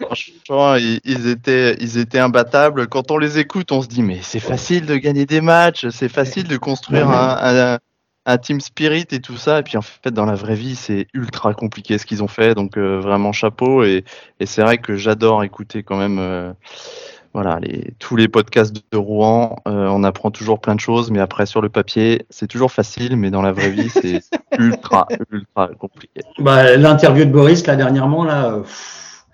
Franchement, 0.00 0.74
ils, 0.76 1.00
ils 1.04 1.28
étaient 1.28 1.76
ils 1.80 1.98
étaient 1.98 2.18
imbattables. 2.18 2.86
Quand 2.88 3.10
on 3.10 3.18
les 3.18 3.38
écoute, 3.38 3.72
on 3.72 3.82
se 3.82 3.88
dit 3.88 4.02
mais 4.02 4.20
c'est 4.22 4.40
facile 4.40 4.86
de 4.86 4.96
gagner 4.96 5.26
des 5.26 5.40
matchs, 5.40 5.88
c'est 5.90 6.08
facile 6.08 6.48
de 6.48 6.56
construire 6.56 7.08
un, 7.08 7.36
un, 7.74 7.78
un 8.26 8.38
team 8.38 8.60
spirit 8.60 9.06
et 9.10 9.20
tout 9.20 9.36
ça. 9.36 9.60
Et 9.60 9.62
puis 9.62 9.76
en 9.76 9.82
fait, 9.82 10.10
dans 10.12 10.26
la 10.26 10.34
vraie 10.34 10.54
vie, 10.54 10.76
c'est 10.76 11.06
ultra 11.14 11.54
compliqué 11.54 11.98
ce 11.98 12.06
qu'ils 12.06 12.22
ont 12.22 12.28
fait. 12.28 12.54
Donc 12.54 12.76
euh, 12.76 13.00
vraiment 13.00 13.32
chapeau. 13.32 13.84
Et, 13.84 14.04
et 14.40 14.46
c'est 14.46 14.62
vrai 14.62 14.78
que 14.78 14.96
j'adore 14.96 15.44
écouter 15.44 15.82
quand 15.82 15.96
même. 15.96 16.18
euh, 16.18 16.52
voilà, 17.36 17.60
les, 17.60 17.92
tous 17.98 18.16
les 18.16 18.28
podcasts 18.28 18.74
de 18.90 18.96
Rouen, 18.96 19.56
euh, 19.68 19.88
on 19.90 20.04
apprend 20.04 20.30
toujours 20.30 20.58
plein 20.58 20.74
de 20.74 20.80
choses, 20.80 21.10
mais 21.10 21.20
après 21.20 21.44
sur 21.44 21.60
le 21.60 21.68
papier, 21.68 22.24
c'est 22.30 22.46
toujours 22.46 22.72
facile, 22.72 23.14
mais 23.18 23.30
dans 23.30 23.42
la 23.42 23.52
vraie 23.52 23.68
vie, 23.68 23.90
c'est 23.90 24.20
ultra, 24.58 25.06
ultra 25.30 25.68
compliqué. 25.78 26.22
Bah, 26.38 26.78
L'interview 26.78 27.26
de 27.26 27.30
Boris, 27.30 27.66
là, 27.66 27.76
dernièrement, 27.76 28.24
là, 28.24 28.60
pff, 28.60 29.26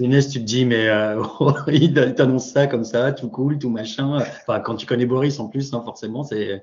Inès, 0.00 0.28
tu 0.28 0.40
te 0.40 0.44
dis, 0.44 0.64
mais 0.64 0.88
euh, 0.88 1.22
il 1.68 1.94
t'annonce 2.16 2.50
ça 2.50 2.66
comme 2.66 2.82
ça, 2.82 3.12
tout 3.12 3.28
cool, 3.28 3.56
tout 3.60 3.70
machin. 3.70 4.16
Enfin, 4.16 4.58
quand 4.58 4.74
tu 4.74 4.84
connais 4.84 5.06
Boris 5.06 5.38
en 5.38 5.46
plus, 5.46 5.72
hein, 5.72 5.82
forcément, 5.84 6.24
c'est. 6.24 6.60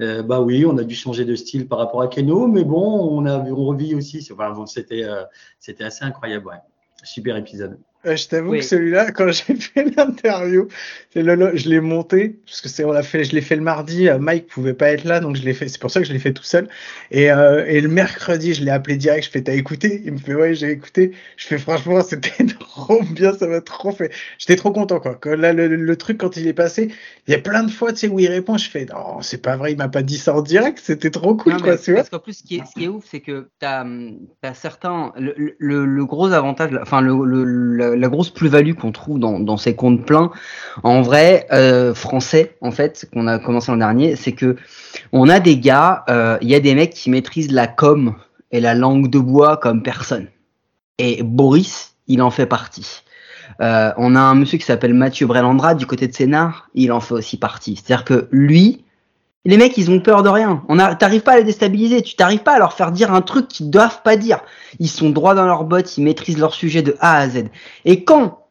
euh, 0.00 0.22
bah 0.22 0.42
oui, 0.42 0.66
on 0.66 0.76
a 0.76 0.84
dû 0.84 0.94
changer 0.94 1.24
de 1.24 1.34
style 1.36 1.68
par 1.68 1.78
rapport 1.78 2.02
à 2.02 2.08
Keno, 2.08 2.46
mais 2.48 2.64
bon, 2.64 3.08
on 3.12 3.24
a 3.24 3.38
on 3.38 3.64
revit 3.64 3.94
aussi. 3.94 4.20
c'est- 4.20 4.34
Enfin, 4.34 4.50
bon, 4.50 4.66
c'était 4.66 5.04
euh, 5.04 5.24
c'était 5.58 5.84
assez 5.84 6.04
incroyable, 6.04 6.46
ouais. 6.48 6.60
Super 7.02 7.34
épisode. 7.36 7.78
Euh, 8.06 8.14
je 8.14 8.28
t'avoue 8.28 8.50
Oui. 8.52 8.58
que 8.60 8.64
celui-là, 8.64 9.10
quand 9.12 9.26
j'ai 9.32 9.54
fait 9.56 9.84
l'interview, 9.96 10.68
c'est 11.12 11.22
le- 11.22 11.34
le- 11.34 11.56
je 11.56 11.68
l'ai 11.68 11.80
monté 11.80 12.38
parce 12.46 12.60
que 12.60 12.68
c'est 12.68 12.84
on 12.84 12.92
l'a 12.92 13.02
fait, 13.02 13.24
je 13.24 13.34
l'ai 13.34 13.40
fait 13.40 13.56
le 13.56 13.62
mardi. 13.62 14.08
euh, 14.08 14.18
Mike 14.18 14.46
pouvait 14.46 14.72
pas 14.74 14.90
être 14.92 15.02
là, 15.04 15.18
donc 15.18 15.34
je 15.34 15.42
l'ai 15.42 15.52
fait. 15.52 15.66
C'est 15.68 15.80
pour 15.80 15.90
ça 15.90 16.00
que 16.00 16.06
je 16.06 16.12
l'ai 16.12 16.20
fait 16.20 16.32
tout 16.32 16.44
seul. 16.44 16.68
Et, 17.10 17.32
euh, 17.32 17.64
et 17.66 17.80
le 17.80 17.88
mercredi, 17.88 18.54
je 18.54 18.62
l'ai 18.64 18.70
appelé 18.70 18.96
direct. 18.96 19.24
Je 19.24 19.30
fais 19.30 19.42
t'as 19.42 19.54
écouté? 19.54 20.00
Il 20.04 20.12
me 20.12 20.18
fait 20.18 20.34
ouais, 20.34 20.54
j'ai 20.54 20.70
écouté. 20.70 21.10
Je 21.36 21.46
fais 21.46 21.58
franchement, 21.58 22.00
c'était 22.08 22.44
trop 22.60 23.02
bien, 23.02 23.32
ça 23.32 23.48
m'a 23.48 23.60
trop 23.60 23.90
fait. 23.90 24.12
J'étais 24.38 24.54
trop 24.56 24.70
content 24.70 25.00
quoi. 25.00 25.16
Quand 25.20 25.36
là, 25.36 25.52
le, 25.52 25.66
le 25.66 25.96
truc 25.96 26.18
quand 26.18 26.36
il 26.36 26.46
est 26.46 26.52
passé, 26.52 26.92
il 27.26 27.32
y 27.32 27.34
a 27.34 27.40
plein 27.40 27.64
de 27.64 27.70
fois, 27.70 27.92
tu 27.92 27.98
sais, 28.00 28.08
où 28.08 28.20
il 28.20 28.28
répond. 28.28 28.56
Je 28.56 28.70
fais 28.70 28.84
non, 28.86 29.20
c'est 29.22 29.42
pas 29.42 29.56
vrai, 29.56 29.72
il 29.72 29.76
m'a 29.78 29.88
pas 29.88 30.02
dit 30.02 30.18
ça 30.18 30.34
en 30.36 30.42
direct. 30.42 30.78
C'était 30.80 31.10
trop 31.10 31.34
cool 31.34 31.54
Non, 31.54 31.58
quoi, 31.58 31.74
mais 31.88 31.94
parce 31.94 32.10
qu'en 32.10 32.20
plus, 32.20 32.34
ce 32.38 32.42
qui 32.44 32.56
est, 32.58 32.64
ce 32.64 32.74
qui 32.78 32.84
est 32.84 32.88
ouf, 32.88 33.04
c'est 33.10 33.20
que 33.20 33.48
t'as 33.58 33.84
as 34.44 34.54
certains. 34.54 35.12
Le, 35.18 35.34
le, 35.58 35.84
le 35.84 36.04
gros 36.06 36.30
avantage, 36.32 36.70
enfin, 36.80 37.00
le, 37.00 37.12
le- 37.24 37.87
la, 37.96 38.08
grosse 38.08 38.30
plus-value 38.30 38.74
qu'on 38.74 38.92
trouve 38.92 39.18
dans, 39.18 39.56
ces 39.56 39.74
comptes 39.74 40.04
pleins, 40.04 40.30
en 40.82 41.02
vrai, 41.02 41.46
euh, 41.52 41.94
français, 41.94 42.56
en 42.60 42.70
fait, 42.70 43.08
qu'on 43.12 43.26
a 43.26 43.38
commencé 43.38 43.70
l'an 43.70 43.78
dernier, 43.78 44.16
c'est 44.16 44.32
que 44.32 44.56
on 45.12 45.28
a 45.28 45.40
des 45.40 45.58
gars, 45.58 46.04
euh, 46.08 46.38
il 46.40 46.48
y 46.48 46.54
a 46.54 46.60
des 46.60 46.74
mecs 46.74 46.94
qui 46.94 47.10
maîtrisent 47.10 47.52
la 47.52 47.66
com 47.66 48.14
et 48.50 48.60
la 48.60 48.74
langue 48.74 49.10
de 49.10 49.18
bois 49.18 49.56
comme 49.56 49.82
personne. 49.82 50.26
Et 50.98 51.22
Boris, 51.22 51.94
il 52.06 52.22
en 52.22 52.30
fait 52.30 52.46
partie. 52.46 53.02
Euh, 53.60 53.92
on 53.96 54.14
a 54.14 54.20
un 54.20 54.34
monsieur 54.34 54.58
qui 54.58 54.64
s'appelle 54.64 54.94
Mathieu 54.94 55.26
Brelandra 55.26 55.74
du 55.74 55.86
côté 55.86 56.06
de 56.06 56.14
Sénart, 56.14 56.68
il 56.74 56.92
en 56.92 57.00
fait 57.00 57.14
aussi 57.14 57.38
partie. 57.38 57.76
C'est-à-dire 57.76 58.04
que 58.04 58.28
lui, 58.30 58.84
les 59.48 59.56
mecs, 59.56 59.78
ils 59.78 59.90
ont 59.90 59.98
peur 59.98 60.22
de 60.22 60.28
rien. 60.28 60.62
On 60.68 60.76
t'arrives 60.96 61.22
pas 61.22 61.32
à 61.32 61.36
les 61.38 61.44
déstabiliser. 61.44 62.02
Tu 62.02 62.16
t'arrives 62.16 62.42
pas 62.42 62.56
à 62.56 62.58
leur 62.58 62.74
faire 62.74 62.92
dire 62.92 63.14
un 63.14 63.22
truc 63.22 63.48
qu'ils 63.48 63.70
doivent 63.70 64.02
pas 64.02 64.18
dire. 64.18 64.40
Ils 64.78 64.90
sont 64.90 65.08
droits 65.08 65.34
dans 65.34 65.46
leurs 65.46 65.64
bottes. 65.64 65.96
Ils 65.96 66.04
maîtrisent 66.04 66.36
leur 66.36 66.52
sujet 66.52 66.82
de 66.82 66.98
A 67.00 67.16
à 67.16 67.28
Z. 67.30 67.44
Et 67.86 68.04
quand, 68.04 68.46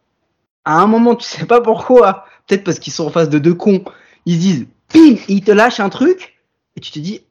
à 0.65 0.79
un 0.79 0.87
moment, 0.87 1.13
tu 1.13 1.23
sais 1.23 1.45
pas 1.45 1.61
pourquoi, 1.61 2.25
peut-être 2.47 2.63
parce 2.63 2.79
qu'ils 2.79 2.93
sont 2.93 3.05
en 3.05 3.09
face 3.11 3.29
de 3.29 3.37
deux 3.37 3.53
cons, 3.53 3.83
ils 4.25 4.37
se 4.37 4.39
disent, 4.39 4.67
et 4.95 5.19
ils 5.27 5.43
te 5.43 5.51
lâchent 5.51 5.79
un 5.79 5.89
truc, 5.89 6.39
et 6.75 6.79
tu 6.79 6.89
te 6.89 6.97
dis, 6.97 7.21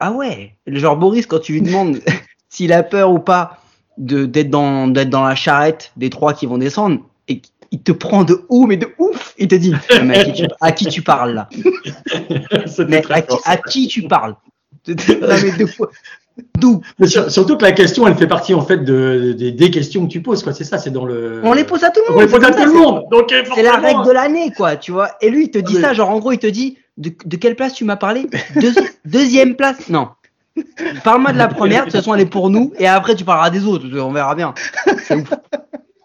ah 0.00 0.10
ouais. 0.10 0.56
Genre 0.66 0.96
Boris, 0.96 1.26
quand 1.26 1.38
tu 1.38 1.52
lui 1.52 1.62
demandes 1.62 2.00
s'il 2.48 2.72
a 2.72 2.82
peur 2.82 3.12
ou 3.12 3.20
pas 3.20 3.60
de 3.96 4.26
d'être 4.26 4.50
dans 4.50 4.88
d'être 4.88 5.10
dans 5.10 5.24
la 5.24 5.36
charrette 5.36 5.92
des 5.96 6.10
trois 6.10 6.34
qui 6.34 6.46
vont 6.46 6.58
descendre, 6.58 6.98
et 7.28 7.40
il 7.74 7.80
te 7.82 7.92
prend 7.92 8.22
de 8.24 8.44
haut, 8.48 8.66
mais 8.66 8.76
de 8.76 8.88
ouf. 8.98 9.34
Il 9.36 9.48
te 9.48 9.54
dit, 9.56 9.72
mais 10.04 10.18
à 10.18 10.24
qui 10.24 10.32
tu, 10.32 10.44
à 10.60 10.72
qui 10.72 10.86
tu 10.86 11.02
parles 11.02 11.34
là? 11.34 11.48
Mais 12.88 13.02
à 13.10 13.20
qui, 13.22 13.28
fort, 13.28 13.42
à 13.44 13.56
qui 13.56 13.88
tu 13.88 14.02
parles? 14.02 14.36
Non, 14.86 14.94
mais 14.98 15.52
de 15.58 15.76
quoi? 15.76 15.90
D'où? 16.58 16.80
Mais 16.98 17.06
sur- 17.06 17.30
surtout 17.30 17.56
que 17.56 17.62
la 17.62 17.72
question, 17.72 18.06
elle 18.08 18.16
fait 18.16 18.26
partie 18.26 18.54
en 18.54 18.60
fait 18.62 18.78
de, 18.78 19.34
des- 19.38 19.52
des 19.52 19.70
questions 19.70 20.04
que 20.06 20.10
tu 20.12 20.20
poses, 20.20 20.42
quoi. 20.42 20.52
C'est 20.52 20.64
ça, 20.64 20.78
c'est 20.78 20.90
dans 20.90 21.04
le. 21.04 21.40
On 21.44 21.52
les 21.52 21.64
pose 21.64 21.84
à 21.84 21.90
tout 21.90 22.00
le 22.06 22.10
On 22.12 22.14
monde. 22.14 22.22
les 22.22 22.28
pose 22.28 22.44
à 22.44 22.50
tout 22.52 22.64
le 22.64 22.72
monde. 22.72 23.04
Donc, 23.10 23.32
euh, 23.32 23.42
C'est 23.54 23.62
la 23.62 23.76
règle 23.76 24.04
de 24.04 24.10
l'année, 24.10 24.52
quoi, 24.56 24.76
tu 24.76 24.90
vois. 24.92 25.10
Et 25.20 25.30
lui, 25.30 25.44
il 25.44 25.50
te 25.50 25.58
dit 25.58 25.76
Ah, 25.78 25.88
ça, 25.88 25.92
genre 25.94 26.10
en 26.10 26.18
gros, 26.18 26.32
il 26.32 26.38
te 26.38 26.46
dit 26.48 26.76
de, 26.96 27.12
de 27.24 27.36
quelle 27.36 27.54
place 27.56 27.72
tu 27.74 27.84
m'as 27.84 27.96
parlé? 27.96 28.26
Deuxi- 28.56 28.88
Deuxième 29.04 29.54
place 29.56 29.88
Non. 29.88 30.08
Parle-moi 31.04 31.32
de 31.32 31.38
la 31.38 31.48
première, 31.48 31.80
de 31.86 31.90
toute 31.90 31.96
façon, 31.98 32.14
elle 32.14 32.20
est 32.20 32.26
pour 32.26 32.48
nous, 32.50 32.72
et 32.78 32.86
après, 32.86 33.14
tu 33.16 33.24
parleras 33.24 33.50
des 33.50 33.64
autres, 33.64 33.86
on 33.98 34.12
verra 34.12 34.34
bien. 34.36 34.54
C'est 35.04 35.14
ouf. 35.16 35.30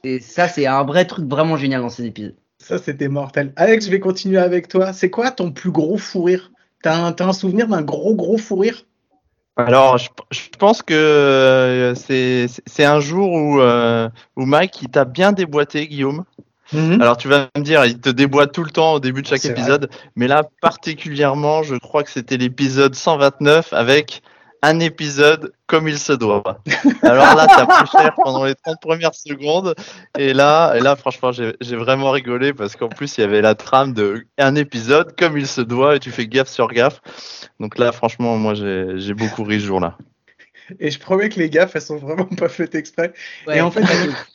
Et 0.03 0.19
ça, 0.19 0.47
c'est 0.47 0.65
un 0.65 0.83
vrai 0.83 1.05
truc 1.05 1.25
vraiment 1.27 1.57
génial 1.57 1.81
dans 1.81 1.89
ces 1.89 2.05
épisodes. 2.05 2.35
Ça, 2.57 2.77
c'était 2.77 3.07
mortel. 3.07 3.53
Alex, 3.55 3.85
je 3.85 3.91
vais 3.91 3.99
continuer 3.99 4.37
avec 4.37 4.67
toi. 4.67 4.93
C'est 4.93 5.09
quoi 5.09 5.31
ton 5.31 5.51
plus 5.51 5.71
gros 5.71 5.97
fou 5.97 6.23
rire? 6.23 6.51
T'as 6.83 6.95
un, 6.95 7.11
t'as 7.11 7.27
un 7.27 7.33
souvenir 7.33 7.67
d'un 7.67 7.81
gros, 7.81 8.15
gros 8.15 8.37
fou 8.37 8.57
rire? 8.57 8.85
Alors, 9.57 9.97
je, 9.97 10.09
je 10.31 10.49
pense 10.57 10.81
que 10.81 10.93
euh, 10.93 11.93
c'est 11.95 12.47
c'est 12.65 12.85
un 12.85 13.01
jour 13.01 13.31
où, 13.31 13.59
euh, 13.59 14.07
où 14.37 14.45
Mike, 14.45 14.81
il 14.81 14.89
t'a 14.89 15.03
bien 15.03 15.33
déboîté, 15.33 15.87
Guillaume. 15.87 16.23
Alors, 16.71 17.17
tu 17.17 17.27
vas 17.27 17.47
me 17.57 17.63
dire, 17.63 17.83
il 17.85 17.99
te 17.99 18.09
déboîte 18.09 18.51
tout 18.51 18.63
le 18.63 18.69
temps 18.69 18.93
au 18.93 18.99
début 18.99 19.23
de 19.23 19.27
chaque 19.27 19.41
vrai. 19.41 19.51
épisode. 19.51 19.89
Mais 20.15 20.27
là, 20.27 20.43
particulièrement, 20.61 21.63
je 21.63 21.75
crois 21.75 22.03
que 22.03 22.11
c'était 22.11 22.37
l'épisode 22.37 22.93
129 22.93 23.73
avec 23.73 24.21
un 24.61 24.79
épisode 24.79 25.53
comme 25.67 25.87
il 25.87 25.97
se 25.97 26.13
doit. 26.13 26.43
Alors 27.01 27.35
là, 27.35 27.47
t'as 27.47 27.65
pris 27.65 27.87
cher 27.91 28.13
pendant 28.15 28.45
les 28.45 28.55
30 28.55 28.79
premières 28.81 29.15
secondes. 29.15 29.75
Et 30.17 30.33
là, 30.33 30.73
et 30.75 30.79
là 30.79 30.95
franchement, 30.95 31.31
j'ai 31.31 31.75
vraiment 31.75 32.11
rigolé 32.11 32.53
parce 32.53 32.75
qu'en 32.75 32.89
plus, 32.89 33.17
il 33.17 33.21
y 33.21 33.23
avait 33.23 33.41
la 33.41 33.55
trame 33.55 33.93
de 33.93 34.25
un 34.37 34.55
épisode 34.55 35.15
comme 35.17 35.37
il 35.37 35.47
se 35.47 35.61
doit 35.61 35.95
et 35.95 35.99
tu 35.99 36.11
fais 36.11 36.27
gaffe 36.27 36.49
sur 36.49 36.67
gaffe. 36.67 37.01
Donc 37.59 37.77
là, 37.77 37.91
franchement, 37.91 38.37
moi, 38.37 38.53
j'ai 38.53 39.13
beaucoup 39.13 39.43
ri 39.43 39.59
ce 39.59 39.65
jour-là. 39.65 39.97
Et 40.79 40.91
je 40.91 40.99
promets 40.99 41.29
que 41.29 41.39
les 41.39 41.49
elles 41.49 41.81
sont 41.81 41.97
vraiment 41.97 42.25
pas 42.37 42.49
faites 42.49 42.75
exprès. 42.75 43.13
Et 43.53 43.61
en 43.61 43.71
fait, 43.71 43.83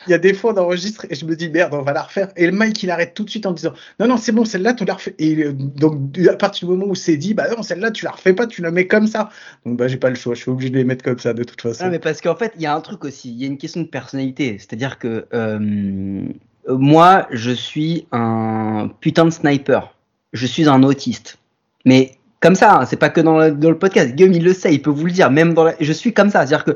il 0.07 0.11
y 0.11 0.15
a 0.15 0.19
des 0.19 0.35
fois 0.35 0.53
on 0.55 0.59
enregistre 0.59 1.07
et 1.09 1.15
je 1.15 1.25
me 1.25 1.37
dis 1.37 1.49
merde, 1.49 1.75
on 1.75 1.83
va 1.83 1.93
la 1.93 2.03
refaire. 2.03 2.29
Et 2.37 2.47
le 2.47 2.53
Mike 2.53 2.83
il 2.83 2.91
arrête 2.91 3.15
tout 3.15 3.25
de 3.25 3.31
suite 3.31 3.47
en 3.47 3.53
disant 3.53 3.73
non 4.01 4.09
non 4.09 4.17
c'est 4.17 4.33
bon 4.33 4.45
celle-là 4.45 4.75
tu 4.75 4.85
la 4.85 4.95
refais. 4.95 5.15
Et 5.19 5.37
euh, 5.45 5.53
donc 5.53 6.19
à 6.29 6.37
partir 6.37 6.69
du 6.69 6.75
moment 6.75 6.91
où 6.91 6.95
c'est 6.95 7.17
dit 7.17 7.35
bah 7.35 7.47
non 7.55 7.63
celle-là 7.63 7.91
tu 7.91 8.05
la 8.05 8.11
refais 8.11 8.33
pas, 8.33 8.47
tu 8.47 8.63
la 8.63 8.71
mets 8.71 8.87
comme 8.87 9.07
ça. 9.07 9.31
Donc 9.65 9.77
bah 9.77 9.89
j'ai 9.89 9.97
pas 9.97 10.11
le 10.11 10.17
choix, 10.17 10.35
je 10.35 10.41
suis 10.41 10.51
obligé 10.51 10.71
de 10.71 10.77
les 10.77 10.85
mettre 10.85 11.05
comme 11.05 11.19
ça 11.19 11.33
de 11.33 11.45
toute 11.45 11.61
façon. 11.61 11.85
Non, 11.85 11.91
mais 11.91 11.99
parce 11.99 12.21
qu'en 12.21 12.37
fait, 12.37 12.53
il 12.57 12.63
y 12.63 12.67
a 12.67 12.75
un 12.75 12.81
truc 12.81 13.05
aussi, 13.05 13.31
il 13.31 13.41
y 13.41 13.45
a 13.45 13.47
une 13.47 13.59
question 13.59 13.83
de 13.83 13.87
personnalité. 13.87 14.59
C'est-à-dire 14.59 14.99
que 14.99 15.27
euh, 15.35 16.23
moi, 16.69 17.27
je 17.31 17.51
suis 17.51 18.07
un 18.13 18.91
putain 19.01 19.25
de 19.25 19.31
sniper. 19.31 19.95
Je 20.33 20.47
suis 20.47 20.69
un 20.69 20.83
autiste. 20.83 21.39
Mais 21.85 22.13
comme 22.45 22.57
ça, 22.57 22.75
hein, 22.75 22.85
c'est 22.85 22.99
pas 22.99 23.09
que 23.09 23.23
dans 23.23 23.39
le, 23.39 23.79
podcast. 23.79 24.15
Guillaume, 24.15 24.35
il 24.35 24.45
le 24.45 24.53
sait, 24.53 24.75
il 24.75 24.83
peut 24.83 24.91
vous 24.91 25.07
le 25.07 25.13
dire. 25.13 25.31
Même 25.31 25.55
dans. 25.55 25.73
Je 25.81 25.93
suis 25.95 26.13
comme 26.13 26.29
ça. 26.29 26.47
C'est-à-dire 26.47 26.65
que 26.65 26.73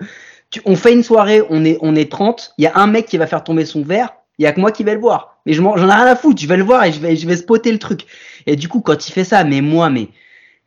on 0.65 0.77
fait 0.77 0.95
une 0.95 1.03
soirée, 1.03 1.43
on 1.51 1.63
est, 1.63 1.77
on 1.83 1.95
est 1.95 2.11
30, 2.11 2.55
il 2.57 2.65
y 2.65 2.67
a 2.67 2.73
un 2.77 2.87
mec 2.87 3.05
qui 3.05 3.19
va 3.19 3.27
faire 3.27 3.45
tomber 3.45 3.67
son 3.67 3.83
verre, 3.83 4.15
il 4.39 4.45
y 4.45 4.47
a 4.47 4.53
que 4.53 4.61
moi 4.61 4.73
qui 4.73 4.83
vais 4.83 4.95
le 4.95 5.01
voir. 5.01 5.43
Mais 5.45 5.53
j'en 5.53 5.77
ai 5.77 5.83
rien 5.83 6.07
à 6.07 6.17
foutre, 6.17 6.41
je 6.41 6.47
vais 6.47 6.57
le 6.57 6.65
voir 6.65 6.85
et 6.85 6.93
je 6.93 7.01
vais, 7.01 7.17
je 7.17 7.27
vais 7.27 7.37
spotter 7.37 7.71
le 7.71 7.79
truc. 7.79 8.07
Et 8.47 8.57
du 8.57 8.67
coup, 8.67 8.81
quand 8.81 9.07
il 9.07 9.13
fait 9.13 9.25
ça, 9.25 9.45
mais 9.45 9.61
moi, 9.61 9.91
mais 9.91 10.09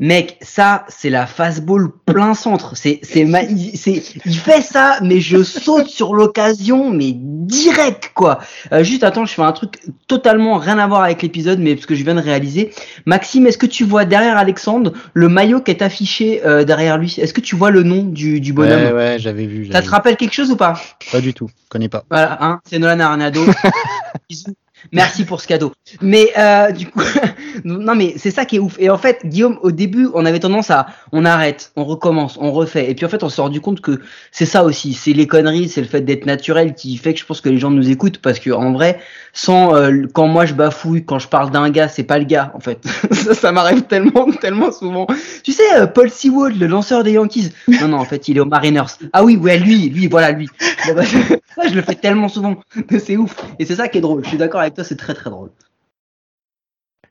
Mec, 0.02 0.40
ça, 0.42 0.84
c'est 0.88 1.12
la 1.12 1.28
fastball 1.28 1.90
plein 2.08 2.34
centre. 2.34 2.76
C'est, 2.76 3.00
c'est, 3.04 3.24
ma- 3.24 3.44
il, 3.44 3.78
c'est, 3.78 4.02
il 4.26 4.36
fait 4.36 4.62
ça, 4.62 4.98
mais 5.04 5.22
je 5.22 5.44
saute 5.44 5.88
sur 5.90 6.16
l'occasion, 6.16 6.90
mais 6.90 7.14
direct, 7.16 8.12
quoi. 8.16 8.40
Euh, 8.74 8.84
juste, 8.84 9.04
attends, 9.04 9.26
je 9.26 9.34
fais 9.36 9.44
un 9.44 9.52
truc 9.52 9.80
totalement 10.08 10.58
rien 10.58 10.80
à 10.80 10.88
voir 10.88 11.04
avec 11.04 11.22
l'épisode, 11.22 11.60
mais 11.60 11.76
parce 11.76 11.86
que 11.86 11.94
je 11.94 12.04
viens 12.04 12.16
de 12.16 12.20
réaliser. 12.20 12.72
Maxime, 13.06 13.46
est-ce 13.46 13.60
que 13.60 13.68
tu 13.68 13.84
vois 13.84 14.06
derrière 14.06 14.38
Alexandre 14.38 14.92
le 15.14 15.30
maillot 15.30 15.62
qui 15.62 15.70
est 15.70 15.84
affiché 15.84 16.44
euh, 16.48 16.64
derrière 16.64 16.98
lui? 16.98 17.16
Est-ce 17.20 17.34
que 17.34 17.42
tu 17.42 17.56
vois 17.56 17.70
le 17.70 17.84
nom 17.84 18.02
du, 18.02 18.42
du 18.42 18.54
bonhomme? 18.54 18.82
Ouais, 18.84 18.94
ouais, 18.94 19.16
j'avais 19.20 19.46
vu. 19.46 19.72
Ça 19.72 19.82
te 19.82 19.86
vu. 19.86 19.92
rappelle 19.92 20.18
quelque 20.18 20.34
chose 20.34 20.50
ou 20.50 20.56
pas? 20.56 20.82
Pas 21.12 21.22
du 21.22 21.36
tout, 21.36 21.50
connais 21.70 21.90
pas. 21.90 22.06
Voilà, 22.10 22.40
hein, 22.44 22.60
c'est 22.68 22.80
Nolan 22.80 23.00
Arenado. 23.02 23.46
Bisous. 24.30 24.56
Merci 24.92 25.26
pour 25.26 25.42
ce 25.42 25.48
cadeau. 25.48 25.72
Mais 26.02 26.30
euh, 26.38 26.72
du 26.72 26.88
coup, 26.88 27.02
non 27.66 27.96
mais 27.96 28.14
c'est 28.18 28.32
ça 28.32 28.46
qui 28.46 28.58
est 28.58 28.60
ouf. 28.60 28.76
Et 28.80 28.90
en 28.90 28.98
fait, 28.98 29.26
Guillaume, 29.26 29.60
au 29.62 29.72
début, 29.72 30.10
on 30.14 30.26
avait 30.26 30.40
tendance 30.40 30.72
à, 30.72 30.88
on 31.12 31.26
arrête, 31.26 31.72
on 31.76 31.84
recommence, 31.84 32.38
on 32.40 32.52
refait. 32.52 32.90
Et 32.90 32.96
puis 32.96 33.06
en 33.06 33.10
fait, 33.10 33.24
on 33.24 33.30
s'est 33.30 33.42
rendu 33.42 33.62
compte 33.62 33.82
que 33.82 34.02
c'est 34.32 34.46
ça 34.46 34.64
aussi, 34.64 34.94
c'est 34.94 35.14
les 35.14 35.28
conneries, 35.28 35.70
c'est 35.70 35.82
le 35.82 35.88
fait 35.88 36.02
d'être 36.02 36.26
naturel 36.26 36.74
qui 36.74 36.98
fait 36.98 37.14
que 37.14 37.20
je 37.20 37.26
pense 37.26 37.42
que 37.42 37.50
les 37.50 37.58
gens 37.58 37.72
nous 37.72 37.90
écoutent 37.90 38.20
parce 38.20 38.40
que 38.40 38.52
en 38.52 38.74
vrai, 38.74 39.00
sans 39.34 39.76
euh, 39.76 40.06
quand 40.14 40.28
moi 40.28 40.46
je 40.46 40.54
bafouille, 40.54 41.06
quand 41.06 41.20
je 41.20 41.28
parle 41.28 41.52
d'un 41.52 41.70
gars, 41.70 41.88
c'est 41.88 42.04
pas 42.04 42.20
le 42.20 42.26
gars 42.26 42.52
en 42.56 42.60
fait. 42.60 42.80
ça, 43.12 43.34
ça 43.34 43.52
m'arrive 43.52 43.84
tellement, 43.84 44.32
tellement 44.42 44.72
souvent. 44.72 45.08
Tu 45.44 45.52
sais, 45.52 45.64
euh, 45.76 45.88
Paul 45.88 46.10
Seward, 46.10 46.56
le 46.58 46.68
lanceur 46.68 47.04
des 47.04 47.14
Yankees. 47.14 47.52
Non 47.68 47.88
non, 47.88 47.98
en 47.98 48.06
fait, 48.06 48.28
il 48.28 48.38
est 48.38 48.42
aux 48.42 48.46
Mariners. 48.46 48.98
Ah 49.14 49.24
oui, 49.24 49.38
ouais, 49.38 49.58
lui, 49.58 49.90
lui, 49.90 50.08
voilà 50.08 50.32
lui. 50.32 50.48
Je 50.86 51.76
le 51.76 51.82
fais 51.82 51.96
tellement 51.96 52.30
souvent, 52.30 52.56
c'est 53.00 53.18
ouf. 53.18 53.36
Et 53.60 53.66
c'est 53.66 53.76
ça 53.76 53.88
qui 53.88 53.98
est 53.98 54.02
drôle. 54.02 54.24
Je 54.24 54.30
suis 54.30 54.38
d'accord 54.38 54.62
avec 54.62 54.71
toi, 54.72 54.84
c'est 54.84 54.96
très 54.98 55.14
très 55.14 55.30
drôle. 55.30 55.52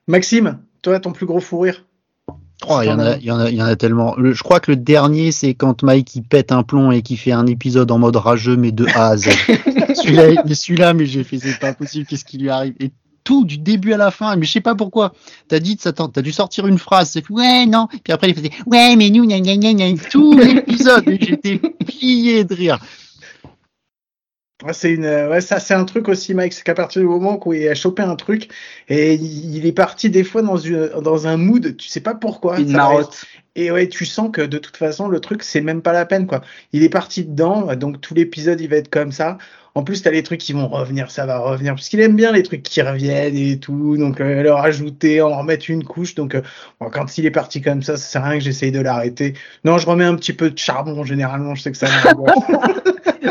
Maxime, 0.07 0.59
toi 0.81 0.99
ton 0.99 1.11
plus 1.11 1.25
gros 1.25 1.39
fou 1.39 1.59
rire 1.59 1.85
Oh, 2.69 2.79
il 2.83 2.87
y 2.87 2.91
en 2.91 2.99
a, 2.99 3.17
il 3.17 3.23
y 3.23 3.31
en 3.31 3.39
a, 3.39 3.49
il 3.49 3.55
y 3.55 3.61
en 3.61 3.65
a 3.65 3.75
tellement. 3.75 4.15
Le- 4.17 4.33
je 4.33 4.43
crois 4.43 4.59
que 4.59 4.69
le 4.71 4.77
dernier, 4.77 5.31
c'est 5.31 5.55
quand 5.55 5.81
Mike 5.81 6.15
il 6.15 6.21
pète 6.21 6.51
un 6.51 6.61
plomb 6.61 6.91
et 6.91 7.01
qui 7.01 7.17
fait 7.17 7.31
un 7.31 7.47
épisode 7.47 7.89
en 7.89 7.97
mode 7.97 8.15
rageux, 8.17 8.55
mais 8.55 8.71
de 8.71 8.85
A 8.93 9.07
à 9.09 9.17
Z. 9.17 9.29
celui-là, 9.95 10.43
mais 10.45 10.53
celui-là, 10.53 10.93
mais 10.93 11.07
j'ai 11.07 11.23
fait, 11.23 11.39
c'est 11.39 11.59
pas 11.59 11.73
possible, 11.73 12.05
qu'est-ce 12.05 12.23
qui 12.23 12.37
lui 12.37 12.49
arrive? 12.51 12.75
Et 12.79 12.91
tout, 13.23 13.45
du 13.45 13.57
début 13.57 13.93
à 13.93 13.97
la 13.97 14.11
fin, 14.11 14.35
mais 14.35 14.45
je 14.45 14.51
sais 14.51 14.61
pas 14.61 14.75
pourquoi. 14.75 15.13
T'as 15.47 15.59
dit, 15.59 15.75
t'as 15.77 16.21
dû 16.21 16.31
sortir 16.31 16.67
une 16.67 16.77
phrase, 16.77 17.09
c'est 17.09 17.27
ouais, 17.29 17.65
non. 17.65 17.87
Puis 18.03 18.13
après, 18.13 18.29
il 18.29 18.35
faisait, 18.35 18.51
ouais, 18.67 18.95
mais 18.95 19.09
nous, 19.09 19.25
gna, 19.25 19.39
gna, 19.39 19.57
gna, 19.57 19.73
gna, 19.73 19.97
tout 20.11 20.37
l'épisode, 20.37 21.03
j'étais 21.19 21.57
plié 21.57 22.43
de 22.43 22.53
rire. 22.53 22.79
Ouais, 24.63 24.73
c'est 24.73 24.91
une, 24.93 25.05
euh, 25.05 25.29
ouais, 25.29 25.41
ça 25.41 25.59
c'est 25.59 25.73
un 25.73 25.85
truc 25.85 26.07
aussi, 26.07 26.33
Mike. 26.33 26.53
C'est 26.53 26.63
qu'à 26.63 26.75
partir 26.75 27.01
du 27.01 27.07
moment 27.07 27.39
où 27.43 27.53
il 27.53 27.67
a 27.67 27.73
chopé 27.73 28.03
un 28.03 28.15
truc 28.15 28.49
et 28.89 29.15
il 29.15 29.55
il 29.55 29.65
est 29.65 29.71
parti 29.71 30.09
des 30.09 30.23
fois 30.23 30.41
dans 30.41 30.57
une, 30.57 30.89
dans 31.01 31.27
un 31.27 31.37
mood, 31.37 31.75
tu 31.77 31.87
sais 31.87 31.99
pas 31.99 32.13
pourquoi. 32.13 32.59
Une 32.59 32.71
marotte. 32.71 33.25
Et 33.55 33.69
ouais, 33.71 33.89
tu 33.89 34.05
sens 34.05 34.29
que 34.31 34.41
de 34.41 34.57
toute 34.57 34.77
façon, 34.77 35.09
le 35.09 35.19
truc, 35.19 35.43
c'est 35.43 35.61
même 35.61 35.81
pas 35.81 35.91
la 35.91 36.05
peine, 36.05 36.25
quoi. 36.25 36.41
Il 36.71 36.83
est 36.83 36.89
parti 36.89 37.25
dedans, 37.25 37.75
donc 37.75 37.99
tout 37.99 38.13
l'épisode, 38.13 38.61
il 38.61 38.69
va 38.69 38.77
être 38.77 38.89
comme 38.89 39.11
ça. 39.11 39.37
En 39.73 39.83
plus, 39.83 40.01
t'as 40.01 40.11
les 40.11 40.23
trucs 40.23 40.41
qui 40.41 40.51
vont 40.51 40.67
revenir, 40.67 41.11
ça 41.11 41.25
va 41.25 41.39
revenir, 41.39 41.75
parce 41.75 41.87
qu'il 41.87 42.01
aime 42.01 42.15
bien 42.15 42.31
les 42.33 42.43
trucs 42.43 42.63
qui 42.63 42.81
reviennent 42.81 43.35
et 43.35 43.57
tout, 43.57 43.95
donc 43.97 44.19
euh, 44.19 44.43
leur 44.43 44.59
ajouter, 44.59 45.21
en 45.21 45.37
remettre 45.37 45.69
une 45.69 45.83
couche. 45.83 46.15
Donc, 46.15 46.35
euh, 46.35 46.41
bon, 46.79 46.89
quand 46.89 47.17
il 47.17 47.25
est 47.25 47.31
parti 47.31 47.61
comme 47.61 47.81
ça, 47.81 47.95
ça 47.95 48.03
sert 48.03 48.25
à 48.25 48.29
rien 48.29 48.39
que 48.39 48.43
j'essaye 48.43 48.71
de 48.71 48.81
l'arrêter. 48.81 49.33
Non, 49.63 49.77
je 49.77 49.85
remets 49.85 50.05
un 50.05 50.15
petit 50.15 50.33
peu 50.33 50.49
de 50.49 50.57
charbon, 50.57 51.03
généralement, 51.03 51.55
je 51.55 51.61
sais 51.61 51.71
que 51.71 51.77
ça 51.77 51.87
va. 51.87 52.13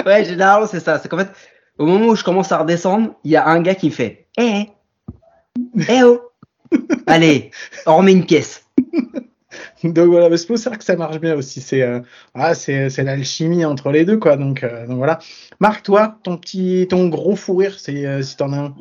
Ouais, 0.07 0.25
généralement, 0.27 0.67
c'est 0.67 0.81
ça. 0.81 0.99
C'est 0.99 1.09
qu'en 1.09 1.19
fait, 1.19 1.31
au 1.79 1.87
moment 1.87 2.07
où 2.07 2.17
je 2.17 2.25
commence 2.25 2.53
à 2.53 2.59
redescendre, 2.59 3.15
il 3.25 3.31
y 3.31 3.37
a 3.37 3.47
un 3.47 3.61
gars 3.61 3.75
qui 3.75 3.91
fait 3.91 4.27
Eh, 4.39 4.67
eh 5.89 6.03
oh 6.05 6.21
Allez, 7.07 7.51
on 7.87 7.99
remet 7.99 8.13
une 8.13 8.25
pièce. 8.25 8.65
Donc 9.85 10.09
voilà, 10.09 10.29
mais 10.29 10.37
c'est 10.37 10.47
pour 10.47 10.59
ça 10.59 10.77
que 10.77 10.85
ça 10.85 10.97
marche 10.97 11.19
bien 11.21 11.35
aussi. 11.35 11.61
C'est 11.61 11.83
euh, 11.83 12.01
ah, 12.35 12.55
c'est 12.55 12.91
c'est 12.91 13.03
l'alchimie 13.03 13.65
entre 13.65 13.91
les 13.91 14.05
deux, 14.05 14.19
quoi. 14.19 14.37
Donc, 14.37 14.63
euh, 14.63 14.87
donc 14.87 14.99
voilà. 14.99 15.19
Marc, 15.59 15.83
toi, 15.85 16.19
ton 16.23 16.37
petit, 16.37 16.87
ton 16.91 17.09
gros 17.09 17.37
fou 17.37 17.57
rire, 17.57 17.77
c'est 17.79 18.07
euh, 18.07 18.23
si 18.23 18.37
t'en 18.37 18.53
as 18.53 18.59
un. 18.59 18.75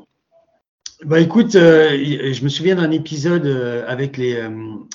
Bah 1.05 1.21
écoute, 1.21 1.55
euh, 1.55 1.91
je 2.33 2.43
me 2.43 2.49
souviens 2.49 2.75
d'un 2.75 2.91
épisode 2.91 3.45
euh, 3.45 3.85
avec 3.87 4.17
les 4.17 4.35
euh, 4.35 4.49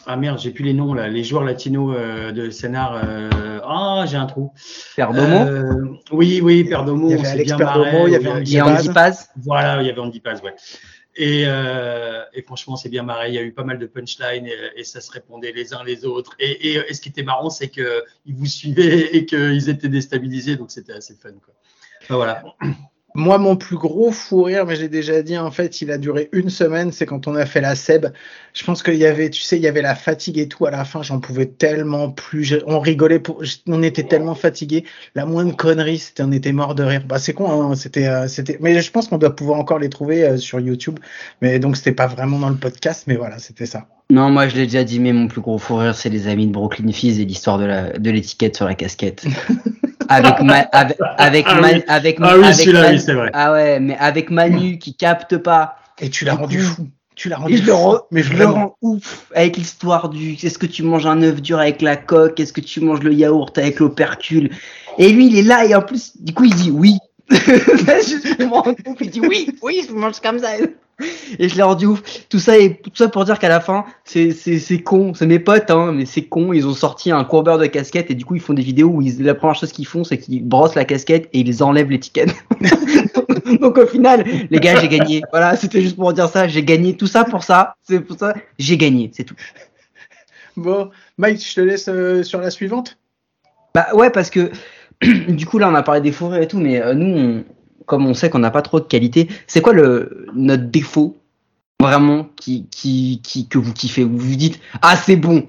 ah 0.04 0.16
merde, 0.18 0.38
j'ai 0.38 0.50
plus 0.50 0.62
les 0.62 0.74
noms 0.74 0.92
là, 0.92 1.08
les 1.08 1.24
joueurs 1.24 1.44
latinos 1.44 1.96
euh, 1.98 2.30
de 2.30 2.50
scénar. 2.50 3.00
euh, 3.02 3.60
Ah, 3.64 4.04
j'ai 4.06 4.18
un 4.18 4.26
trou. 4.26 4.52
Perdomo 4.96 5.46
Euh, 5.46 5.62
oui, 6.12 6.40
oui, 6.42 6.64
Perdomo. 6.64 7.08
Il 7.08 7.16
y 7.16 7.18
avait 7.18 7.28
Alex 7.28 7.46
bien 7.46 7.56
Perdomo, 7.56 7.84
marré, 7.84 8.02
il 8.08 8.12
y 8.12 8.60
avait. 8.60 8.60
Andy 8.60 8.88
Paz. 8.90 9.30
Voilà, 9.42 9.80
il 9.80 9.86
y 9.86 9.90
avait 9.90 10.00
Andy 10.00 10.20
Paz, 10.20 10.42
ouais. 10.44 10.54
Et, 11.16 11.44
euh, 11.46 12.24
et 12.32 12.42
franchement, 12.42 12.76
c'est 12.76 12.88
bien 12.88 13.02
marré. 13.02 13.28
Il 13.28 13.34
y 13.34 13.38
a 13.38 13.42
eu 13.42 13.52
pas 13.52 13.64
mal 13.64 13.78
de 13.78 13.86
punchlines 13.86 14.48
et, 14.76 14.84
ça 14.84 15.00
se 15.00 15.10
répondait 15.10 15.52
les 15.52 15.72
uns 15.72 15.84
les 15.84 16.04
autres. 16.04 16.34
Et, 16.38 16.74
et, 16.74 16.94
ce 16.94 17.00
qui 17.00 17.08
était 17.08 17.22
marrant, 17.22 17.50
c'est 17.50 17.68
que 17.68 18.04
ils 18.26 18.34
vous 18.34 18.46
suivaient 18.46 19.14
et 19.14 19.26
qu'ils 19.26 19.68
étaient 19.68 19.88
déstabilisés, 19.88 20.56
donc 20.56 20.70
c'était 20.70 20.92
assez 20.92 21.14
fun, 21.14 21.32
quoi. 21.44 21.54
Enfin, 22.02 22.16
voilà. 22.16 22.42
Moi, 23.16 23.38
mon 23.38 23.54
plus 23.54 23.76
gros 23.76 24.10
fou 24.10 24.42
rire, 24.42 24.66
mais 24.66 24.74
j'ai 24.74 24.88
déjà 24.88 25.22
dit, 25.22 25.38
en 25.38 25.52
fait, 25.52 25.80
il 25.80 25.92
a 25.92 25.98
duré 25.98 26.28
une 26.32 26.50
semaine, 26.50 26.90
c'est 26.90 27.06
quand 27.06 27.28
on 27.28 27.36
a 27.36 27.46
fait 27.46 27.60
la 27.60 27.76
SEB. 27.76 28.06
Je 28.54 28.64
pense 28.64 28.82
qu'il 28.82 28.96
y 28.96 29.06
avait, 29.06 29.30
tu 29.30 29.40
sais, 29.40 29.56
il 29.56 29.62
y 29.62 29.68
avait 29.68 29.82
la 29.82 29.94
fatigue 29.94 30.36
et 30.36 30.48
tout 30.48 30.66
à 30.66 30.72
la 30.72 30.84
fin, 30.84 31.00
j'en 31.02 31.20
pouvais 31.20 31.46
tellement 31.46 32.10
plus. 32.10 32.56
On 32.66 32.80
rigolait, 32.80 33.20
pour, 33.20 33.40
on 33.68 33.84
était 33.84 34.02
tellement 34.02 34.34
fatigués. 34.34 34.84
La 35.14 35.26
moindre 35.26 35.54
connerie, 35.54 35.98
c'était, 35.98 36.24
on 36.24 36.32
était 36.32 36.50
mort 36.50 36.74
de 36.74 36.82
rire. 36.82 37.04
Bah, 37.06 37.20
c'est 37.20 37.34
con, 37.34 37.70
hein, 37.70 37.76
c'était, 37.76 38.08
euh, 38.08 38.26
c'était, 38.26 38.58
mais 38.60 38.80
je 38.82 38.90
pense 38.90 39.06
qu'on 39.06 39.18
doit 39.18 39.36
pouvoir 39.36 39.60
encore 39.60 39.78
les 39.78 39.90
trouver 39.90 40.24
euh, 40.24 40.36
sur 40.36 40.58
YouTube. 40.58 40.98
Mais 41.40 41.60
donc, 41.60 41.76
c'était 41.76 41.92
pas 41.92 42.08
vraiment 42.08 42.40
dans 42.40 42.50
le 42.50 42.56
podcast, 42.56 43.04
mais 43.06 43.14
voilà, 43.14 43.38
c'était 43.38 43.66
ça. 43.66 43.86
Non, 44.10 44.30
moi 44.30 44.48
je 44.48 44.54
l'ai 44.56 44.64
déjà 44.66 44.84
dit, 44.84 45.00
mais 45.00 45.12
mon 45.12 45.28
plus 45.28 45.40
gros 45.40 45.58
fou 45.58 45.76
rire, 45.76 45.94
c'est 45.94 46.10
les 46.10 46.28
amis 46.28 46.46
de 46.46 46.52
Brooklyn 46.52 46.92
Fizz 46.92 47.20
et 47.20 47.24
l'histoire 47.24 47.58
de 47.58 47.64
la 47.64 47.92
de 47.98 48.10
l'étiquette 48.10 48.56
sur 48.56 48.66
la 48.66 48.74
casquette. 48.74 49.24
avec 50.08 50.40
ma, 50.42 50.58
avec 50.72 50.98
avec 51.18 51.46
Ah 51.48 51.60
Man- 51.60 51.74
oui. 51.76 51.82
avec 51.88 52.18
Ah 52.20 52.36
oui, 52.36 52.44
avec 52.44 52.54
celui-là, 52.56 52.82
Man- 52.82 52.92
oui, 52.94 53.00
c'est 53.00 53.14
vrai. 53.14 53.30
Ah 53.32 53.52
ouais, 53.52 53.80
mais 53.80 53.96
avec 53.98 54.30
Manu 54.30 54.78
qui 54.78 54.94
capte 54.94 55.38
pas. 55.38 55.76
Et 56.00 56.10
tu 56.10 56.24
l'as 56.24 56.34
Du 56.34 56.40
rendu 56.42 56.60
fou. 56.60 56.88
Tu 57.16 57.28
l'as 57.28 57.36
rendu 57.38 57.56
je 57.56 57.62
le 57.62 57.72
fou. 57.72 57.78
rends, 57.78 57.98
mais 58.10 58.22
je 58.22 58.34
le 58.34 58.44
rends 58.44 58.76
ouf 58.82 59.26
avec 59.34 59.56
l'histoire 59.56 60.08
du 60.10 60.32
est-ce 60.34 60.58
que 60.58 60.66
tu 60.66 60.82
manges 60.82 61.06
un 61.06 61.22
œuf 61.22 61.40
dur 61.40 61.58
avec 61.60 61.80
la 61.80 61.96
coque, 61.96 62.38
est-ce 62.40 62.52
que 62.52 62.60
tu 62.60 62.80
manges 62.80 63.00
le 63.02 63.12
yaourt 63.14 63.56
avec 63.56 63.78
l'opercule? 63.80 64.50
Et 64.98 65.10
lui, 65.10 65.28
il 65.28 65.38
est 65.38 65.42
là 65.42 65.64
et 65.64 65.74
en 65.74 65.82
plus, 65.82 66.12
du 66.20 66.34
coup, 66.34 66.44
il 66.44 66.54
dit 66.54 66.70
oui. 66.72 66.98
je 67.30 68.44
me 68.44 68.52
rends 68.52 68.62
compte, 68.62 68.98
il 69.00 69.10
dit 69.10 69.20
oui, 69.20 69.48
oui, 69.62 69.80
je 69.88 69.94
mange 69.94 70.20
comme 70.20 70.40
ça. 70.40 70.48
Et 71.38 71.48
je 71.48 71.56
l'ai 71.56 71.62
rendu 71.62 71.86
ouf. 71.86 72.02
Tout 72.28 72.38
ça, 72.38 72.58
et 72.58 72.76
tout 72.76 72.90
ça 72.94 73.08
pour 73.08 73.24
dire 73.24 73.38
qu'à 73.38 73.48
la 73.48 73.60
fin, 73.60 73.84
c'est, 74.04 74.30
c'est, 74.30 74.58
c'est 74.58 74.78
con. 74.82 75.12
C'est 75.14 75.26
mes 75.26 75.38
potes, 75.38 75.70
hein, 75.70 75.92
mais 75.92 76.06
c'est 76.06 76.22
con. 76.22 76.52
Ils 76.52 76.66
ont 76.66 76.74
sorti 76.74 77.10
un 77.10 77.24
courbeur 77.24 77.58
de 77.58 77.66
casquette 77.66 78.10
et 78.10 78.14
du 78.14 78.24
coup, 78.24 78.34
ils 78.36 78.40
font 78.40 78.54
des 78.54 78.62
vidéos 78.62 78.88
où 78.88 79.02
ils, 79.02 79.22
la 79.22 79.34
première 79.34 79.56
chose 79.56 79.72
qu'ils 79.72 79.86
font, 79.86 80.04
c'est 80.04 80.18
qu'ils 80.18 80.44
brossent 80.44 80.74
la 80.76 80.84
casquette 80.84 81.28
et 81.32 81.40
ils 81.40 81.62
enlèvent 81.62 81.90
l'étiquette. 81.90 82.34
Donc 83.60 83.78
au 83.78 83.86
final, 83.86 84.24
les 84.50 84.58
gars, 84.60 84.80
j'ai 84.80 84.88
gagné. 84.88 85.22
Voilà, 85.30 85.56
c'était 85.56 85.80
juste 85.80 85.96
pour 85.96 86.12
dire 86.12 86.28
ça. 86.28 86.46
J'ai 86.48 86.62
gagné 86.62 86.96
tout 86.96 87.06
ça 87.06 87.24
pour 87.24 87.42
ça. 87.42 87.74
C'est 87.82 88.00
pour 88.00 88.18
ça. 88.18 88.34
J'ai 88.58 88.76
gagné, 88.76 89.10
c'est 89.14 89.24
tout. 89.24 89.34
Bon, 90.56 90.90
Mike, 91.18 91.44
je 91.44 91.54
te 91.54 91.60
laisse 91.60 91.88
euh, 91.88 92.22
sur 92.22 92.40
la 92.40 92.50
suivante. 92.50 92.96
Bah 93.74 93.88
ouais, 93.94 94.10
parce 94.10 94.30
que 94.30 94.52
du 95.28 95.46
coup 95.46 95.58
là, 95.58 95.68
on 95.68 95.74
a 95.74 95.82
parlé 95.82 96.00
des 96.00 96.12
fourrures 96.12 96.40
et 96.40 96.46
tout, 96.48 96.58
mais 96.58 96.80
euh, 96.80 96.94
nous, 96.94 97.06
on- 97.18 97.44
comme 97.86 98.06
on 98.06 98.14
sait 98.14 98.30
qu'on 98.30 98.38
n'a 98.38 98.50
pas 98.50 98.62
trop 98.62 98.80
de 98.80 98.84
qualité, 98.84 99.28
c'est 99.46 99.60
quoi 99.60 99.72
le 99.72 100.26
notre 100.34 100.64
défaut 100.64 101.16
vraiment 101.80 102.28
qui, 102.36 102.66
qui, 102.70 103.20
qui 103.22 103.48
que 103.48 103.58
vous 103.58 103.72
kiffez? 103.72 104.04
Vous 104.04 104.18
vous 104.18 104.36
dites 104.36 104.60
ah 104.82 104.96
c'est 104.96 105.16
bon, 105.16 105.46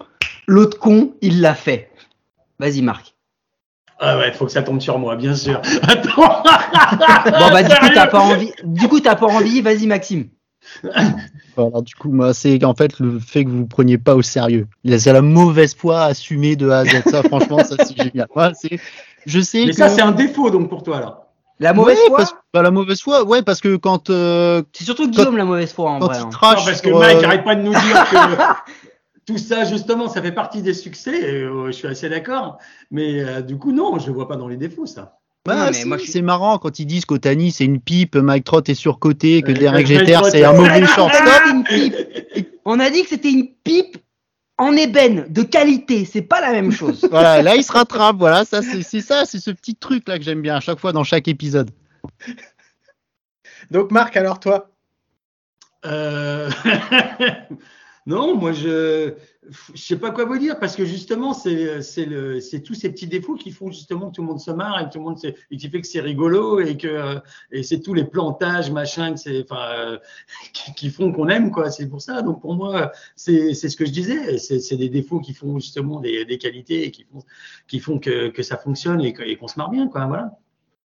l'autre 0.48 0.80
con 0.80 1.14
il 1.22 1.42
l'a 1.42 1.56
fait. 1.56 1.92
Vas-y 2.60 2.82
Marc. 2.82 3.14
Ah 4.00 4.18
ouais, 4.18 4.34
faut 4.34 4.46
que 4.46 4.52
ça 4.52 4.62
tombe 4.62 4.82
sur 4.82 5.00
moi, 5.00 5.16
bien 5.16 5.36
sûr. 5.36 5.62
Attends. 5.84 6.44
Bon 6.44 7.52
bah 7.52 7.64
du 7.64 7.76
coup 7.76 7.90
t'as 7.94 8.08
pas 8.08 8.20
envie. 8.20 8.52
Du 8.64 8.88
coup 8.88 9.00
t'as 9.00 9.16
pas 9.16 9.28
envie. 9.28 9.62
Vas-y 9.62 9.88
Maxime. 9.88 10.28
Voilà, 11.56 11.82
du 11.82 11.96
coup, 11.96 12.12
moi, 12.12 12.34
c'est 12.34 12.64
en 12.66 12.74
fait 12.74 13.00
le 13.00 13.20
fait 13.20 13.46
que 13.46 13.50
vous 13.50 13.60
vous 13.60 13.68
preniez 13.68 13.98
pas 13.98 14.16
au 14.16 14.22
sérieux. 14.22 14.68
C'est 14.98 15.14
la 15.14 15.22
mauvaise 15.22 15.76
foi 15.76 16.04
assumée 16.04 16.56
de 16.56 16.70
A 16.70 16.80
à 16.80 16.86
Z. 16.86 17.04
Ça, 17.10 17.24
franchement, 17.24 17.64
ça, 17.64 17.76
c'est 17.80 17.96
génial. 18.04 18.28
Moi, 18.36 18.52
c'est, 18.54 18.80
je 19.26 19.40
sais 19.40 19.66
Mais 19.66 19.72
que. 19.72 19.78
ça, 19.78 19.90
c'est 19.90 20.02
un 20.02 20.12
défaut 20.12 20.50
donc 20.50 20.70
pour 20.70 20.84
toi 20.84 21.00
là. 21.00 21.25
La 21.60 21.74
mauvaise 21.74 21.98
Ouais, 21.98 22.08
foi. 22.10 22.18
parce- 22.18 22.36
bah, 22.54 22.62
la 22.62 22.72
mauvaise 22.72 23.02
foi, 23.02 23.24
ouais, 23.24 23.42
parce 23.42 23.62
que 23.62 23.76
quand, 23.78 24.10
euh, 24.10 24.62
C'est 24.74 24.84
surtout 24.84 25.10
Guillaume 25.10 25.38
la 25.38 25.46
mauvaise 25.46 25.72
foi 25.74 25.90
en 25.92 26.00
quand 26.00 26.08
vrai. 26.08 26.18
il 26.20 26.24
hein. 26.24 26.30
trash 26.30 26.60
Non, 26.60 26.66
parce 26.66 26.82
que 26.82 26.90
Mike 26.90 27.18
euh, 27.24 27.28
arrête 27.28 27.44
pas 27.46 27.56
de 27.56 27.62
nous 27.62 27.72
dire 27.72 28.06
que 28.12 28.18
tout 29.26 29.38
ça, 29.38 29.64
justement, 29.66 30.08
ça 30.10 30.22
fait 30.22 30.34
partie 30.34 30.62
des 30.62 30.74
succès. 30.74 31.18
et, 31.18 31.44
euh, 31.44 31.68
je 31.68 31.72
suis 31.72 31.88
assez 31.88 32.10
d'accord. 32.10 32.58
Mais 32.92 33.24
euh, 33.24 33.42
du 33.42 33.58
coup, 33.58 33.72
non, 33.72 33.98
je 34.00 34.08
le 34.08 34.14
vois 34.14 34.28
pas 34.28 34.36
dans 34.36 34.48
les 34.50 34.58
défauts, 34.58 34.86
ça. 34.86 35.18
bah, 35.46 35.56
Non, 35.56 35.66
mais 35.68 35.74
si, 35.74 35.88
moi, 35.88 35.98
je 35.98 36.04
suis- 36.04 36.12
c'est 36.12 36.22
marrant 36.22 36.58
quand 36.58 36.78
ils 36.80 36.86
disent 36.86 37.06
qu'Otani 37.06 37.52
c'est 37.52 37.64
une 37.66 37.80
pipe, 37.80 38.16
Mike 38.18 38.44
Trott 38.44 38.68
est 38.68 38.74
surcoté, 38.76 39.42
que 39.42 39.52
Euh, 39.52 39.56
Derek 39.56 39.88
Jeter 39.88 40.20
c'est 40.30 40.44
un 40.44 40.54
mauvais 40.54 40.86
shortstop. 40.88 41.42
On 42.66 42.80
a 42.80 42.90
dit 42.90 43.04
que 43.04 43.10
c'était 43.10 43.32
une 43.32 43.48
pipe 43.64 43.98
en 44.58 44.74
ébène 44.74 45.26
de 45.30 45.44
qualité. 45.44 46.06
C'est 46.06 46.22
pas 46.22 46.42
la 46.42 46.52
même 46.52 46.72
chose. 46.72 47.08
Voilà, 47.12 47.42
là 47.42 47.56
il 47.56 47.64
se 47.64 47.72
rattrape. 47.72 48.18
Voilà, 48.18 48.46
ça 48.46 48.62
c'est 48.62 48.82
c'est 48.82 49.02
ça, 49.02 49.26
c'est 49.26 49.40
ce 49.40 49.52
petit 49.52 49.76
truc 49.76 50.08
là 50.08 50.18
que 50.18 50.24
j'aime 50.24 50.42
bien 50.42 50.56
à 50.56 50.60
chaque 50.60 50.80
fois 50.80 50.92
dans 50.92 51.04
chaque 51.04 51.28
épisode. 51.28 51.72
Donc, 53.72 53.92
Marc, 53.92 54.16
alors 54.18 54.40
toi? 54.40 54.70
Euh, 55.86 56.50
non, 58.08 58.36
moi 58.38 58.52
je 58.54 59.14
je 59.74 59.82
sais 59.82 59.98
pas 59.98 60.12
quoi 60.12 60.26
vous 60.26 60.38
dire 60.38 60.60
parce 60.60 60.76
que 60.76 60.86
justement 60.86 61.34
c'est 61.34 61.82
c'est 61.82 62.06
le 62.06 62.40
c'est 62.40 62.62
tous 62.62 62.74
ces 62.76 62.90
petits 62.92 63.08
défauts 63.08 63.36
qui 63.36 63.52
font 63.52 63.70
justement 63.72 64.10
que 64.10 64.16
tout 64.16 64.22
le 64.22 64.28
monde 64.28 64.40
se 64.40 64.52
marre 64.52 64.80
et 64.80 64.86
que 64.86 64.92
tout 64.92 64.98
le 65.00 65.04
monde 65.06 65.20
se- 65.20 65.28
et 65.52 65.58
qui 65.58 65.70
fait 65.70 65.82
que 65.82 65.88
c'est 65.88 66.02
rigolo 66.02 66.60
et 66.60 66.78
que 66.78 67.20
et 67.52 67.64
c'est 67.64 67.80
tous 67.80 67.94
les 67.94 68.04
plantages 68.06 68.72
machin 68.72 69.14
que 69.14 69.20
c'est 69.20 69.44
enfin 69.44 69.70
euh, 69.78 69.98
qui, 70.54 70.74
qui 70.76 70.90
font 70.90 71.12
qu'on 71.12 71.30
aime 71.30 71.52
quoi. 71.52 71.70
C'est 71.72 71.88
pour 71.88 72.02
ça. 72.02 72.22
Donc 72.22 72.42
pour 72.42 72.54
moi 72.56 72.92
c'est 73.16 73.54
ce 73.54 73.76
que 73.76 73.86
je 73.86 73.92
disais. 73.92 74.38
C'est 74.38 74.78
des 74.78 74.90
défauts 74.90 75.20
qui 75.20 75.34
font 75.34 75.58
justement 75.60 76.00
des, 76.00 76.26
des 76.26 76.38
qualités 76.38 76.86
et 76.86 76.92
qui 76.92 77.04
font 77.06 77.24
qui 77.68 77.80
font 77.80 78.00
que 78.00 78.30
que 78.30 78.44
ça 78.44 78.58
fonctionne 78.58 79.02
et 79.02 79.14
qu'on 79.38 79.48
se 79.48 79.58
marre 79.58 79.70
bien 79.70 79.88
quoi. 79.88 80.06
Voilà. 80.06 80.38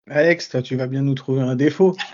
Alex, 0.07 0.49
toi, 0.49 0.61
tu 0.61 0.75
vas 0.75 0.85
bien 0.85 1.01
nous 1.01 1.15
trouver 1.15 1.41
un 1.41 1.55
défaut. 1.55 1.95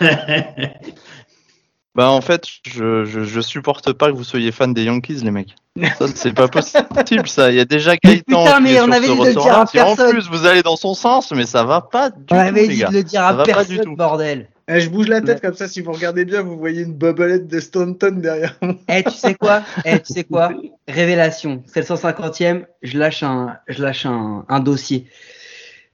Bah 1.94 2.08
en 2.10 2.22
fait, 2.22 2.46
je, 2.66 3.04
je, 3.04 3.22
je 3.24 3.40
supporte 3.42 3.92
pas 3.92 4.10
que 4.10 4.16
vous 4.16 4.24
soyez 4.24 4.50
fan 4.50 4.72
des 4.72 4.84
Yankees, 4.84 5.20
les 5.22 5.30
mecs. 5.30 5.54
Ça, 5.98 6.06
c'est 6.14 6.32
pas 6.32 6.48
possible, 6.48 7.28
ça. 7.28 7.50
Il 7.50 7.56
y 7.56 7.60
a 7.60 7.64
déjà 7.66 7.96
Gaëtan 7.96 8.22
Putain, 8.44 8.56
qui 8.56 8.62
mais 8.62 8.72
est 8.74 8.80
on 8.80 8.84
sur 8.86 8.94
avait 8.94 9.06
ce 9.06 9.12
dit 9.12 9.18
de 9.20 9.24
le 9.26 9.32
dire 9.34 9.58
à 9.58 9.66
Si 9.66 9.80
en 9.80 9.84
personne. 9.96 10.10
plus 10.10 10.28
vous 10.28 10.46
allez 10.46 10.62
dans 10.62 10.76
son 10.76 10.94
sens, 10.94 11.32
mais 11.32 11.44
ça 11.44 11.64
va 11.64 11.82
pas 11.82 12.08
du 12.10 12.16
On 12.22 12.24
tout, 12.24 12.34
avait 12.34 12.62
les 12.62 12.68
dit 12.68 12.76
gars. 12.80 12.88
de 12.88 12.94
le 12.94 13.02
dire 13.04 13.22
à 13.24 13.44
personne, 13.44 13.94
bordel. 13.94 14.48
Eh, 14.68 14.80
je 14.80 14.88
bouge 14.88 15.08
la 15.08 15.20
tête 15.20 15.40
comme 15.42 15.54
ça, 15.54 15.68
si 15.68 15.80
vous 15.82 15.92
regardez 15.92 16.24
bien, 16.24 16.40
vous 16.42 16.56
voyez 16.56 16.82
une 16.82 16.94
bobelette 16.94 17.46
de 17.48 17.60
Stanton 17.60 18.12
derrière 18.16 18.56
moi. 18.62 18.74
Eh, 18.88 19.02
tu 19.02 19.10
sais 19.10 19.34
quoi? 19.34 19.62
Eh, 19.84 19.98
tu 20.00 20.12
sais 20.14 20.24
quoi? 20.24 20.50
Révélation. 20.88 21.62
C'est 21.66 21.80
le 21.80 21.94
150e. 21.96 22.64
Je 22.82 22.96
lâche 22.98 23.22
un, 23.22 23.56
je 23.68 23.82
lâche 23.82 24.06
un, 24.06 24.44
un 24.48 24.60
dossier. 24.60 25.06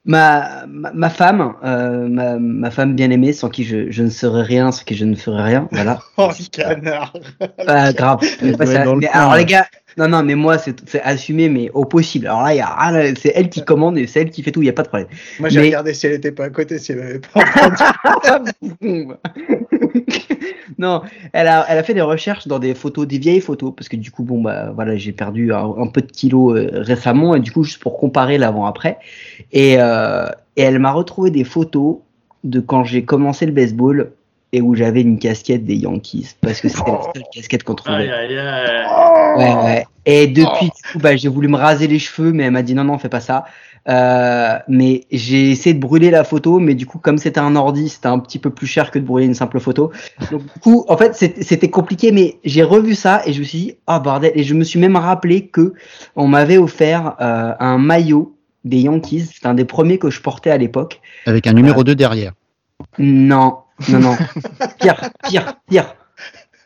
Ma, 0.05 0.65
ma, 0.67 0.91
ma 0.95 1.11
femme, 1.11 1.55
euh, 1.65 2.09
ma, 2.09 2.39
ma 2.39 2.71
femme 2.71 2.95
bien 2.95 3.11
aimée, 3.11 3.33
sans 3.35 3.51
qui 3.51 3.65
je, 3.65 3.91
je 3.91 4.03
ne 4.03 4.09
serais 4.09 4.43
rien, 4.43 4.73
sans 4.73 4.85
qui 4.85 4.95
je 4.95 5.05
ne 5.05 5.15
ferais 5.15 5.43
rien. 5.43 5.69
Voilà. 5.71 5.99
Oh, 6.17 6.31
canard. 6.51 7.13
Pas 7.67 7.93
grave. 7.93 8.21
Mais 8.43 8.53
pas 8.53 8.65
doit 8.65 8.67
ça. 8.67 8.79
être 8.81 8.85
dans 8.87 8.95
le 8.95 9.01
Mais 9.01 9.07
coin, 9.09 9.21
alors 9.21 9.35
les 9.37 9.45
gars, 9.45 9.67
non 9.99 10.09
non, 10.09 10.23
mais 10.23 10.35
moi 10.35 10.57
c'est 10.59 10.77
c'est 10.89 11.03
assumé, 11.03 11.49
mais 11.49 11.71
au 11.75 11.85
possible. 11.85 12.27
Alors 12.27 12.43
là, 12.43 12.55
il 12.55 12.59
y 12.59 12.61
a 12.61 12.75
rien 12.75 12.95
à- 13.13 13.15
c'est 13.17 13.33
elle 13.35 13.51
qui 13.51 13.65
commande 13.65 13.99
et 13.99 14.07
c'est 14.07 14.21
elle 14.23 14.31
qui 14.31 14.43
fait 14.43 14.51
tout. 14.53 14.63
Il 14.63 14.67
y 14.67 14.71
a 14.71 14.73
pas 14.73 14.83
de 14.83 14.89
problème. 14.89 15.09
Moi, 15.41 15.49
j'ai 15.49 15.61
Mais- 15.61 15.67
regardé 15.67 15.93
si 15.95 16.07
elle 16.07 16.15
était 16.15 16.33
pas 16.33 16.45
à 16.45 16.51
côté, 16.51 16.79
si 16.79 16.93
elle 16.93 17.01
avait 17.03 17.21
pas 17.21 17.41
entendu. 18.17 18.53
non, 20.79 21.03
elle 21.33 21.49
a, 21.49 21.67
elle 21.69 21.79
a 21.79 21.83
fait 21.83 21.95
des 21.95 22.01
recherches 22.03 22.47
dans 22.47 22.59
des 22.59 22.75
photos, 22.75 23.07
des 23.07 23.19
vieilles 23.19 23.41
photos, 23.41 23.73
parce 23.77 23.89
que 23.89 23.97
du 23.97 24.11
coup, 24.11 24.23
bon, 24.23 24.43
bah 24.43 24.71
voilà, 24.75 24.97
j'ai 24.97 25.13
perdu 25.13 25.53
un, 25.53 25.75
un 25.79 25.87
peu 25.87 26.01
de 26.01 26.11
kilos 26.11 26.57
euh, 26.57 26.69
récemment, 26.73 27.35
et 27.35 27.41
du 27.41 27.51
coup, 27.53 27.65
juste 27.65 27.81
pour 27.81 27.99
comparer 27.99 28.39
l'avant-après. 28.39 28.99
Et, 29.53 29.77
euh, 29.79 30.27
et 30.57 30.63
elle 30.63 30.79
m'a 30.79 30.93
retrouvé 30.93 31.31
des 31.31 31.45
photos 31.45 31.97
de 32.45 32.61
quand 32.61 32.85
j'ai 32.85 33.05
commencé 33.05 33.47
le 33.47 33.53
baseball 33.53 34.13
et 34.53 34.63
où 34.63 34.75
j'avais 34.75 35.03
une 35.03 35.19
casquette 35.19 35.65
des 35.65 35.77
Yankees, 35.77 36.37
parce 36.41 36.61
que 36.61 36.69
c'était 36.69 36.91
la 36.91 37.03
seule 37.03 37.25
casquette 37.35 37.65
qu'on 37.65 37.75
trouvait. 37.75 38.11
aïe 38.11 38.11
aïe 38.11 38.39
aïe 38.39 38.87
Ouais, 39.37 39.65
ouais. 39.65 39.87
Et 40.07 40.27
depuis, 40.27 40.67
du 40.67 40.93
coup, 40.93 40.99
bah, 41.01 41.17
j'ai 41.17 41.29
voulu 41.29 41.49
me 41.49 41.57
raser 41.57 41.87
les 41.87 41.99
cheveux, 41.99 42.33
mais 42.33 42.45
elle 42.45 42.53
m'a 42.53 42.63
dit 42.63 42.75
non, 42.75 42.85
non, 42.85 42.97
fais 42.97 43.11
pas 43.11 43.21
ça. 43.21 43.45
Euh, 43.89 44.59
mais 44.69 45.05
j'ai 45.11 45.51
essayé 45.51 45.75
de 45.75 45.81
brûler 45.81 46.11
la 46.11 46.25
photo, 46.25 46.59
mais 46.59 46.75
du 46.75 46.87
coup, 46.87 46.99
comme 46.99 47.19
c'était 47.19 47.41
un 47.41 47.57
ordi, 47.57 47.89
c'était 47.89 48.09
un 48.09 48.19
petit 48.19 48.39
peu 48.39 48.51
plus 48.51 48.67
cher 48.67 48.91
que 48.91 48.99
de 48.99 49.05
brûler 49.05 49.27
une 49.27 49.35
simple 49.35 49.61
photo. 49.61 49.91
Donc, 50.31 50.43
du 50.43 50.61
coup, 50.61 50.85
en 50.89 50.97
fait, 50.97 51.15
c'était 51.15 51.71
compliqué, 51.71 52.13
mais 52.13 52.39
j'ai 52.45 52.63
revu 52.63 52.95
ça 52.95 53.23
et 53.27 53.33
je 53.33 53.41
me 53.41 53.45
suis 53.45 53.59
dit, 53.59 53.75
ah 53.87 53.99
bordel. 53.99 54.33
Et 54.35 54.43
je 54.43 54.55
me 54.55 54.65
suis 54.65 54.79
même 54.79 54.97
rappelé 54.97 55.47
que 55.47 55.73
on 56.17 56.27
m'avait 56.27 56.59
offert 56.59 57.17
euh, 57.21 57.55
un 57.59 57.79
maillot 57.79 58.37
des 58.65 58.81
Yankees. 58.81 59.31
C'était 59.33 59.47
un 59.47 59.55
des 59.55 59.65
premiers 59.65 59.99
que 59.99 60.11
je 60.11 60.21
portais 60.21 60.51
à 60.51 60.59
l'époque. 60.59 61.01
Avec 61.27 61.47
un 61.47 61.53
numéro 61.53 61.83
2 61.83 61.95
derrière. 61.95 62.33
Non, 62.99 63.59
non, 63.89 63.99
non. 64.01 64.17
Pire, 64.81 65.11
pire, 65.29 65.55
pire. 65.69 65.95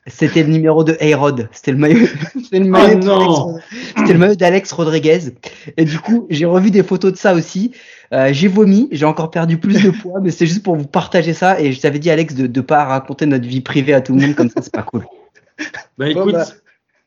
C'était 0.09 0.43
le 0.43 0.49
numéro 0.49 0.83
de 0.83 0.97
A-Rod. 1.01 1.49
C'était 1.53 1.71
le 1.71 1.77
maillot. 1.79 2.07
C'était 2.43 2.59
le 2.59 2.65
maillot 2.67 3.01
Oh. 3.09 3.59
C'était 3.97 4.13
le 4.13 4.19
maillot 4.19 4.35
d'Alex 4.35 4.73
Rodriguez. 4.73 5.21
Et 5.77 5.85
du 5.85 5.99
coup, 6.01 6.27
j'ai 6.29 6.45
revu 6.45 6.71
des 6.73 6.83
photos 6.83 7.13
de 7.13 7.17
ça 7.17 7.35
aussi. 7.35 7.71
Euh, 8.13 8.33
j'ai 8.33 8.49
vomi, 8.49 8.89
j'ai 8.91 9.07
encore 9.07 9.31
perdu 9.31 9.59
plus 9.59 9.81
de 9.83 9.91
poids, 9.91 10.21
mais 10.21 10.31
c'est 10.33 10.47
juste 10.47 10.63
pour 10.65 10.75
vous 10.77 10.87
partager 10.89 11.33
ça. 11.35 11.61
Et 11.61 11.73
je 11.73 11.81
t'avais 11.81 12.01
dit, 12.01 12.11
Alex, 12.11 12.35
de 12.35 12.47
ne 12.49 12.65
pas 12.67 12.85
raconter 12.85 13.27
notre 13.27 13.47
vie 13.47 13.61
privée 13.61 13.95
à 13.95 14.01
tout 14.01 14.15
le 14.15 14.21
monde, 14.27 14.35
comme 14.35 14.51
ça, 14.51 14.61
c'est 14.61 14.73
pas 14.73 14.83
cool. 14.83 15.05
Bah 15.99 16.07
Bon, 16.07 16.07
écoute, 16.07 16.33
bah. 16.33 16.47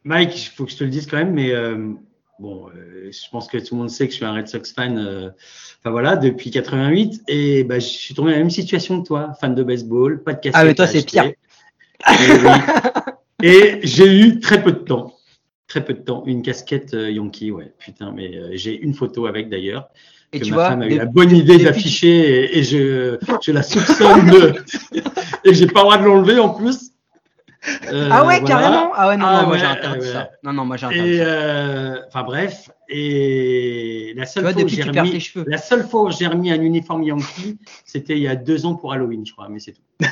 Mike, 0.05 0.47
il 0.47 0.49
faut 0.55 0.65
que 0.65 0.71
je 0.71 0.77
te 0.77 0.84
le 0.84 0.89
dise 0.89 1.08
quand 1.08 1.17
même, 1.17 1.34
mais 1.34 1.51
euh, 1.51 1.89
bon, 2.39 2.67
euh, 2.69 3.10
je 3.12 3.29
pense 3.31 3.47
que 3.47 3.58
tout 3.58 3.75
le 3.75 3.81
monde 3.81 3.89
sait 3.89 4.05
que 4.05 4.12
je 4.13 4.17
suis 4.17 4.25
un 4.25 4.34
Red 4.34 4.47
Sox 4.47 4.71
fan. 4.73 4.97
euh, 4.97 5.29
Enfin 5.81 5.91
voilà, 5.91 6.15
depuis 6.15 6.49
88, 6.49 7.23
et 7.27 7.63
bah, 7.63 7.77
je 7.79 7.86
suis 7.86 8.13
tombé 8.15 8.29
dans 8.31 8.38
la 8.38 8.41
même 8.43 8.49
situation 8.49 9.01
que 9.01 9.08
toi, 9.08 9.34
fan 9.39 9.53
de 9.53 9.63
baseball, 9.63 10.23
pas 10.23 10.34
de 10.34 10.39
casquette. 10.39 10.53
Ah, 10.55 10.65
mais 10.65 10.73
toi, 10.73 10.88
c'est 10.88 11.05
pire. 11.05 11.31
Et, 13.44 13.80
j'ai 13.84 14.20
eu 14.20 14.39
très 14.39 14.63
peu 14.63 14.72
de 14.72 14.80
temps, 14.80 15.13
très 15.68 15.84
peu 15.84 15.94
de 15.94 16.00
temps, 16.00 16.24
une 16.26 16.41
casquette 16.41 16.94
euh, 16.94 17.12
Yankee, 17.12 17.52
ouais, 17.52 17.74
putain, 17.78 18.12
mais 18.12 18.36
euh, 18.36 18.50
j'ai 18.54 18.80
une 18.80 18.94
photo 18.94 19.26
avec 19.28 19.50
d'ailleurs. 19.50 19.89
Et 20.34 20.39
que 20.39 20.46
tu 20.46 20.52
ma 20.52 20.56
vois, 20.56 20.70
femme 20.70 20.82
a 20.82 20.88
eu 20.88 20.98
la 20.98 21.06
bonne 21.06 21.36
idée 21.36 21.58
d'afficher 21.58 22.08
et, 22.08 22.60
et 22.60 22.63
je, 22.63 23.18
je 23.41 23.52
la 23.52 23.62
soupçonne 23.62 24.30
de 24.32 24.56
et 25.44 25.54
j'ai 25.54 25.68
pas 25.68 25.82
le 25.82 25.84
droit 25.84 25.98
de 25.98 26.04
l'enlever 26.06 26.39
en 26.39 26.50
plus. 26.50 26.91
Euh, 27.91 28.10
ah 28.12 28.26
ouais, 28.26 28.39
voilà. 28.39 28.56
carrément? 28.62 28.91
Ah 28.96 29.08
ouais, 29.08 29.18
non, 29.18 29.26
Ah 29.26 29.41
non, 29.41 29.48
moi 29.48 29.52
ouais, 29.54 29.60
j'ai 29.60 29.65
interdit 29.65 30.00
ouais. 30.06 30.13
ça. 30.13 30.30
Non, 30.44 30.54
non, 30.54 30.65
moi 30.65 30.78
j'ai 30.78 30.86
interdit 30.86 31.18
ça. 31.18 31.24
euh, 31.24 32.00
enfin 32.08 32.24
bref, 32.24 32.70
et 32.89 34.13
la 34.15 34.26
seule 34.26 34.44
vois, 34.44 34.54
fois 34.54 34.63
j'ai 34.68 34.84
remis, 34.84 35.32
la 35.48 35.58
seule 35.58 35.88
fois 35.88 36.04
où 36.04 36.12
j'ai 36.12 36.28
remis 36.28 36.52
un 36.52 36.62
uniforme 36.62 37.04
Yankee, 37.04 37.58
c'était 37.86 38.13
il 38.13 38.24
y 38.24 38.28
a 38.28 38.36
deux 38.36 38.65
ans 38.65 38.76
pour 38.76 38.94
Halloween, 38.94 39.26
je 39.26 39.34
crois, 39.34 39.50
mais 39.50 39.60
c'est 39.60 39.74
tout. 39.74 39.82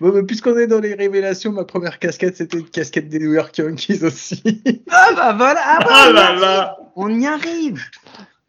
Bon, 0.00 0.12
mais 0.12 0.22
puisqu'on 0.22 0.56
est 0.58 0.66
dans 0.66 0.80
les 0.80 0.94
révélations, 0.94 1.52
ma 1.52 1.64
première 1.64 1.98
casquette, 1.98 2.36
c'était 2.36 2.58
une 2.58 2.68
casquette 2.68 3.08
des 3.08 3.18
New 3.18 3.32
York 3.34 3.56
Yankees 3.58 4.02
aussi. 4.02 4.42
Ah 4.90 5.10
bah 5.14 5.32
voilà, 5.36 5.60
ah 5.64 5.78
bah, 5.80 5.86
Ah 5.90 6.06
on, 6.06 6.10
y 6.10 6.14
là 6.14 6.22
arrive. 6.24 6.40
là 6.40 6.76
on 6.96 7.20
y 7.20 7.26
arrive. 7.26 7.82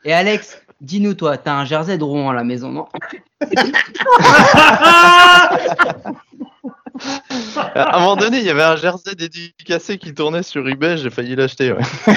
Et 0.06 0.14
Alex, 0.14 0.62
dis-nous 0.82 1.14
toi, 1.14 1.38
t'as 1.38 1.54
un 1.54 1.66
jersey 1.66 1.98
de 1.98 2.04
Rouen 2.04 2.30
à 2.30 2.34
la 2.34 2.44
maison, 2.44 2.70
non? 2.70 2.86
À 7.76 7.98
un 7.98 8.00
moment 8.00 8.16
donné, 8.16 8.38
il 8.38 8.44
y 8.46 8.50
avait 8.50 8.62
un 8.64 8.76
jersey 8.76 9.16
dédicacé 9.16 9.98
qui 9.98 10.14
tournait 10.14 10.44
sur 10.44 10.68
eBay, 10.70 10.98
j'ai 10.98 11.10
failli 11.10 11.36
l'acheter. 11.36 11.72
Ouais. 11.74 11.82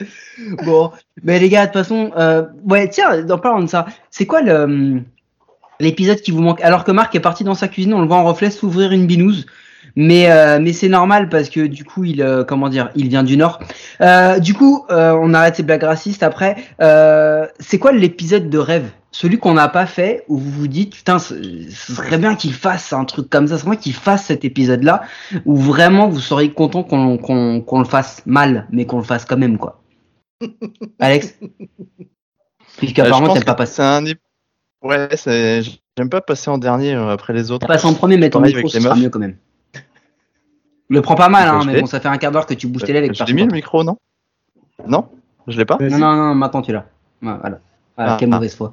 Bon, 0.64 0.90
mais 1.22 1.38
les 1.38 1.48
gars, 1.48 1.66
de 1.66 1.72
toute 1.72 1.82
façon, 1.82 2.10
euh, 2.16 2.44
ouais, 2.68 2.88
tiens, 2.88 3.28
en 3.28 3.38
parlant 3.38 3.60
de 3.60 3.68
ça, 3.68 3.86
c'est 4.10 4.26
quoi 4.26 4.40
le 4.40 5.02
l'épisode 5.80 6.20
qui 6.20 6.30
vous 6.30 6.42
manque? 6.42 6.60
Alors 6.60 6.84
que 6.84 6.92
Marc 6.92 7.14
est 7.14 7.20
parti 7.20 7.42
dans 7.44 7.54
sa 7.54 7.68
cuisine, 7.68 7.94
on 7.94 8.00
le 8.00 8.06
voit 8.06 8.18
en 8.18 8.24
reflet 8.24 8.50
s'ouvrir 8.50 8.92
une 8.92 9.06
binouse. 9.06 9.46
Mais 9.96 10.30
euh, 10.30 10.58
mais 10.60 10.72
c'est 10.72 10.88
normal 10.88 11.28
parce 11.28 11.48
que 11.48 11.66
du 11.66 11.84
coup 11.84 12.04
il 12.04 12.22
euh, 12.22 12.44
comment 12.44 12.68
dire 12.68 12.90
il 12.94 13.08
vient 13.08 13.24
du 13.24 13.36
nord. 13.36 13.58
Euh, 14.00 14.38
du 14.38 14.54
coup 14.54 14.84
euh, 14.90 15.18
on 15.20 15.34
arrête 15.34 15.56
ces 15.56 15.62
blagues 15.62 15.82
racistes 15.82 16.22
après. 16.22 16.56
Euh, 16.80 17.46
c'est 17.58 17.78
quoi 17.78 17.90
l'épisode 17.92 18.48
de 18.48 18.58
rêve? 18.58 18.88
Celui 19.10 19.38
qu'on 19.38 19.54
n'a 19.54 19.66
pas 19.66 19.86
fait 19.86 20.24
où 20.28 20.38
vous 20.38 20.50
vous 20.50 20.68
dites 20.68 20.94
putain 20.94 21.18
ce 21.18 21.34
serait 21.70 22.18
bien 22.18 22.36
qu'il 22.36 22.54
fasse 22.54 22.92
un 22.92 23.04
truc 23.04 23.28
comme 23.28 23.48
ça, 23.48 23.54
ce 23.56 23.62
serait 23.62 23.72
bien 23.72 23.80
qu'il 23.80 23.94
fasse 23.94 24.26
cet 24.26 24.44
épisode 24.44 24.84
là 24.84 25.02
où 25.44 25.56
vraiment 25.56 26.08
vous 26.08 26.20
seriez 26.20 26.52
content 26.52 26.84
qu'on 26.84 27.18
qu'on 27.18 27.60
qu'on 27.60 27.78
le 27.80 27.84
fasse 27.84 28.22
mal 28.26 28.68
mais 28.70 28.86
qu'on 28.86 28.98
le 28.98 29.04
fasse 29.04 29.24
quand 29.24 29.38
même 29.38 29.58
quoi. 29.58 29.79
Alex 30.98 31.34
Euh, 31.42 31.48
Puisqu'apparemment 32.78 33.26
je 33.26 33.30
pense 33.30 33.34
t'aimes 33.38 33.44
pas 33.44 33.54
passer. 33.54 33.74
c'est 33.74 33.82
un 33.82 34.04
ép- 34.04 34.18
Ouais, 34.82 35.08
c'est... 35.16 35.62
j'aime 35.96 36.08
pas 36.08 36.20
passer 36.22 36.48
en 36.50 36.56
dernier 36.58 36.94
euh, 36.94 37.08
après 37.10 37.32
les 37.34 37.50
autres. 37.50 37.66
Passe 37.66 37.84
en 37.84 37.92
premier 37.94 38.16
mais 38.16 38.30
ton 38.30 38.40
micro 38.40 38.68
ce 38.68 38.80
sera 38.80 38.94
mieux 38.96 39.10
quand 39.10 39.18
même. 39.18 39.36
Le 40.88 41.02
prends 41.02 41.14
pas 41.14 41.28
mal 41.28 41.48
hein 41.48 41.62
mais 41.66 41.80
bon 41.80 41.86
ça 41.86 42.00
fait 42.00 42.08
un 42.08 42.16
quart 42.18 42.32
d'heure 42.32 42.46
que 42.46 42.54
tu 42.54 42.66
bouges 42.66 42.82
tes 42.84 42.92
lèvres 42.92 43.04
avec 43.06 43.14
Je 43.16 43.24
l'ai 43.24 43.32
mis 43.34 43.44
le 43.44 43.52
micro, 43.52 43.84
non? 43.84 43.96
Non? 44.86 45.08
Je 45.46 45.58
l'ai 45.58 45.64
pas? 45.64 45.76
Non, 45.80 45.98
non, 45.98 46.16
non, 46.16 46.34
maintenant 46.34 46.62
tu 46.62 46.72
l'as. 46.72 46.86
Voilà. 47.20 47.60
Ah, 47.96 48.14
Ah, 48.14 48.16
quelle 48.18 48.30
ah. 48.32 48.36
mauvaise 48.36 48.54
foi. 48.56 48.72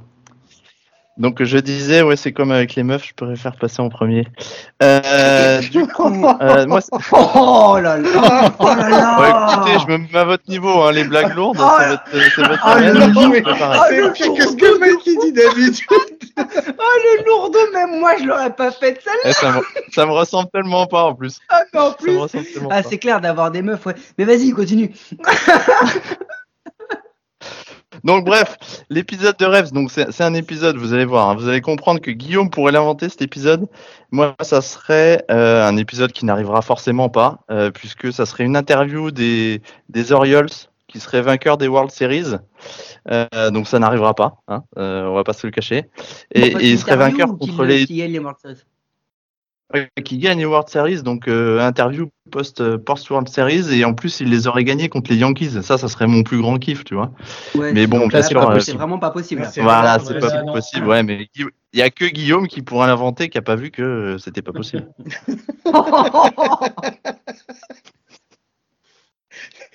Donc 1.18 1.44
je 1.44 1.58
disais, 1.58 2.04
ouais, 2.04 2.16
c'est 2.16 2.32
comme 2.32 2.52
avec 2.52 2.76
les 2.76 2.84
meufs, 2.84 3.08
je 3.08 3.14
préfère 3.14 3.56
passer 3.56 3.82
en 3.82 3.90
premier. 3.90 4.28
Euh, 4.84 5.60
du 5.72 5.88
coup, 5.88 6.26
euh, 6.42 6.66
moi, 6.68 6.80
Oh 7.12 7.78
là 7.82 7.98
là 7.98 8.52
Oh 8.60 8.66
là 8.68 8.90
là 8.90 9.20
Ouais, 9.20 9.54
écoutez, 9.54 9.80
je 9.80 9.92
me 9.92 9.98
mets 9.98 10.20
à 10.20 10.26
votre 10.26 10.44
niveau, 10.48 10.82
hein, 10.84 10.92
les 10.92 11.04
blagues 11.06 11.34
lourdes, 11.36 11.58
Ah. 11.60 11.78
c'est 11.80 11.88
votre, 11.90 12.04
c'est 12.36 12.42
votre 12.48 12.62
Ah, 12.64 12.76
domaine, 12.80 13.14
non, 13.14 13.22
je 13.22 13.28
mais- 13.30 13.42
pire 13.42 14.14
que 14.36 14.44
ce 14.44 14.56
que 14.56 14.80
Mike 14.80 15.04
dit 15.26 15.34
d'habitude? 15.34 15.98
Oh 16.40 16.44
le 17.18 17.26
lourd 17.26 17.52
même 17.74 18.00
moi 18.00 18.12
je 18.20 18.26
l'aurais 18.26 18.54
pas 18.54 18.70
fait 18.70 19.00
celle-là 19.04 19.22
Eh, 19.32 19.34
ça, 19.34 19.52
me, 19.54 19.62
ça 19.92 20.06
me 20.06 20.12
ressemble 20.12 20.50
tellement 20.54 20.86
pas 20.86 21.06
en 21.06 21.16
plus. 21.16 21.40
mais 21.74 21.80
en 21.80 21.92
plus 21.94 22.20
Ah 22.70 22.84
c'est 22.84 23.00
clair 23.00 23.22
d'avoir 23.22 23.50
des 23.50 23.64
meufs 23.64 23.84
ouais. 23.88 23.96
Mais 24.20 24.26
vas-y 24.26 24.52
continue. 24.52 24.92
Donc 28.08 28.24
bref, 28.24 28.58
l'épisode 28.90 29.36
de 29.38 29.46
Rêves, 29.46 29.74
donc 29.74 29.92
c'est 29.92 30.22
un 30.22 30.34
épisode, 30.34 30.78
vous 30.78 30.94
allez 30.94 31.04
voir, 31.04 31.28
hein, 31.28 31.36
vous 31.36 31.50
allez 31.50 31.60
comprendre 31.60 32.00
que 32.00 32.10
Guillaume 32.10 32.50
pourrait 32.50 32.72
l'inventer 32.72 33.10
cet 33.10 33.22
épisode. 33.22 33.68
Moi, 34.12 34.34
ça 34.44 34.62
serait 34.62 35.26
euh, 35.30 35.68
un 35.68 35.76
épisode 35.76 36.14
qui 36.14 36.24
n'arrivera 36.24 36.62
forcément 36.62 37.10
pas, 37.10 37.40
euh, 37.52 37.70
puisque 37.70 38.14
ça 38.14 38.26
serait 38.26 38.46
une 38.46 38.56
interview 38.56 39.12
des, 39.12 39.62
des 39.90 40.14
Orioles 40.14 40.48
qui 40.88 41.02
seraient 41.02 41.22
vainqueurs 41.22 41.58
des 41.58 41.68
World 41.68 41.92
Series. 41.92 42.38
Euh, 43.12 43.52
donc 43.52 43.68
ça 43.68 43.78
n'arrivera 43.78 44.14
pas, 44.14 44.38
hein, 44.48 44.64
euh, 44.78 45.08
on 45.08 45.14
va 45.14 45.26
pas 45.26 45.34
se 45.34 45.46
le 45.46 45.52
cacher. 45.52 45.84
Et, 46.34 46.76
vainqueurs 46.78 47.32
ou 47.32 47.36
qu'il- 47.36 47.50
contre 47.52 47.66
les 47.66 47.86
World 48.20 48.38
Series 48.42 48.64
qui 50.04 50.18
gagnent 50.18 50.40
les 50.40 50.46
World 50.46 50.70
Series, 50.70 51.04
donc 51.04 51.28
euh, 51.28 51.60
interview 51.60 52.10
post 52.32 52.78
post 52.78 53.10
World 53.10 53.28
Series 53.28 53.78
et 53.78 53.84
en 53.84 53.94
plus 53.94 54.22
ils 54.22 54.30
les 54.30 54.48
auraient 54.48 54.64
gagnés 54.64 54.88
contre 54.88 55.12
les 55.12 55.18
Yankees. 55.18 55.62
Ça, 55.62 55.78
ça 55.78 55.88
serait 55.88 56.08
mon 56.08 56.24
plus 56.24 56.40
grand 56.40 56.58
kiff, 56.58 56.86
tu 56.86 56.96
vois. 56.96 57.12
Ouais, 57.56 57.74
Mais 57.74 57.86
bon, 57.86 58.10
c'est 58.10 58.18
euh, 58.18 58.76
vraiment 58.76 59.00
pas 59.00 59.12
possible. 59.12 59.42
là. 59.42 59.52
Voilà, 59.58 60.00
c'est 60.00 60.20
pas 60.20 60.44
possible. 60.44 60.88
Ouais, 60.88 61.04
mais 61.04 61.28
il 61.36 61.50
y 61.74 61.82
a 61.82 61.90
que 61.90 62.06
Guillaume 62.06 62.48
qui 62.48 62.62
pourra 62.62 62.88
l'inventer, 62.88 63.30
qui 63.30 63.38
a 63.38 63.42
pas 63.42 63.56
vu 63.56 63.72
que 63.72 63.82
euh, 63.82 64.18
c'était 64.18 64.42
pas 64.42 64.54
possible. 64.54 64.88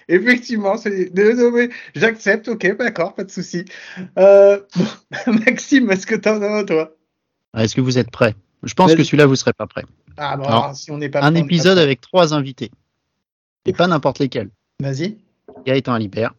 Effectivement, 0.08 0.76
c'est 0.76 1.12
désolé, 1.12 1.70
j'accepte, 1.94 2.48
ok, 2.48 2.76
d'accord, 2.76 3.14
pas 3.14 3.24
de 3.24 3.30
souci. 3.30 3.64
Euh, 4.18 4.60
bon, 4.76 5.32
Maxime, 5.46 5.90
est-ce 5.90 6.06
que 6.06 6.14
t'en 6.14 6.42
as 6.42 6.60
un, 6.60 6.64
toi? 6.64 6.94
Est-ce 7.56 7.74
que 7.74 7.80
vous 7.80 7.98
êtes 7.98 8.10
prêts? 8.10 8.34
Je 8.62 8.74
pense 8.74 8.94
que 8.94 9.02
celui-là, 9.02 9.26
vous 9.26 9.36
serez 9.36 9.52
pas 9.52 9.66
prêts. 9.66 9.84
Ah 10.16 10.36
bon, 10.36 10.44
Alors, 10.44 10.64
alors, 10.64 10.76
si 10.76 10.90
on 10.90 10.98
n'est 10.98 11.08
pas 11.08 11.22
Un 11.22 11.32
prêt, 11.32 11.40
épisode 11.40 11.76
pas 11.76 11.82
avec 11.82 12.00
trois 12.00 12.32
invités. 12.34 12.70
Et 13.66 13.72
pas 13.72 13.86
n'importe 13.86 14.18
lesquels. 14.18 14.50
prêt. 14.78 14.92
Vas-y. 14.92 15.18
Gaëtan 15.66 15.94
Alibert, 15.94 16.34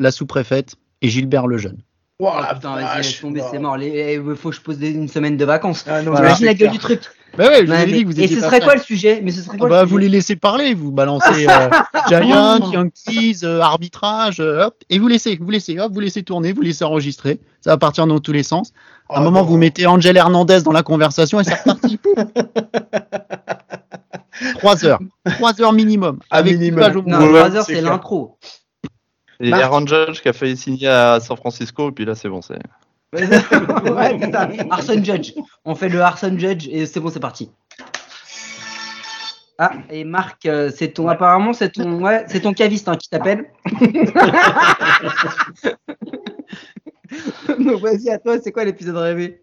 la 0.00 0.10
sous-préfète 0.10 0.74
et 1.02 1.08
Gilbert 1.08 1.46
Lejeune. 1.46 1.78
Oh, 2.18 2.28
Ah, 2.32 2.54
putain, 2.54 2.74
vas-y, 2.76 2.96
laisse 2.98 3.20
tomber, 3.20 3.42
c'est 3.50 3.58
mort. 3.58 3.76
Les- 3.76 3.88
eh, 4.18 4.34
faut 4.36 4.48
que 4.50 4.56
je 4.56 4.60
pose 4.62 4.78
des- 4.78 4.90
une 4.92 5.08
semaine 5.08 5.36
de 5.36 5.44
vacances. 5.44 5.84
Ah 5.86 6.00
non, 6.02 6.12
Voilà. 6.12 6.28
Imagine 6.28 6.46
la 6.46 6.54
gueule 6.54 6.70
clair. 6.70 6.72
du 6.72 6.78
truc. 6.78 7.00
Bah 7.36 7.48
ouais, 7.48 7.66
je 7.66 7.72
vous 7.72 7.72
ai 7.72 7.86
dit 7.86 8.02
que 8.02 8.06
vous 8.08 8.20
et 8.20 8.24
étiez 8.24 8.36
ce 8.36 8.40
pas 8.40 8.46
serait 8.48 8.60
quoi 8.60 8.74
le 8.74 8.80
sujet 8.80 9.20
Mais 9.22 9.30
ce 9.30 9.42
serait 9.42 9.56
Ah 9.56 9.58
quoi 9.58 9.68
bah, 9.68 9.82
le 9.82 9.88
vous 9.88 9.98
les 9.98 10.08
laissez 10.08 10.36
parler, 10.36 10.74
vous 10.74 10.90
balancez 10.92 11.46
euh, 11.48 11.68
Giants, 12.08 12.70
Yankees, 12.72 13.40
euh, 13.44 13.60
arbitrage, 13.60 14.40
euh, 14.40 14.66
hop, 14.66 14.76
et 14.90 14.98
vous 14.98 15.08
laissez, 15.08 15.36
vous 15.40 15.50
laissez, 15.50 15.78
hop, 15.78 15.92
vous 15.92 16.00
laissez 16.00 16.22
tourner, 16.22 16.52
vous 16.52 16.62
laissez 16.62 16.84
enregistrer. 16.84 17.40
Ça 17.60 17.70
va 17.70 17.76
partir 17.78 18.06
dans 18.06 18.18
tous 18.20 18.32
les 18.32 18.42
sens. 18.42 18.72
À 19.08 19.18
un 19.18 19.20
Oh, 19.20 19.24
moment, 19.24 19.42
vous 19.44 19.56
mettez 19.56 19.86
Angel 19.86 20.16
Hernandez 20.16 20.62
dans 20.62 20.72
la 20.72 20.82
conversation 20.82 21.40
et 21.40 21.44
c'est 21.44 21.54
reparti. 21.54 21.98
Trois 24.58 24.84
heures, 24.84 24.98
trois 25.36 25.60
heures 25.62 25.72
minimum. 25.72 26.18
Avec 26.30 26.58
minimum. 26.58 27.02
Non, 27.06 27.18
bout. 27.18 27.32
Ouais, 27.32 27.40
3 27.40 27.56
heures, 27.56 27.64
c'est 27.64 27.80
l'intro. 27.80 28.38
Et 29.40 29.50
Marc. 29.50 29.62
Aaron 29.62 29.86
Judge 29.86 30.20
qui 30.20 30.28
a 30.28 30.32
failli 30.32 30.56
signer 30.56 30.88
à 30.88 31.20
San 31.20 31.36
Francisco, 31.36 31.88
et 31.88 31.92
puis 31.92 32.04
là 32.04 32.14
c'est 32.14 32.28
bon, 32.28 32.42
c'est. 32.42 32.58
Ouais, 33.16 34.18
c'est 34.20 34.32
ça. 34.32 34.48
Arson 34.70 35.02
Judge. 35.02 35.32
On 35.64 35.74
fait 35.74 35.88
le 35.88 36.00
Arson 36.00 36.36
Judge 36.38 36.68
et 36.70 36.86
c'est 36.86 37.00
bon, 37.00 37.10
c'est 37.10 37.20
parti. 37.20 37.50
Ah, 39.58 39.72
et 39.90 40.04
Marc, 40.04 40.44
euh, 40.44 40.70
c'est 40.74 40.88
ton, 40.88 41.08
apparemment, 41.08 41.54
c'est 41.54 41.70
ton, 41.70 42.02
ouais, 42.02 42.24
c'est 42.28 42.40
ton 42.40 42.52
caviste 42.52 42.88
hein, 42.88 42.96
qui 42.96 43.08
t'appelle. 43.08 43.46
Donc 47.58 47.80
vas-y, 47.80 48.10
à 48.10 48.18
toi, 48.18 48.38
c'est 48.38 48.52
quoi 48.52 48.64
l'épisode 48.64 48.96
rêvé? 48.96 49.42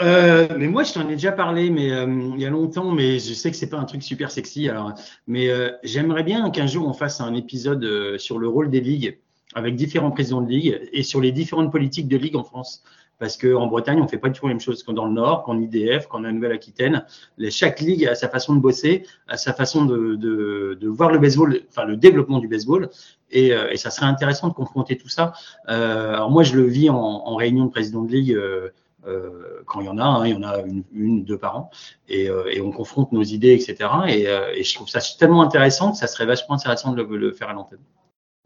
Euh, 0.00 0.48
mais 0.58 0.66
moi, 0.68 0.82
je 0.82 0.92
t'en 0.94 1.08
ai 1.08 1.12
déjà 1.12 1.32
parlé, 1.32 1.70
mais 1.70 1.92
euh, 1.92 2.06
il 2.34 2.40
y 2.40 2.46
a 2.46 2.50
longtemps, 2.50 2.90
mais 2.90 3.18
je 3.18 3.34
sais 3.34 3.50
que 3.50 3.56
c'est 3.56 3.68
pas 3.68 3.76
un 3.76 3.84
truc 3.84 4.02
super 4.02 4.30
sexy. 4.30 4.68
Alors, 4.68 4.94
mais 5.26 5.48
euh, 5.48 5.70
j'aimerais 5.84 6.24
bien 6.24 6.50
qu'un 6.50 6.66
jour 6.66 6.88
on 6.88 6.92
fasse 6.92 7.20
un 7.20 7.34
épisode 7.34 7.84
euh, 7.84 8.18
sur 8.18 8.38
le 8.38 8.48
rôle 8.48 8.70
des 8.70 8.80
ligues 8.80 9.20
avec 9.54 9.76
différents 9.76 10.10
présidents 10.10 10.42
de 10.42 10.48
ligue 10.48 10.88
et 10.92 11.02
sur 11.02 11.20
les 11.20 11.32
différentes 11.32 11.70
politiques 11.72 12.08
de 12.08 12.16
ligue 12.16 12.36
en 12.36 12.44
France. 12.44 12.82
Parce 13.18 13.36
qu'en 13.36 13.68
Bretagne, 13.68 14.00
on 14.00 14.08
fait 14.08 14.18
pas 14.18 14.30
tout 14.30 14.46
la 14.46 14.52
même 14.52 14.60
chose 14.60 14.82
qu'en 14.82 14.92
dans 14.92 15.06
le 15.06 15.12
Nord, 15.12 15.44
qu'en 15.44 15.56
IDF, 15.60 16.08
qu'en 16.08 16.20
Nouvelle-Aquitaine. 16.20 17.04
Chaque 17.50 17.78
ligue 17.80 18.06
a 18.06 18.16
sa 18.16 18.28
façon 18.28 18.56
de 18.56 18.60
bosser, 18.60 19.06
a 19.28 19.36
sa 19.36 19.52
façon 19.52 19.84
de, 19.84 20.16
de, 20.16 20.76
de 20.80 20.88
voir 20.88 21.12
le 21.12 21.18
baseball, 21.18 21.60
enfin 21.68 21.84
le 21.84 21.96
développement 21.96 22.40
du 22.40 22.48
baseball. 22.48 22.88
Et, 23.30 23.52
euh, 23.54 23.70
et 23.70 23.76
ça 23.76 23.90
serait 23.90 24.06
intéressant 24.06 24.48
de 24.48 24.54
confronter 24.54 24.96
tout 24.96 25.08
ça. 25.08 25.34
Euh, 25.68 26.14
alors 26.14 26.30
moi, 26.30 26.42
je 26.42 26.56
le 26.56 26.64
vis 26.64 26.90
en, 26.90 26.96
en 26.96 27.36
réunion 27.36 27.66
de 27.66 27.70
président 27.70 28.02
de 28.02 28.10
ligue. 28.10 28.32
euh, 28.32 28.70
euh, 29.06 29.62
quand 29.66 29.80
il 29.80 29.86
y 29.86 29.88
en 29.88 29.98
a, 29.98 30.04
hein, 30.04 30.26
il 30.26 30.32
y 30.32 30.36
en 30.36 30.42
a 30.44 30.60
une, 30.60 30.84
une 30.92 31.24
deux 31.24 31.38
par 31.38 31.56
an, 31.56 31.70
et, 32.08 32.28
euh, 32.30 32.44
et 32.52 32.60
on 32.60 32.70
confronte 32.70 33.10
nos 33.10 33.22
idées, 33.24 33.52
etc. 33.52 33.90
Et, 34.08 34.28
euh, 34.28 34.52
et 34.54 34.62
je 34.62 34.74
trouve 34.74 34.88
ça 34.88 35.00
tellement 35.18 35.42
intéressant 35.42 35.90
que 35.90 35.98
ça 35.98 36.06
serait 36.06 36.26
vachement 36.26 36.54
intéressant 36.54 36.92
de 36.92 37.02
le, 37.02 37.16
le 37.16 37.32
faire 37.32 37.48
à 37.48 37.52
l'antenne. 37.52 37.80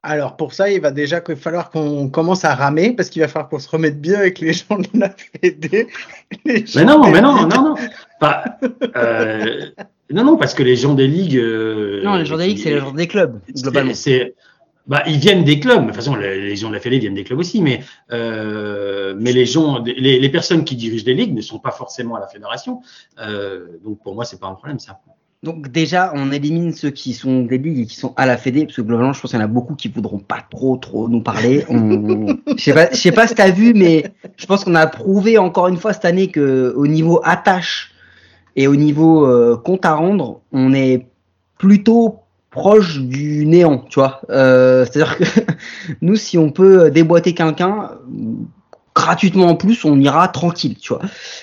Alors 0.06 0.36
pour 0.36 0.54
ça, 0.54 0.70
il 0.70 0.80
va 0.80 0.92
déjà 0.92 1.20
falloir 1.36 1.70
qu'on 1.70 2.08
commence 2.08 2.44
à 2.44 2.54
ramer 2.54 2.92
parce 2.92 3.10
qu'il 3.10 3.22
va 3.22 3.28
falloir 3.28 3.48
qu'on 3.48 3.58
se 3.58 3.68
remette 3.68 4.00
bien 4.00 4.18
avec 4.20 4.38
les 4.38 4.52
gens 4.52 4.78
de 4.78 4.86
la 4.94 5.08
gens 5.08 6.72
Mais 6.76 6.84
non, 6.84 7.10
mais 7.10 7.20
non, 7.20 7.34
non, 7.34 7.48
non. 7.48 7.74
Pas, 8.20 8.44
euh, 8.96 9.66
non, 10.10 10.24
non, 10.24 10.36
parce 10.36 10.54
que 10.54 10.62
les 10.62 10.76
gens 10.76 10.94
des 10.94 11.08
ligues. 11.08 11.36
euh, 11.36 12.04
Non, 12.04 12.14
les 12.14 12.24
gens 12.24 12.36
des 12.36 12.46
ligues, 12.46 12.58
c'est 12.62 12.70
les 12.70 12.78
gens 12.78 12.92
des 12.92 13.08
clubs, 13.08 13.40
globalement. 13.50 13.94
C'est- 13.94 14.34
bah, 14.86 15.02
ils 15.08 15.18
viennent 15.18 15.42
des 15.42 15.58
clubs. 15.58 15.80
De 15.80 15.86
toute 15.86 15.96
façon, 15.96 16.14
les, 16.14 16.54
gens 16.54 16.68
de 16.68 16.74
la 16.74 16.80
Fédé 16.80 17.00
viennent 17.00 17.14
des 17.14 17.24
clubs 17.24 17.40
aussi, 17.40 17.60
mais 17.60 17.80
euh, 18.12 19.16
mais 19.18 19.32
les 19.32 19.44
gens, 19.44 19.82
les, 19.82 20.20
les 20.20 20.28
personnes 20.28 20.64
qui 20.64 20.76
dirigent 20.76 21.04
des 21.04 21.14
ligues 21.14 21.34
ne 21.34 21.40
sont 21.40 21.58
pas 21.58 21.72
forcément 21.72 22.14
à 22.14 22.20
la 22.20 22.28
fédération. 22.28 22.80
Euh, 23.18 23.66
donc 23.84 24.00
pour 24.04 24.14
moi, 24.14 24.24
c'est 24.24 24.38
pas 24.38 24.46
un 24.46 24.54
problème 24.54 24.78
ça. 24.78 25.00
Donc 25.42 25.68
déjà, 25.68 26.12
on 26.14 26.32
élimine 26.32 26.72
ceux 26.72 26.90
qui 26.90 27.12
sont 27.12 27.42
des 27.42 27.58
ligues 27.58 27.80
et 27.80 27.86
qui 27.86 27.96
sont 27.96 28.14
à 28.16 28.26
la 28.26 28.36
Fédé, 28.36 28.64
parce 28.64 28.76
que 28.76 28.82
globalement, 28.82 29.12
je 29.12 29.20
pense 29.20 29.30
qu'il 29.30 29.38
y 29.38 29.42
en 29.42 29.44
a 29.44 29.48
beaucoup 29.48 29.74
qui 29.74 29.88
voudront 29.88 30.18
pas 30.18 30.44
trop, 30.50 30.76
trop 30.76 31.08
nous 31.08 31.20
parler. 31.20 31.64
Je 32.56 32.62
sais 32.62 32.72
pas, 32.72 32.88
je 32.90 32.96
sais 32.96 33.12
pas 33.12 33.26
si 33.26 33.34
t'as 33.34 33.50
vu, 33.50 33.74
mais 33.74 34.04
je 34.36 34.46
pense 34.46 34.64
qu'on 34.64 34.74
a 34.74 34.86
prouvé 34.86 35.38
encore 35.38 35.68
une 35.68 35.76
fois 35.76 35.92
cette 35.92 36.04
année 36.04 36.28
que 36.28 36.72
au 36.76 36.86
niveau 36.86 37.20
attache 37.22 37.92
et 38.56 38.66
au 38.66 38.76
niveau 38.76 39.26
euh, 39.26 39.56
compte 39.56 39.84
à 39.84 39.94
rendre, 39.94 40.40
on 40.52 40.72
est 40.72 41.06
plutôt 41.58 42.20
proche 42.50 43.00
du 43.00 43.44
néant, 43.44 43.84
tu 43.90 44.00
vois. 44.00 44.22
Euh, 44.30 44.86
C'est-à-dire 44.86 45.18
que 45.18 45.24
nous, 46.00 46.16
si 46.16 46.38
on 46.38 46.50
peut 46.50 46.90
déboîter 46.90 47.34
quelqu'un, 47.34 47.90
gratuitement 48.96 49.48
en 49.48 49.54
plus, 49.54 49.84
on 49.84 50.00
ira 50.00 50.26
tranquille, 50.28 50.74
tu 50.80 50.94
vois. 50.94 51.02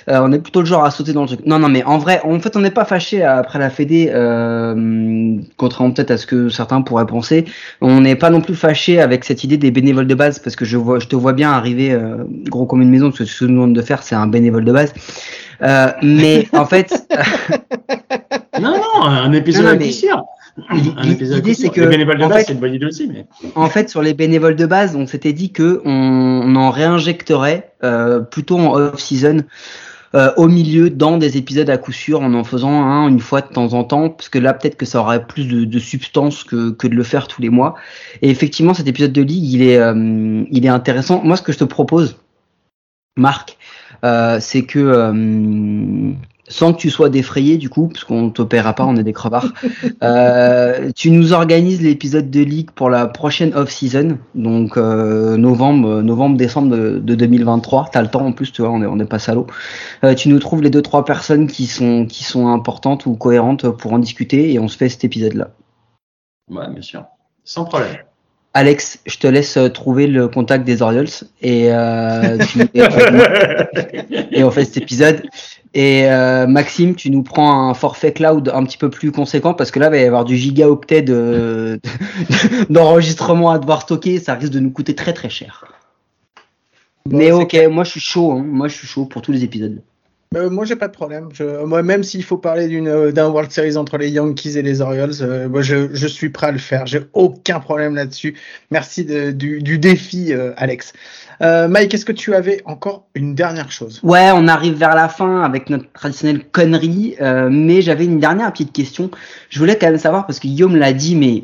Euh, 0.10 0.20
on 0.24 0.32
est 0.32 0.40
plutôt 0.40 0.62
le 0.62 0.66
genre 0.66 0.84
à 0.84 0.90
sauter 0.90 1.14
dans 1.14 1.22
le 1.22 1.28
truc. 1.28 1.46
Non, 1.46 1.60
non, 1.60 1.70
mais 1.70 1.84
en 1.84 2.00
vrai, 2.00 2.20
en 2.24 2.40
fait, 2.40 2.58
on 2.58 2.60
n'est 2.60 2.72
pas 2.72 2.84
fâché 2.84 3.24
après 3.24 3.60
la 3.60 3.70
Fédé, 3.70 4.10
euh, 4.12 5.38
contrairement 5.56 5.94
peut-être 5.94 6.12
à 6.12 6.18
ce 6.18 6.26
que 6.26 6.50
certains 6.50 6.82
pourraient 6.82 7.06
penser. 7.06 7.46
On 7.80 8.02
n'est 8.02 8.16
pas 8.16 8.32
non 8.32 8.42
plus 8.42 8.56
fâché 8.56 9.00
avec 9.00 9.24
cette 9.24 9.44
idée 9.44 9.58
des 9.58 9.70
bénévoles 9.70 10.08
de 10.08 10.16
base, 10.16 10.40
parce 10.40 10.56
que 10.56 10.66
je 10.66 10.78
vois, 10.78 10.98
je 11.00 11.08
te 11.08 11.16
vois 11.16 11.34
bien 11.34 11.52
arriver 11.52 11.92
euh, 11.92 12.24
gros 12.50 12.66
comme 12.66 12.82
une 12.82 12.90
maison, 12.90 13.10
parce 13.10 13.20
que 13.20 13.26
ce 13.26 13.40
que 13.42 13.46
nous 13.46 13.54
demandes 13.54 13.76
de 13.76 13.82
faire, 13.84 14.02
c'est 14.02 14.16
un 14.16 14.28
bénévole 14.28 14.66
de 14.66 14.72
base. 14.72 14.92
Euh, 15.62 15.92
mais 16.02 16.48
en 16.54 16.66
fait, 16.66 17.08
Non, 18.60 18.78
non, 18.78 19.06
un 19.06 19.32
épisode 19.34 19.66
Non, 19.66 19.72
non, 19.74 19.80
mais-. 19.80 19.92
Un 20.70 21.10
épisode 21.10 21.38
l'idée 21.38 21.54
c'est 21.56 21.70
que 21.70 21.82
Les 21.82 21.88
bénévoles 21.88 22.20
de 22.20 22.24
en 22.24 22.30
base, 22.30 22.40
fait, 22.40 22.46
c'est 22.46 22.54
une 22.54 22.60
bonne 22.60 22.74
idée 22.76 22.86
aussi, 22.86 23.08
mais. 23.08 23.26
En 23.56 23.70
fait, 23.70 23.90
sur 23.90 24.02
les 24.02 24.14
bénévoles 24.14 24.56
de 24.56 24.66
base, 24.66 24.96
on 24.96 25.08
s'était 25.08 25.34
dit 25.34 25.52
que 25.52 25.82
on, 25.84 25.90
on 25.92 26.56
en 26.56 26.70
réinjecterait 26.70 27.74
euh, 27.84 28.20
plutôt 28.20 28.60
en 28.60 28.76
off-season 28.76 29.44
euh, 30.16 30.32
au 30.38 30.48
milieu 30.48 30.92
dans 30.92 31.18
des 31.18 31.38
épisodes 31.38 31.70
à 31.72 31.78
coup 31.78 31.92
sûr 31.92 32.22
en 32.22 32.36
en 32.36 32.44
faisant 32.44 32.84
un 32.84 33.08
une 33.08 33.20
fois 33.20 33.42
de 33.42 33.48
temps 33.48 33.74
en 33.74 33.84
temps 33.84 34.10
parce 34.10 34.30
que 34.30 34.38
là 34.38 34.54
peut-être 34.54 34.78
que 34.78 34.86
ça 34.86 35.00
aurait 35.00 35.26
plus 35.26 35.48
de, 35.48 35.66
de 35.66 35.80
substance 35.80 36.44
que, 36.44 36.70
que 36.70 36.86
de 36.88 36.94
le 36.94 37.02
faire 37.02 37.28
tous 37.28 37.42
les 37.42 37.50
mois 37.50 37.74
et 38.22 38.30
effectivement 38.30 38.76
cet 38.76 38.88
épisode 38.88 39.12
de 39.12 39.24
ligue 39.24 39.52
il 39.52 39.64
est 39.64 39.80
euh, 39.80 40.44
il 40.52 40.66
est 40.66 40.70
intéressant 40.70 41.24
moi 41.24 41.36
ce 41.36 41.42
que 41.42 41.52
je 41.52 41.58
te 41.58 41.64
propose 41.64 42.18
Marc 43.18 43.58
euh, 44.06 44.38
c'est 44.40 44.66
que 44.66 44.78
euh, 44.78 46.12
sans 46.54 46.72
que 46.72 46.78
tu 46.78 46.92
sois 46.92 47.10
défrayé 47.10 47.58
du 47.58 47.68
coup 47.68 47.88
parce 47.88 48.04
qu'on 48.04 48.30
te 48.30 48.44
paiera 48.44 48.74
pas 48.74 48.86
on 48.86 48.96
est 48.96 49.04
des 49.04 49.12
crevards 49.12 49.52
euh, 50.04 50.92
tu 50.96 51.10
nous 51.10 51.34
organises 51.34 51.82
l'épisode 51.82 52.30
de 52.30 52.42
ligue 52.42 52.70
pour 52.72 52.92
la 52.92 53.08
prochaine 53.08 53.56
off-season, 53.56 54.20
donc 54.36 54.78
euh, 54.78 55.36
novembre, 55.36 56.02
novembre, 56.04 56.38
décembre 56.38 56.76
de, 56.76 57.00
de 57.00 57.16
2023. 57.16 57.90
T'as 57.92 58.02
le 58.04 58.08
temps 58.08 58.26
en 58.26 58.34
plus, 58.34 58.52
tu 58.52 58.62
vois, 58.62 58.70
on 58.70 58.84
est, 58.84 58.86
on 58.86 59.00
est 59.00 59.06
pas 59.06 59.18
salaud. 59.20 59.48
Euh, 60.04 60.14
tu 60.14 60.30
nous 60.30 60.38
trouves 60.38 60.62
les 60.62 60.70
deux 60.70 60.84
trois 60.84 61.06
personnes 61.06 61.48
qui 61.48 61.66
sont 61.66 62.06
qui 62.06 62.24
sont 62.24 62.48
importantes 62.50 63.08
ou 63.08 63.16
cohérentes 63.16 63.70
pour 63.70 63.94
en 63.94 64.00
discuter 64.00 64.54
et 64.54 64.60
on 64.60 64.68
se 64.68 64.78
fait 64.78 64.90
cet 64.90 65.04
épisode-là. 65.04 65.50
Ouais, 66.52 66.70
bien 66.70 66.82
sûr. 66.82 67.06
Sans 67.44 67.66
problème. 67.66 67.96
Alex, 68.56 69.00
je 69.08 69.18
te 69.18 69.26
laisse 69.26 69.58
euh, 69.58 69.70
trouver 69.70 70.06
le 70.06 70.28
contact 70.28 70.64
des 70.64 70.84
Orioles 70.84 71.08
et, 71.42 71.74
euh, 71.74 72.38
tu- 72.38 72.62
et, 72.76 72.84
et 74.38 74.44
on 74.44 74.52
fait 74.52 74.66
cet 74.66 74.78
épisode. 74.78 75.24
Et 75.76 76.04
euh, 76.06 76.46
Maxime, 76.46 76.94
tu 76.96 77.10
nous 77.10 77.24
prends 77.24 77.70
un 77.70 77.74
forfait 77.74 78.14
cloud 78.14 78.52
un 78.54 78.64
petit 78.64 78.78
peu 78.78 78.90
plus 78.92 79.12
conséquent 79.12 79.54
parce 79.56 79.72
que 79.72 79.80
là, 79.80 79.88
il 79.88 79.92
va 79.92 79.98
y 79.98 80.04
avoir 80.06 80.24
du 80.24 80.36
gigaoctet 80.38 81.02
de- 81.02 81.80
d'enregistrement 82.70 83.50
à 83.52 83.60
devoir 83.60 83.82
stocker. 83.82 84.20
Ça 84.20 84.36
risque 84.36 84.54
de 84.54 84.60
nous 84.60 84.72
coûter 84.72 84.94
très 84.96 85.14
très 85.14 85.30
cher. 85.30 85.66
Bon, 87.06 87.18
Mais 87.18 87.32
ok, 87.32 87.50
clair. 87.50 87.70
moi 87.72 87.84
je 87.84 87.92
suis 87.92 88.00
chaud. 88.00 88.32
Hein. 88.34 88.44
Moi 88.46 88.68
je 88.68 88.76
suis 88.78 88.88
chaud 88.88 89.06
pour 89.06 89.22
tous 89.22 89.32
les 89.32 89.44
épisodes. 89.44 89.82
Euh, 90.36 90.50
moi, 90.50 90.66
j'ai 90.66 90.76
pas 90.76 90.88
de 90.88 90.94
problème. 90.94 91.30
Je- 91.32 91.64
moi, 91.64 91.84
même 91.84 92.02
s'il 92.02 92.24
faut 92.24 92.38
parler 92.40 92.68
d'une 92.68 92.88
euh, 92.88 93.12
d'un 93.12 93.28
World 93.30 93.52
Series 93.52 93.78
entre 93.78 94.00
les 94.00 94.10
Yankees 94.10 94.58
et 94.58 94.64
les 94.64 94.82
Orioles, 94.82 95.12
euh, 95.22 95.48
moi, 95.48 95.62
je, 95.62 95.94
je 95.94 96.08
suis 96.08 96.30
prêt 96.30 96.48
à 96.48 96.52
le 96.52 96.58
faire. 96.58 96.88
J'ai 96.88 97.02
aucun 97.14 97.60
problème 97.60 97.94
là-dessus. 97.94 98.36
Merci 98.72 99.06
de- 99.06 99.30
du, 99.30 99.62
du 99.62 99.78
défi, 99.78 100.34
Alex. 100.58 100.94
Euh, 101.42 101.68
Mike, 101.68 101.94
est-ce 101.94 102.06
que 102.06 102.12
tu 102.12 102.34
avais 102.34 102.62
encore 102.66 103.06
une 103.16 103.36
dernière 103.36 103.72
chose? 103.72 104.00
Ouais, 104.04 104.30
on 104.34 104.48
arrive 104.48 104.76
vers 104.76 104.96
la 104.96 105.10
fin 105.10 105.42
avec 105.42 105.70
notre 105.70 105.92
traditionnelle 105.92 106.44
connerie, 106.52 107.16
euh, 107.22 107.50
mais 107.52 107.82
j'avais 107.82 108.06
une 108.06 108.20
dernière 108.20 108.52
petite 108.52 108.72
question. 108.72 109.10
Je 109.50 109.60
voulais 109.60 109.78
quand 109.78 109.88
même 109.88 109.98
savoir, 109.98 110.26
parce 110.26 110.40
que 110.40 110.48
Guillaume 110.48 110.76
l'a 110.76 110.94
dit, 110.94 111.16
mais 111.16 111.44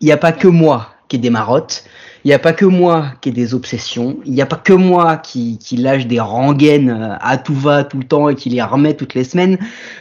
il 0.00 0.06
n'y 0.06 0.12
a 0.12 0.16
pas 0.16 0.32
que 0.32 0.48
moi 0.48 0.90
qui 1.08 1.16
ai 1.16 1.18
des 1.18 1.30
marottes, 1.30 1.84
il 2.24 2.28
n'y 2.28 2.34
a 2.34 2.38
pas 2.38 2.52
que 2.52 2.66
moi 2.66 3.12
qui 3.20 3.30
ai 3.30 3.32
des 3.32 3.54
obsessions, 3.54 4.18
il 4.26 4.32
n'y 4.32 4.42
a 4.42 4.46
pas 4.46 4.56
que 4.56 4.74
moi 4.74 5.16
qui, 5.16 5.58
qui 5.58 5.76
lâche 5.76 6.06
des 6.06 6.20
rengaines 6.20 6.90
euh, 6.90 7.16
à 7.20 7.38
tout 7.38 7.54
va 7.54 7.82
tout 7.82 7.98
le 7.98 8.04
temps 8.04 8.28
et 8.28 8.34
qui 8.34 8.50
les 8.50 8.62
remet 8.62 8.94
toutes 8.94 9.14
les 9.14 9.24
semaines, 9.24 9.58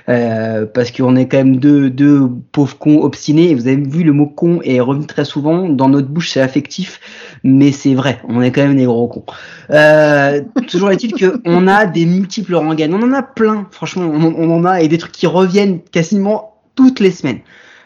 euh, 0.10 0.66
parce 0.66 0.92
qu'on 0.92 1.16
est 1.16 1.28
quand 1.28 1.38
même 1.38 1.58
deux, 1.58 1.90
deux 1.90 2.30
pauvres 2.52 2.78
cons 2.78 3.02
obstinés, 3.02 3.56
vous 3.56 3.68
avez 3.68 3.78
vu, 3.78 4.04
le 4.04 4.12
mot 4.12 4.28
con 4.28 4.60
est 4.64 4.82
revenu 4.82 5.06
très 5.06 5.26
souvent, 5.26 5.70
dans 5.70 5.88
notre 5.88 6.08
bouche 6.08 6.32
c'est 6.32 6.42
affectif, 6.42 7.00
mais 7.44 7.72
c'est 7.72 7.94
vrai, 7.94 8.22
on 8.28 8.42
est 8.42 8.52
quand 8.52 8.62
même 8.62 8.76
des 8.76 8.86
gros 8.86 9.08
cons. 9.08 9.26
Euh, 9.70 10.42
toujours 10.68 10.92
est-il 10.92 11.14
que 11.14 11.42
on 11.46 11.68
a 11.68 11.86
des 11.86 12.06
multiples 12.06 12.56
rengaines. 12.56 12.94
On 12.94 13.02
en 13.02 13.14
a 13.14 13.24
plein, 13.24 13.68
franchement, 13.72 14.06
on, 14.06 14.50
en 14.50 14.66
a 14.66 14.82
et 14.82 14.88
des 14.88 14.98
trucs 14.98 15.12
qui 15.12 15.28
reviennent 15.28 15.82
quasiment 15.82 16.56
toutes 16.76 17.00
les 17.00 17.12
semaines. 17.12 17.40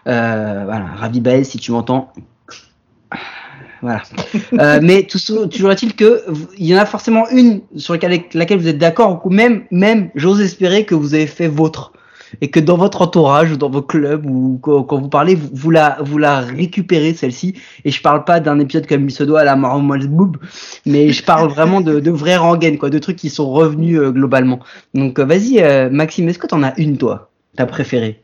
Euh, 0.08 0.64
voilà, 0.66 0.86
Ravi 0.96 1.22
Baez, 1.22 1.44
si 1.44 1.58
tu 1.58 1.72
m'entends. 1.72 2.12
Voilà. 3.82 4.04
Euh, 4.54 4.80
mais 4.82 5.04
toujours 5.04 5.72
est-il 5.72 5.94
que 5.94 6.24
il 6.58 6.68
y 6.68 6.76
en 6.76 6.80
a 6.80 6.86
forcément 6.86 7.30
une 7.30 7.62
sur 7.76 7.94
laquelle, 7.94 8.24
laquelle 8.34 8.58
vous 8.58 8.68
êtes 8.68 8.78
d'accord, 8.78 9.22
ou 9.26 9.30
même, 9.30 9.64
même, 9.72 10.10
j'ose 10.16 10.40
espérer 10.42 10.86
que 10.86 10.96
vous 10.96 11.14
avez 11.14 11.28
fait 11.28 11.50
vôtre 11.50 11.92
et 12.42 12.50
que 12.50 12.60
dans 12.60 12.78
votre 12.78 13.02
entourage 13.02 13.52
ou 13.52 13.58
dans 13.58 13.70
vos 13.70 13.82
clubs 13.82 14.26
ou 14.26 14.60
quand, 14.62 14.84
quand 14.84 15.00
vous 15.00 15.10
parlez, 15.10 15.36
vous, 15.36 15.50
vous 15.54 15.72
la, 15.72 15.98
vous 16.02 16.18
la 16.18 16.40
récupérez 16.40 17.14
celle-ci. 17.14 17.56
Et 17.86 17.92
je 17.92 18.02
parle 18.02 18.24
pas 18.26 18.40
d'un 18.40 18.60
épisode 18.60 18.88
comme 18.88 19.06
il 19.06 19.12
se 19.12 19.24
doit 19.24 19.42
à 19.42 19.44
la 19.44 19.56
Marron 19.56 19.82
Boob, 19.84 20.38
mais 20.86 21.12
je 21.12 21.24
parle 21.24 21.50
vraiment 21.54 21.82
de, 21.82 22.00
de 22.00 22.12
vraies 22.12 22.38
rengaines, 22.38 22.78
quoi, 22.78 22.90
de 22.90 23.00
trucs 23.00 23.18
qui 23.18 23.30
sont 23.30 23.52
revenus 23.52 24.00
euh, 24.00 24.12
globalement. 24.12 24.60
Donc 24.94 25.20
euh, 25.20 25.26
vas-y, 25.26 25.60
euh, 25.62 25.90
Maxime, 25.90 26.30
est-ce 26.30 26.40
que 26.40 26.48
t'en 26.48 26.64
as 26.64 26.74
une 26.80 26.98
toi, 26.98 27.30
ta 27.56 27.66
préférée? 27.66 28.24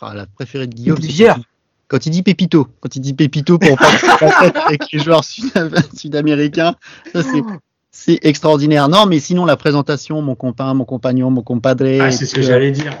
Ah, 0.00 0.12
la 0.14 0.26
préférée 0.26 0.66
de 0.66 0.74
Guillaume, 0.74 0.98
Plusieurs. 0.98 1.36
quand 1.36 1.40
il- 1.40 1.46
Quand 1.88 2.06
il 2.06 2.10
dit 2.10 2.22
Pépito, 2.22 2.66
quand 2.80 2.96
il 2.96 3.00
dit 3.00 3.14
Pépito 3.14 3.58
pour 3.58 3.78
avec 4.66 4.92
les 4.92 4.98
joueurs 4.98 5.22
sud- 5.24 5.52
sud-américains, 5.94 6.74
ça 7.12 7.22
c'est 7.22 7.42
c'est 7.92 8.18
extraordinaire. 8.22 8.88
Non, 8.90 9.06
mais 9.06 9.20
sinon 9.20 9.46
la 9.46 9.56
présentation, 9.56 10.20
mon 10.20 10.34
compagnon, 10.34 10.74
mon 10.74 10.84
compagnon, 10.84 11.30
mon 11.30 11.42
compadre. 11.42 11.86
Ah, 12.00 12.10
c'est 12.10 12.26
ce 12.26 12.34
que 12.34 12.42
j'allais 12.42 12.70
dire. 12.70 12.92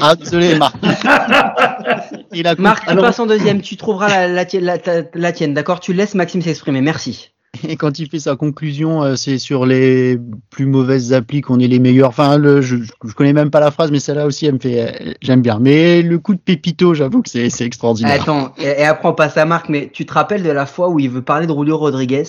Ah, 0.00 0.14
désolé, 0.16 0.56
Marc. 0.56 0.74
Il 2.32 2.46
a 2.46 2.54
Marc, 2.56 2.84
tu 2.84 2.90
Alors, 2.90 3.04
passes 3.04 3.18
en 3.20 3.26
deuxième, 3.26 3.60
tu 3.60 3.76
trouveras 3.76 4.08
la, 4.08 4.28
la, 4.28 4.44
tienne- 4.44 4.64
la, 4.64 4.78
ta- 4.78 5.02
la 5.14 5.32
tienne, 5.32 5.54
d'accord? 5.54 5.80
Tu 5.80 5.92
laisses 5.92 6.14
Maxime 6.14 6.42
s'exprimer, 6.42 6.80
merci. 6.80 7.30
Et 7.66 7.76
quand 7.76 7.98
il 7.98 8.08
fait 8.10 8.18
sa 8.18 8.36
conclusion, 8.36 9.02
euh, 9.02 9.16
c'est 9.16 9.38
sur 9.38 9.64
les 9.64 10.18
plus 10.50 10.66
mauvaises 10.66 11.14
applis 11.14 11.40
qu'on 11.40 11.58
est 11.58 11.68
les 11.68 11.78
meilleurs. 11.78 12.10
Enfin, 12.10 12.36
le, 12.36 12.60
je, 12.60 12.76
je 12.76 13.12
connais 13.14 13.32
même 13.32 13.50
pas 13.50 13.60
la 13.60 13.70
phrase, 13.70 13.90
mais 13.90 13.98
celle-là 13.98 14.26
aussi, 14.26 14.44
elle 14.46 14.54
me 14.54 14.58
fait, 14.58 14.80
euh, 15.08 15.12
j'aime 15.22 15.40
bien. 15.40 15.58
Mais 15.58 16.02
le 16.02 16.18
coup 16.18 16.34
de 16.34 16.40
Pépito, 16.40 16.92
j'avoue 16.92 17.22
que 17.22 17.30
c'est 17.30 17.48
c'est 17.48 17.64
extraordinaire. 17.64 18.20
Attends, 18.20 18.52
et, 18.58 18.64
et 18.82 18.84
après 18.84 19.08
on 19.08 19.14
passe 19.14 19.38
à 19.38 19.46
Marc, 19.46 19.70
mais 19.70 19.88
tu 19.90 20.04
te 20.04 20.12
rappelles 20.12 20.42
de 20.42 20.50
la 20.50 20.66
fois 20.66 20.90
où 20.90 20.98
il 21.00 21.08
veut 21.08 21.22
parler 21.22 21.46
de 21.46 21.52
Julio 21.54 21.78
Rodriguez 21.78 22.24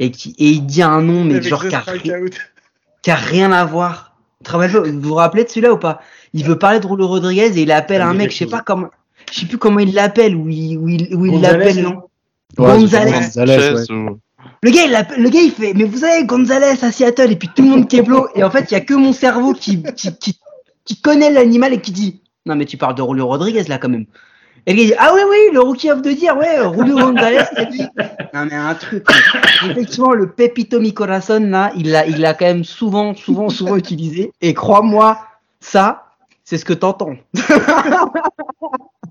et, 0.00 0.10
qui, 0.10 0.34
et 0.38 0.48
il 0.48 0.66
dit 0.66 0.82
un 0.82 1.00
nom, 1.00 1.22
mais 1.24 1.34
Avec 1.36 1.48
genre 1.48 1.62
The 1.62 1.68
qui 3.02 3.10
a, 3.10 3.14
a 3.14 3.16
rien 3.16 3.52
à 3.52 3.64
voir? 3.64 4.16
Vous 4.48 5.00
vous 5.00 5.14
rappelez 5.14 5.44
de 5.44 5.48
celui-là 5.48 5.72
ou 5.74 5.78
pas? 5.78 6.00
Il 6.32 6.44
veut 6.44 6.58
parler 6.58 6.78
de 6.80 6.86
Julio 6.88 7.06
Rodriguez 7.08 7.58
et 7.58 7.62
il 7.62 7.72
appelle 7.72 8.02
me 8.02 8.06
un 8.06 8.14
mec, 8.14 8.30
je 8.30 8.36
sais 8.38 8.46
pas 8.46 8.60
comment, 8.60 8.88
je 9.32 9.40
sais 9.40 9.46
plus 9.46 9.58
comment 9.58 9.80
il 9.80 9.92
l'appelle, 9.94 10.36
où 10.36 10.48
il, 10.48 10.78
où 10.78 10.88
il, 10.88 11.40
l'appelle, 11.40 11.82
non 11.82 12.02
Ouais, 12.58 12.66
Gonzalez. 12.78 13.12
Gonzalez, 13.12 13.56
ouais. 13.56 13.76
Chess 13.76 13.90
ou- 13.90 14.18
Le 14.62 14.70
gars, 14.70 14.82
il 14.84 15.22
le 15.22 15.28
gars, 15.28 15.40
il 15.40 15.50
fait, 15.52 15.72
mais 15.74 15.84
vous 15.84 15.98
savez, 15.98 16.24
Gonzalez 16.24 16.82
à 16.82 16.92
Seattle, 16.92 17.32
et 17.32 17.36
puis 17.36 17.48
tout 17.54 17.62
le 17.62 17.68
monde 17.68 17.88
keblo, 17.88 18.28
et 18.34 18.44
en 18.44 18.50
fait, 18.50 18.70
il 18.70 18.74
y 18.74 18.76
a 18.76 18.80
que 18.80 18.94
mon 18.94 19.12
cerveau 19.12 19.52
qui, 19.54 19.82
qui, 19.96 20.16
qui, 20.18 20.38
qui 20.84 21.00
connaît 21.00 21.30
l'animal 21.30 21.72
et 21.72 21.80
qui 21.80 21.92
dit, 21.92 22.20
non, 22.46 22.56
mais 22.56 22.64
tu 22.64 22.76
parles 22.76 22.94
de 22.94 23.02
Julio 23.02 23.26
Rodriguez, 23.26 23.64
là, 23.64 23.78
quand 23.78 23.88
même. 23.88 24.06
Et 24.66 24.72
le 24.72 24.76
gars, 24.78 24.82
il 24.82 24.86
dit, 24.88 24.94
ah 24.98 25.12
oui, 25.14 25.20
oui, 25.30 25.36
le 25.54 25.60
rookie 25.60 25.90
of 25.90 26.02
the 26.02 26.20
year, 26.20 26.36
ouais, 26.36 26.56
Julio 26.76 26.96
Gonzalez, 26.96 27.44
c'est 27.54 27.70
lui. 27.70 27.82
Non, 28.34 28.46
mais 28.46 28.54
un 28.56 28.74
truc. 28.74 29.04
Effectivement, 29.70 30.12
le 30.12 30.30
Pepito 30.30 30.80
Mi 30.80 30.92
Corazon, 30.92 31.40
là, 31.40 31.72
il 31.76 31.90
l'a, 31.90 32.06
il 32.06 32.20
l'a 32.20 32.34
quand 32.34 32.46
même 32.46 32.64
souvent, 32.64 33.14
souvent, 33.14 33.48
souvent 33.48 33.76
utilisé, 33.76 34.32
et 34.40 34.54
crois-moi, 34.54 35.18
ça, 35.60 36.04
c'est 36.50 36.58
ce 36.58 36.64
que 36.64 36.72
t'entends. 36.72 37.14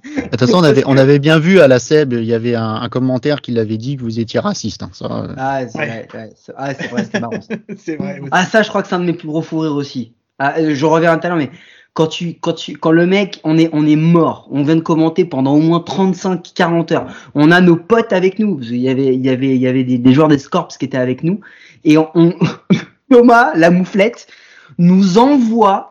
De 0.05 0.21
toute 0.31 0.39
façon, 0.39 0.57
on 0.57 0.63
avait, 0.63 0.83
on 0.85 0.97
avait 0.97 1.19
bien 1.19 1.39
vu 1.39 1.59
à 1.61 1.67
la 1.69 1.79
SEB, 1.79 2.13
il 2.13 2.23
y 2.25 2.33
avait 2.33 2.55
un, 2.55 2.75
un 2.75 2.89
commentaire 2.89 3.41
qui 3.41 3.51
l'avait 3.51 3.77
dit 3.77 3.95
que 3.95 4.01
vous 4.01 4.19
étiez 4.19 4.39
raciste. 4.41 4.83
hein, 4.83 4.89
ça, 4.93 5.05
euh. 5.05 5.33
Ah, 5.37 5.61
c'est 5.67 5.77
Ouais. 5.77 5.85
vrai, 5.87 6.07
ouais, 6.13 6.29
c'est- 6.35 6.53
ah, 6.57 6.73
c'est 6.73 6.87
vrai, 6.87 7.03
c'était 7.05 7.19
marrant. 7.21 7.41
ça. 7.41 7.55
C'est 7.77 7.95
vrai. 7.95 8.21
Ah 8.31 8.45
ça, 8.45 8.61
je 8.61 8.67
crois 8.69 8.81
que 8.81 8.87
c'est 8.89 8.95
un 8.95 8.99
de 8.99 9.05
mes 9.05 9.13
plus 9.13 9.27
gros 9.27 9.41
fous 9.41 9.59
rires 9.59 9.75
aussi. 9.75 10.13
Ah, 10.37 10.55
euh, 10.57 10.73
je 10.75 10.85
reviens 10.85 11.17
tout 11.17 11.27
à 11.27 11.29
l'heure, 11.29 11.37
mais 11.37 11.49
quand 11.93 12.07
tu, 12.07 12.33
quand 12.39 12.53
tu, 12.53 12.75
quand 12.77 12.91
le 12.91 13.05
mec, 13.07 13.39
on 13.45 13.57
est, 13.57 13.69
on 13.71 13.85
est 13.87 13.95
mort, 13.97 14.47
on 14.51 14.63
vient 14.63 14.75
de 14.75 14.81
commenter 14.81 15.23
pendant 15.25 15.53
au 15.53 15.59
moins 15.61 15.79
35, 15.81 16.51
40 16.55 16.91
heures. 16.91 17.07
On 17.35 17.51
a 17.51 17.61
nos 17.61 17.75
potes 17.77 18.11
avec 18.13 18.39
nous. 18.39 18.55
parce 18.55 18.67
qu'il 18.67 18.77
y 18.77 18.89
avait, 18.89 19.13
il 19.15 19.25
y 19.25 19.29
avait, 19.29 19.55
il 19.55 19.61
y 19.61 19.67
avait 19.67 19.83
des, 19.85 19.97
des 19.97 20.13
joueurs 20.13 20.27
des 20.27 20.37
Scorps 20.39 20.67
qui 20.77 20.85
étaient 20.85 20.97
avec 20.97 21.23
nous. 21.23 21.39
Et 21.83 21.97
on, 21.97 22.09
on- 22.15 22.33
Thomas, 23.11 23.51
la 23.55 23.69
mouflette, 23.71 24.27
nous 24.77 25.17
envoie, 25.17 25.88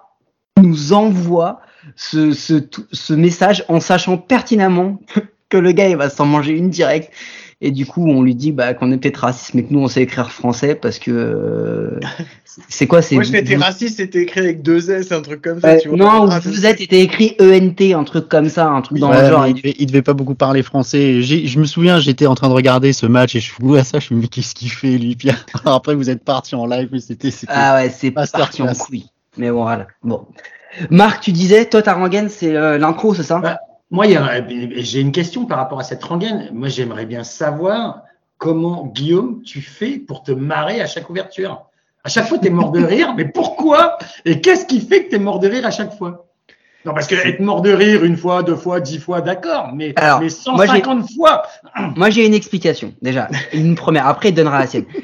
nous 0.60 0.92
envoie 0.92 1.60
ce, 1.96 2.32
ce, 2.32 3.12
message 3.14 3.64
en 3.68 3.80
sachant 3.80 4.18
pertinemment 4.18 5.00
que 5.48 5.56
le 5.56 5.72
gars, 5.72 5.88
il 5.88 5.96
va 5.96 6.10
s'en 6.10 6.26
manger 6.26 6.52
une 6.52 6.70
directe. 6.70 7.10
Et 7.60 7.72
du 7.72 7.86
coup, 7.86 8.06
on 8.08 8.22
lui 8.22 8.36
dit 8.36 8.52
bah, 8.52 8.72
qu'on 8.72 8.92
est 8.92 8.98
peut-être 8.98 9.16
raciste, 9.16 9.54
mais 9.54 9.64
que 9.64 9.72
nous, 9.72 9.80
on 9.80 9.88
sait 9.88 10.02
écrire 10.02 10.30
français 10.30 10.76
parce 10.76 11.00
que. 11.00 11.10
euh, 11.10 11.98
c'est 12.68 12.86
quoi 12.86 13.02
c'est 13.02 13.16
Moi, 13.16 13.24
je 13.24 13.32
n'étais 13.32 13.56
vous- 13.56 13.62
raciste, 13.62 13.96
c'était 13.96 14.22
écrit 14.22 14.38
avec 14.38 14.62
deux 14.62 14.88
S, 14.92 15.10
un 15.10 15.22
truc 15.22 15.42
comme 15.42 15.60
ça, 15.60 15.72
Ouais, 15.72 15.80
tu 15.80 15.88
vois. 15.88 15.96
Non, 15.96 16.28
Ah, 16.30 16.38
vous 16.38 16.66
êtes 16.66 16.80
était 16.80 17.00
écrit 17.00 17.34
ENT, 17.40 17.94
un 17.98 18.04
truc 18.04 18.28
comme 18.28 18.48
ça, 18.48 18.68
un 18.68 18.80
truc 18.80 18.98
dans 19.00 19.10
Ouais, 19.10 19.22
le 19.22 19.28
genre. 19.28 19.44
il, 19.48 19.54
devait, 19.54 19.74
il 19.80 19.86
devait 19.86 20.02
pas 20.02 20.12
beaucoup 20.14 20.36
parler 20.36 20.62
français. 20.62 21.20
Je 21.22 21.58
me 21.58 21.64
souviens, 21.64 21.98
j'étais 21.98 22.26
en 22.26 22.36
train 22.36 22.48
de 22.48 22.54
regarder 22.54 22.92
ce 22.92 23.06
match 23.06 23.34
et 23.34 23.40
je 23.40 23.52
jouais 23.52 23.80
à 23.80 23.84
ça. 23.84 23.98
Je 23.98 24.14
me 24.14 24.20
dis, 24.20 24.26
mais 24.26 24.28
qu'est-ce 24.28 24.54
qu'il 24.54 24.70
fait, 24.70 24.96
lui 24.96 25.16
Puis 25.16 25.30
après, 25.64 25.96
vous 25.96 26.10
êtes 26.10 26.22
parti 26.22 26.54
en 26.54 26.64
live, 26.64 26.90
mais 26.92 27.00
c'était. 27.00 27.30
Ah 27.48 27.74
ouais, 27.74 27.90
c'est 27.90 28.12
parti 28.12 28.62
en 28.62 28.72
couille. 28.72 29.06
Mais 29.38 29.50
bon, 29.50 29.62
voilà. 29.62 29.86
Bon. 30.02 30.26
Marc, 30.90 31.22
tu 31.22 31.32
disais, 31.32 31.66
toi, 31.66 31.82
ta 31.82 31.94
rengaine, 31.94 32.28
c'est 32.28 32.54
euh, 32.54 32.78
l'intro, 32.78 33.14
c'est 33.14 33.22
ça? 33.22 33.38
Ouais. 33.40 33.54
Moi, 33.90 34.04
a- 34.18 34.42
j'ai 34.76 35.00
une 35.00 35.12
question 35.12 35.46
par 35.46 35.58
rapport 35.58 35.80
à 35.80 35.84
cette 35.84 36.04
rengaine. 36.04 36.50
Moi, 36.52 36.68
j'aimerais 36.68 37.06
bien 37.06 37.24
savoir 37.24 38.02
comment, 38.36 38.86
Guillaume, 38.86 39.42
tu 39.42 39.62
fais 39.62 39.98
pour 39.98 40.22
te 40.22 40.32
marrer 40.32 40.80
à 40.80 40.86
chaque 40.86 41.08
ouverture? 41.08 41.64
À 42.04 42.08
chaque 42.10 42.28
fois, 42.28 42.38
tu 42.38 42.46
es 42.46 42.50
mort 42.50 42.70
de 42.70 42.82
rire, 42.82 43.14
mais 43.16 43.24
pourquoi? 43.26 43.98
Et 44.24 44.40
qu'est-ce 44.40 44.66
qui 44.66 44.80
fait 44.80 45.04
que 45.04 45.10
tu 45.10 45.16
es 45.16 45.18
mort 45.18 45.38
de 45.40 45.48
rire 45.48 45.66
à 45.66 45.70
chaque 45.70 45.96
fois? 45.96 46.26
Non, 46.84 46.94
parce 46.94 47.06
que 47.06 47.14
être 47.16 47.40
mort 47.40 47.60
de 47.60 47.72
rire 47.72 48.04
une 48.04 48.16
fois, 48.16 48.42
deux 48.42 48.54
fois, 48.56 48.80
dix 48.80 48.98
fois, 48.98 49.20
d'accord, 49.20 49.70
mais, 49.74 49.92
Alors, 49.96 50.20
mais 50.20 50.28
moi, 50.46 50.66
j'ai- 50.66 50.72
150 50.72 51.10
fois 51.16 51.42
Moi, 51.96 52.10
j'ai 52.10 52.24
une 52.26 52.34
explication, 52.34 52.94
déjà. 53.02 53.28
Une 53.52 53.74
première. 53.74 54.06
Après, 54.06 54.28
il 54.28 54.34
donnera 54.34 54.58
la 54.60 54.66
sienne. 54.66 54.84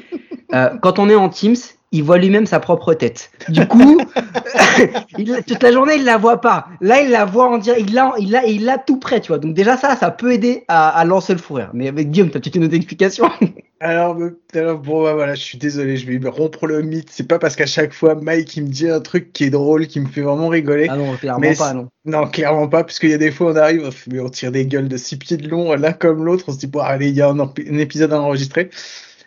Euh, 0.53 0.77
quand 0.81 0.99
on 0.99 1.09
est 1.09 1.15
en 1.15 1.27
Teams, 1.27 1.55
il 1.91 2.03
voit 2.03 2.17
lui-même 2.17 2.45
sa 2.45 2.59
propre 2.59 2.93
tête. 2.93 3.31
Du 3.49 3.65
coup, 3.67 3.97
il- 5.17 5.43
toute 5.47 5.63
la 5.63 5.71
journée, 5.71 5.95
il 5.95 6.05
la 6.05 6.17
voit 6.17 6.41
pas. 6.41 6.67
Là, 6.81 7.01
il 7.01 7.11
la 7.11 7.25
voit 7.25 7.49
en 7.49 7.57
direct. 7.57 7.85
Il 7.87 7.93
l'a, 7.93 8.13
il 8.19 8.31
l'a, 8.31 8.45
il 8.45 8.65
l'a 8.65 8.77
tout 8.77 8.97
près, 8.99 9.21
tu 9.21 9.29
vois. 9.29 9.37
Donc 9.39 9.53
déjà, 9.53 9.77
ça, 9.77 9.95
ça 9.95 10.11
peut 10.11 10.33
aider 10.33 10.63
à, 10.67 10.89
à 10.89 11.05
lancer 11.05 11.33
le 11.33 11.39
fou 11.39 11.55
rire. 11.55 11.69
Mais 11.73 11.87
avec 11.87 12.11
Guillaume, 12.11 12.29
t'as 12.29 12.39
peut-être 12.39 12.55
une 12.55 12.65
autre 12.65 12.75
explication 12.75 13.29
Alors, 13.81 14.17
euh, 14.19 14.39
alors, 14.53 14.79
bon, 14.79 15.03
bah, 15.03 15.13
voilà, 15.13 15.35
je 15.35 15.41
suis 15.41 15.57
désolé, 15.57 15.97
je 15.97 16.09
vais 16.09 16.29
rompre 16.29 16.65
le 16.65 16.81
mythe. 16.81 17.09
C'est 17.11 17.27
pas 17.27 17.39
parce 17.39 17.57
qu'à 17.57 17.65
chaque 17.65 17.93
fois, 17.93 18.15
Mike, 18.15 18.55
il 18.55 18.63
me 18.63 18.69
dit 18.69 18.89
un 18.89 19.01
truc 19.01 19.33
qui 19.33 19.43
est 19.43 19.49
drôle, 19.49 19.87
qui 19.87 19.99
me 19.99 20.07
fait 20.07 20.21
vraiment 20.21 20.47
rigoler. 20.47 20.87
Ah 20.89 20.95
non, 20.95 21.15
clairement 21.17 21.39
Mais 21.41 21.55
pas, 21.55 21.73
non. 21.73 21.89
Non, 22.05 22.25
clairement 22.25 22.69
pas, 22.69 22.85
puisqu'il 22.85 23.09
y 23.09 23.13
a 23.13 23.17
des 23.17 23.31
fois, 23.31 23.51
on 23.51 23.55
arrive, 23.57 23.89
mais 24.09 24.19
on 24.21 24.29
tire 24.29 24.51
des 24.51 24.65
gueules 24.65 24.87
de 24.87 24.95
six 24.97 25.17
pieds 25.17 25.37
de 25.37 25.47
long, 25.49 25.73
l'un 25.75 25.91
comme 25.91 26.23
l'autre, 26.23 26.45
on 26.47 26.53
se 26.53 26.57
dit, 26.57 26.67
bon, 26.67 26.79
allez, 26.79 27.09
il 27.09 27.15
y 27.15 27.21
a 27.21 27.29
un 27.29 27.77
épisode 27.77 28.13
à 28.13 28.21
enregistrer. 28.21 28.69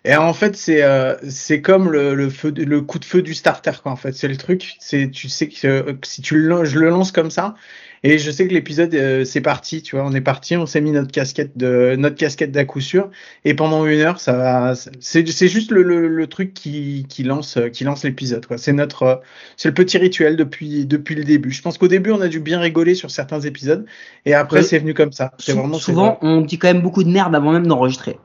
Et 0.05 0.15
en 0.17 0.33
fait, 0.33 0.57
c'est 0.57 0.83
euh, 0.83 1.17
c'est 1.29 1.61
comme 1.61 1.91
le, 1.91 2.15
le, 2.15 2.31
feu, 2.31 2.53
le 2.57 2.81
coup 2.81 2.99
de 2.99 3.05
feu 3.05 3.23
du 3.23 3.35
starter, 3.35 3.73
quoi, 3.83 3.93
en 3.93 3.97
fait. 3.97 4.13
C'est 4.15 4.29
le 4.29 4.37
truc, 4.37 4.77
c'est 4.79 5.11
tu 5.11 5.29
sais 5.29 5.49
que, 5.49 5.67
euh, 5.67 5.93
si 6.03 6.23
tu 6.23 6.39
le, 6.39 6.65
je 6.65 6.79
le 6.79 6.89
lance 6.89 7.13
comme 7.13 7.31
ça, 7.31 7.55
et 8.05 8.19
je 8.19 8.31
sais 8.31 8.47
que 8.47 8.55
l'épisode, 8.55 8.95
euh, 8.95 9.25
c'est 9.25 9.41
parti, 9.41 9.83
tu 9.83 9.97
vois, 9.97 10.05
on 10.05 10.13
est 10.13 10.21
parti, 10.21 10.57
on 10.57 10.67
s'est 10.67 10.81
mis 10.81 10.93
notre 10.93 11.11
casquette 11.11 11.57
de 11.57 11.97
notre 11.99 12.17
casquette 12.17 12.53
d'à 12.53 12.65
coup 12.65 12.81
sûr, 12.81 13.11
et 13.45 13.55
pendant 13.55 13.87
une 13.87 14.01
heure, 14.01 14.21
ça 14.21 14.35
va, 14.35 14.75
c'est 15.01 15.29
c'est 15.29 15.49
juste 15.49 15.71
le, 15.73 15.83
le, 15.83 16.07
le 16.07 16.27
truc 16.29 16.55
qui, 16.55 17.07
qui 17.09 17.25
lance, 17.25 17.57
euh, 17.57 17.69
qui 17.69 17.85
lance 17.85 18.05
l'épisode, 18.05 18.47
quoi. 18.47 18.59
C'est 18.59 18.73
notre, 18.73 19.03
euh, 19.03 19.17
c'est 19.57 19.69
le 19.69 19.75
petit 19.75 19.99
rituel 19.99 20.37
depuis, 20.37 20.87
depuis 20.87 21.15
le 21.17 21.25
début. 21.25 21.51
Je 21.51 21.63
pense 21.63 21.77
qu'au 21.79 21.89
début, 21.89 22.13
on 22.13 22.21
a 22.21 22.29
dû 22.29 22.41
bien 22.41 22.61
rigoler 22.61 22.95
sur 22.95 23.11
certains 23.11 23.41
épisodes, 23.41 23.85
et 24.25 24.35
après, 24.35 24.63
c'est 24.63 24.79
venu 24.79 24.95
comme 24.95 25.13
ça. 25.13 25.33
C'est 25.39 25.53
vraiment 25.53 25.79
souvent, 25.79 26.19
on 26.23 26.41
dit 26.41 26.59
quand 26.59 26.69
même 26.69 26.83
beaucoup 26.83 27.03
de 27.03 27.11
merde 27.11 27.35
avant 27.35 27.53
même 27.53 27.67
d'enregistrer. 27.67 28.19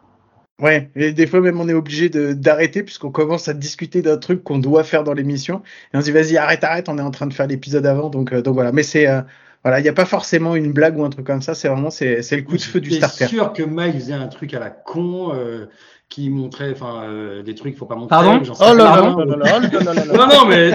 Ouais, 0.61 0.91
et 0.95 1.13
des 1.13 1.25
fois 1.25 1.41
même 1.41 1.59
on 1.59 1.67
est 1.67 1.73
obligé 1.73 2.09
de 2.09 2.33
d'arrêter 2.33 2.83
puisqu'on 2.83 3.09
commence 3.09 3.47
à 3.47 3.53
discuter 3.53 4.03
d'un 4.03 4.17
truc 4.17 4.43
qu'on 4.43 4.59
doit 4.59 4.83
faire 4.83 5.03
dans 5.03 5.13
l'émission 5.13 5.63
et 5.93 5.97
on 5.97 5.99
se 6.01 6.05
dit 6.05 6.11
vas-y 6.11 6.37
arrête 6.37 6.63
arrête 6.63 6.89
on 6.89 6.99
est 6.99 7.01
en 7.01 7.09
train 7.09 7.25
de 7.25 7.33
faire 7.33 7.47
l'épisode 7.47 7.87
avant 7.87 8.11
donc 8.11 8.31
euh, 8.31 8.43
donc 8.43 8.53
voilà 8.53 8.71
mais 8.71 8.83
c'est 8.83 9.07
euh, 9.07 9.21
voilà 9.63 9.79
il 9.79 9.83
n'y 9.83 9.89
a 9.89 9.93
pas 9.93 10.05
forcément 10.05 10.55
une 10.55 10.71
blague 10.71 10.95
ou 10.99 11.03
un 11.03 11.09
truc 11.09 11.25
comme 11.25 11.41
ça 11.41 11.55
c'est 11.55 11.69
vraiment 11.69 11.89
c'est 11.89 12.21
c'est 12.21 12.35
le 12.35 12.43
coup 12.43 12.55
de 12.55 12.61
feu 12.61 12.79
du 12.79 12.91
starter. 12.91 13.25
sûr 13.25 13.51
que 13.51 13.63
Mike 13.63 13.95
faisait 13.95 14.13
un 14.13 14.27
truc 14.27 14.53
à 14.53 14.59
la 14.59 14.69
con 14.69 15.31
euh, 15.33 15.65
qui 16.13 16.29
montrait 16.29 16.71
enfin 16.71 17.05
euh, 17.05 17.41
des 17.41 17.55
trucs 17.55 17.71
qu'il 17.71 17.79
faut 17.79 17.87
pas 17.87 17.95
montrer. 17.95 18.09
Pardon 18.09 18.39
Oh 18.59 18.75
là 18.75 18.83
là 18.83 18.91
rien. 18.93 19.15
là 19.17 19.25
là 19.25 19.35
là 19.35 19.59
là 19.59 19.79
là 19.79 19.93
là 19.93 20.05
là. 20.05 20.13
Non, 20.13 20.27
non, 20.27 20.45
mais, 20.47 20.69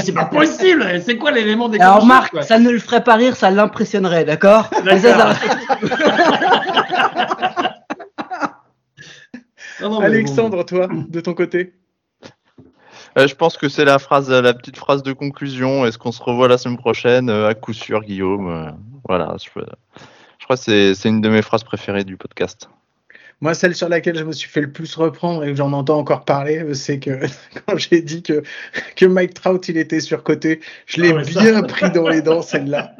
c'est 0.00 0.10
pas 0.12 0.24
possible. 0.24 0.84
C'est 1.04 1.16
quoi 1.18 1.30
l'élément 1.30 1.68
des 1.68 1.78
Alors 1.78 2.04
Marc, 2.04 2.42
ça 2.42 2.58
ne 2.58 2.68
le 2.68 2.80
ferait 2.80 3.04
pas 3.04 3.14
rire, 3.14 3.36
ça 3.36 3.52
l'impressionnerait, 3.52 4.24
d'accord? 4.24 4.70
Ça- 9.82 10.04
Alexandre 10.04 10.64
toi 10.64 10.88
de 10.90 11.20
ton 11.20 11.34
côté 11.34 11.72
Euh, 13.18 13.26
je 13.28 13.34
pense 13.34 13.58
que 13.58 13.68
c'est 13.68 13.84
la 13.84 13.98
phrase, 13.98 14.30
la 14.30 14.54
petite 14.54 14.76
phrase 14.78 15.02
de 15.02 15.12
conclusion. 15.12 15.84
Est-ce 15.84 15.98
qu'on 15.98 16.12
se 16.12 16.22
revoit 16.22 16.48
la 16.48 16.56
semaine 16.56 16.78
prochaine? 16.78 17.28
Euh, 17.28 17.48
À 17.48 17.54
coup 17.54 17.74
sûr, 17.74 18.00
Guillaume. 18.02 18.48
Euh, 18.48 18.70
voilà. 19.06 19.36
Je, 19.38 19.50
je 20.38 20.44
crois 20.44 20.56
que 20.56 20.62
c'est 20.62 20.94
c'est 20.94 21.08
une 21.10 21.20
de 21.20 21.28
mes 21.28 21.42
phrases 21.42 21.62
préférées 21.64 22.04
du 22.04 22.16
podcast. 22.16 22.70
Moi, 23.42 23.52
celle 23.54 23.74
sur 23.74 23.88
laquelle 23.88 24.16
je 24.16 24.22
me 24.24 24.32
suis 24.32 24.48
fait 24.48 24.60
le 24.62 24.70
plus 24.70 24.94
reprendre 24.94 25.42
et 25.44 25.48
que 25.48 25.56
j'en 25.56 25.72
entends 25.72 25.98
encore 25.98 26.24
parler, 26.24 26.74
c'est 26.74 27.00
que 27.00 27.20
quand 27.66 27.76
j'ai 27.76 28.00
dit 28.00 28.22
que, 28.22 28.42
que 28.96 29.04
Mike 29.04 29.34
Trout, 29.34 29.68
il 29.68 29.76
était 29.76 29.98
surcoté, 30.00 30.60
je 30.86 31.02
l'ai 31.02 31.10
Ah 31.10 31.16
ouais, 31.16 31.24
ça. 31.24 31.40
bien 31.40 31.62
pris 31.64 31.90
dans 31.90 32.08
les 32.08 32.22
dents, 32.22 32.40
celle-là. 32.40 32.94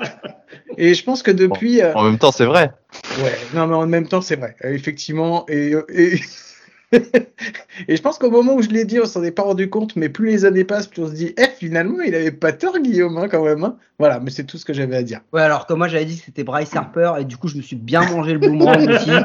Et 0.76 0.95
je 0.95 1.05
pense 1.05 1.22
que 1.22 1.30
depuis. 1.30 1.80
En 1.95 2.03
même 2.05 2.18
temps, 2.18 2.33
c'est 2.33 2.45
vrai. 2.45 2.72
Ouais, 3.22 3.39
non, 3.55 3.66
mais 3.68 3.76
en 3.76 3.87
même 3.87 4.09
temps, 4.09 4.20
c'est 4.20 4.37
vrai, 4.37 4.57
effectivement. 4.64 5.47
Et, 5.49 5.74
et, 5.91 6.20
et 7.88 7.97
je 7.97 8.03
pense 8.03 8.18
qu'au 8.18 8.30
moment 8.30 8.55
où 8.55 8.62
je 8.62 8.68
l'ai 8.68 8.84
dit, 8.84 9.01
on 9.01 9.07
s'en 9.07 9.22
est 9.24 9.30
pas 9.30 9.43
rendu 9.43 9.70
compte, 9.70 9.97
mais 9.97 10.09
plus 10.09 10.26
les 10.26 10.45
années 10.45 10.64
passent, 10.64 10.86
plus 10.86 11.03
on 11.03 11.07
se 11.09 11.12
dit, 11.14 11.34
eh, 11.38 11.47
finalement, 11.59 12.01
il 12.01 12.14
avait 12.14 12.30
pas 12.32 12.53
tort, 12.53 12.78
Guillaume, 12.78 13.16
hein, 13.18 13.28
quand 13.30 13.45
même. 13.45 13.64
hein. 13.64 13.76
Voilà, 13.99 14.20
mais 14.20 14.30
c'est 14.30 14.45
tout 14.45 14.59
ce 14.59 14.64
que 14.64 14.72
j'avais 14.72 14.97
à 14.97 15.03
dire. 15.03 15.20
Ouais, 15.32 15.43
alors 15.43 15.66
que 15.66 15.74
moi 15.74 15.86
j'avais 15.88 16.05
dit 16.05 16.18
que 16.18 16.24
c'était 16.24 16.43
Bryce 16.45 16.74
Harper 16.74 17.12
et 17.20 17.24
du 17.24 17.36
coup 17.36 17.47
je 17.47 17.57
me 17.57 17.62
suis 17.62 17.76
bien 17.76 18.03
mangé 18.11 18.32
le 18.32 18.40
boomerang 18.40 18.88
aussi. 18.88 19.11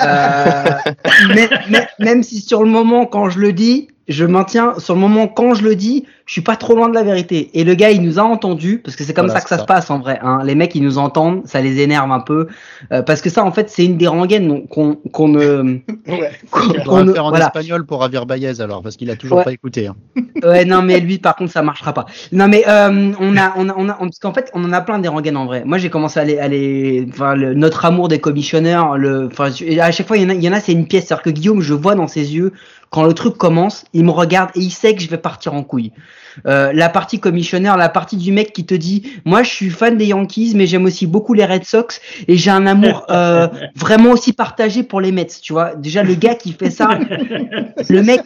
Euh, 0.00 0.78
mais, 1.34 1.48
mais- 1.70 1.86
même 1.98 2.22
si 2.22 2.40
sur 2.40 2.62
le 2.64 2.70
moment 2.70 3.06
quand 3.06 3.30
je 3.30 3.38
le 3.38 3.52
dis, 3.52 3.88
je 4.08 4.24
maintiens 4.24 4.74
sur 4.78 4.94
le 4.94 5.00
moment 5.00 5.28
quand 5.28 5.54
je 5.54 5.62
le 5.64 5.74
dis, 5.76 6.04
je 6.26 6.32
suis 6.32 6.40
pas 6.42 6.56
trop 6.56 6.74
loin 6.74 6.88
de 6.88 6.94
la 6.94 7.02
vérité. 7.02 7.50
Et 7.54 7.64
le 7.64 7.74
gars 7.74 7.90
il 7.90 8.02
nous 8.02 8.18
a 8.18 8.22
entendu 8.22 8.78
parce 8.82 8.96
que 8.96 9.04
c'est 9.04 9.12
comme 9.14 9.26
Voilà, 9.26 9.40
ça 9.40 9.44
que 9.44 9.48
ça, 9.50 9.58
se 9.58 9.64
passe 9.64 9.90
en 9.90 9.98
vrai. 9.98 10.18
Hein. 10.22 10.40
Les 10.44 10.54
mecs 10.54 10.74
ils 10.74 10.82
nous 10.82 10.96
entendent, 10.98 11.42
ça 11.46 11.60
les 11.60 11.80
énerve 11.80 12.10
un 12.12 12.20
peu 12.20 12.48
Euh, 12.92 13.02
parce 13.02 13.20
que 13.22 13.30
ça 13.30 13.44
en 13.44 13.52
fait 13.52 13.68
c'est 13.70 13.84
une 13.84 13.96
des 13.98 14.06
rengaines 14.06 14.66
qu'on 14.68 14.96
qu'on 15.12 15.28
ne 15.28 15.80
Ouais. 16.08 16.30
qu'on 16.50 16.60
On 16.60 16.84
qu'on 16.84 16.94
va 16.96 17.02
ne- 17.02 17.06
le 17.08 17.12
faire 17.14 17.24
en 17.26 17.28
voilà. 17.30 17.46
espagnol 17.46 17.84
pour 17.86 18.00
Javier 18.02 18.20
Baez 18.26 18.60
alors, 18.60 18.82
parce 18.82 18.96
qu'il 18.96 19.10
a 19.10 19.16
toujours 19.16 19.38
Ouais. 19.38 19.44
pas 19.44 19.52
écouté. 19.52 19.86
hein. 19.86 19.96
Ouais, 20.42 20.64
non, 20.66 20.82
mais 20.82 21.00
lui, 21.00 21.18
par 21.18 21.36
contre, 21.36 21.52
ça 21.52 21.62
marchera 21.62 21.94
pas. 21.94 22.04
Non, 22.32 22.48
mais 22.48 22.64
euh, 22.68 23.12
on 23.20 23.36
a, 23.36 23.54
on 23.56 23.68
a, 23.70 23.74
on 23.78 23.88
a, 23.88 23.94
parce 23.94 24.18
qu'en 24.18 24.34
fait, 24.34 24.50
on 24.52 24.62
en 24.64 24.72
a 24.72 24.80
plein 24.82 24.98
des 24.98 25.08
rengaines 25.08 25.36
en 25.38 25.46
vrai. 25.46 25.62
Moi, 25.64 25.78
j'ai 25.78 25.88
commencé 25.90 26.18
à 26.20 26.24
les, 26.24 26.38
à 26.38 26.48
les, 26.48 27.06
enfin, 27.08 27.34
le- 27.34 27.54
notre 27.54 27.84
amour 27.86 28.08
des 28.08 28.18
commissionneurs, 28.18 28.98
le, 28.98 29.28
enfin, 29.32 29.50
à 29.80 29.90
chaque 29.92 30.06
fois, 30.06 30.16
il 30.18 30.24
y 30.24 30.26
en 30.26 30.30
a, 30.30 30.34
il 30.34 30.42
y 30.42 30.48
en 30.48 30.52
a, 30.52 30.60
c'est 30.60 30.72
une 30.72 30.86
pièce. 30.86 31.06
C'est-à-dire 31.06 31.22
que 31.22 31.30
Guillaume, 31.30 31.60
je 31.62 31.72
vois 31.72 31.94
dans 31.94 32.08
ses 32.08 32.34
yeux 32.34 32.52
quand 32.94 33.02
le 33.02 33.12
truc 33.12 33.36
commence, 33.36 33.84
il 33.92 34.04
me 34.04 34.12
regarde 34.12 34.50
et 34.54 34.60
il 34.60 34.70
sait 34.70 34.94
que 34.94 35.02
je 35.02 35.08
vais 35.08 35.18
partir 35.18 35.52
en 35.52 35.64
couille. 35.64 35.90
Euh, 36.46 36.72
la 36.72 36.88
partie 36.88 37.18
commissionneur, 37.18 37.76
la 37.76 37.88
partie 37.88 38.16
du 38.16 38.30
mec 38.30 38.52
qui 38.52 38.64
te 38.64 38.74
dit, 38.74 39.10
moi, 39.24 39.42
je 39.42 39.50
suis 39.50 39.68
fan 39.68 39.96
des 39.96 40.06
Yankees, 40.06 40.52
mais 40.54 40.68
j'aime 40.68 40.84
aussi 40.84 41.08
beaucoup 41.08 41.34
les 41.34 41.44
Red 41.44 41.64
Sox 41.64 42.00
et 42.28 42.36
j'ai 42.36 42.52
un 42.52 42.68
amour 42.68 43.04
euh, 43.10 43.48
vraiment 43.74 44.12
aussi 44.12 44.32
partagé 44.32 44.84
pour 44.84 45.00
les 45.00 45.10
Mets. 45.10 45.26
Tu 45.42 45.52
vois, 45.52 45.74
déjà 45.74 46.04
le 46.04 46.14
gars 46.14 46.36
qui 46.36 46.52
fait 46.52 46.70
ça, 46.70 46.96
le 47.88 48.02
mec 48.02 48.20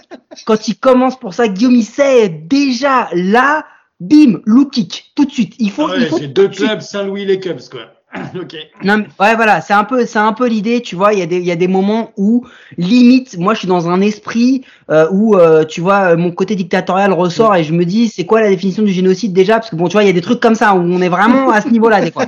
quand 0.45 0.69
il 0.69 0.77
commence 0.77 1.19
pour 1.19 1.33
ça, 1.33 1.49
Guillaume, 1.49 1.77
il 1.77 1.85
sait 1.85 2.29
déjà 2.29 3.09
là, 3.15 3.65
bim, 4.01 4.43
low 4.45 4.67
kick, 4.67 5.13
tout 5.15 5.25
de 5.25 5.31
suite. 5.31 5.55
Il 5.59 5.71
faut, 5.71 5.89
il 5.95 6.03
Ouais, 6.03 6.07
faut 6.09 6.19
J'ai 6.19 6.29
deux 6.29 6.49
clubs, 6.49 6.81
Saint-Louis 6.81 7.25
les 7.25 7.41
Cubs, 7.41 7.71
quoi. 7.71 7.87
ok. 8.35 8.57
Non, 8.85 8.99
mais- 8.99 9.07
ouais, 9.21 9.37
voilà, 9.37 9.61
c'est 9.61 9.75
un 9.75 9.85
peu, 9.85 10.07
c'est 10.07 10.19
un 10.19 10.33
peu 10.33 10.47
l'idée, 10.49 10.81
tu 10.81 10.97
vois. 10.97 11.13
Il 11.13 11.19
y 11.19 11.23
a 11.23 11.27
des, 11.27 11.37
il 11.39 11.45
y 11.45 11.51
a 11.51 11.57
des 11.57 11.69
moments 11.69 12.13
où 12.17 12.47
limite, 12.79 13.37
moi, 13.39 13.53
je 13.55 13.61
suis 13.61 13.69
dans 13.69 13.89
un 13.91 14.01
esprit 14.01 14.65
euh, 14.91 15.07
où, 15.11 15.37
euh, 15.37 15.65
tu 15.65 15.81
vois, 15.81 16.17
mon 16.17 16.31
côté 16.31 16.55
dictatorial 16.55 17.13
ressort 17.13 17.55
et 17.57 17.65
je 17.65 17.73
me 17.73 17.85
dis, 17.85 18.09
c'est 18.09 18.25
quoi 18.25 18.41
la 18.41 18.49
définition 18.49 18.83
du 18.83 18.93
génocide 18.93 19.33
déjà? 19.33 19.55
Parce 19.55 19.71
que 19.71 19.77
bon, 19.77 19.89
tu 19.89 19.93
vois, 19.93 20.05
il 20.05 20.07
y 20.07 20.11
a 20.11 20.15
des 20.15 20.21
trucs 20.23 20.41
comme 20.41 20.55
ça 20.55 20.75
où 20.75 20.79
on 20.81 21.01
est 21.03 21.09
vraiment 21.11 21.51
à 21.51 21.61
ce 21.61 21.69
niveau-là 21.69 22.01
des 22.01 22.11
fois. 22.11 22.27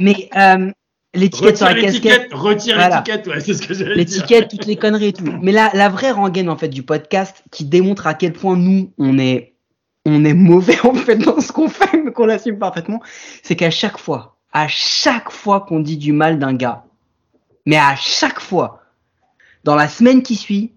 Mais 0.00 0.28
euh, 0.36 0.70
l'étiquette 1.14 1.56
sur 1.56 1.66
la 1.66 1.74
casquette. 1.74 1.92
l'étiquette, 1.92 2.28
retire 2.32 2.74
Voilà. 2.76 2.96
l'étiquette, 3.06 3.26
ouais, 3.28 3.40
c'est 3.40 3.54
ce 3.54 3.62
que 3.62 3.74
j'allais 3.74 3.90
dire. 3.90 3.96
l'étiquette, 3.96 4.48
toutes 4.48 4.66
les 4.66 4.76
conneries 4.76 5.08
et 5.08 5.12
tout. 5.12 5.24
Mais 5.40 5.52
la, 5.52 5.70
la 5.74 5.88
vraie 5.88 6.10
rengaine 6.10 6.48
en 6.48 6.56
fait 6.56 6.68
du 6.68 6.82
podcast 6.82 7.44
qui 7.52 7.64
démontre 7.64 8.06
à 8.08 8.14
quel 8.14 8.32
point 8.32 8.56
nous 8.56 8.90
on 8.98 9.18
est 9.18 9.50
on 10.04 10.24
est 10.24 10.34
mauvais 10.34 10.78
en 10.84 10.94
fait 10.94 11.14
dans 11.16 11.40
ce 11.40 11.52
qu'on 11.52 11.68
fait, 11.68 11.96
mais 12.02 12.10
qu'on 12.10 12.26
l'assume 12.26 12.58
parfaitement, 12.58 13.00
c'est 13.44 13.54
qu'à 13.54 13.70
chaque 13.70 13.98
fois, 13.98 14.36
à 14.52 14.68
chaque 14.68 15.30
fois 15.30 15.60
qu'on 15.60 15.80
dit 15.80 15.96
du 15.96 16.12
mal 16.12 16.38
d'un 16.38 16.54
gars, 16.54 16.84
mais 17.66 17.76
à 17.76 17.96
chaque 17.96 18.40
fois, 18.40 18.82
dans 19.64 19.76
la 19.76 19.88
semaine 19.88 20.22
qui 20.22 20.36
suit, 20.36 20.72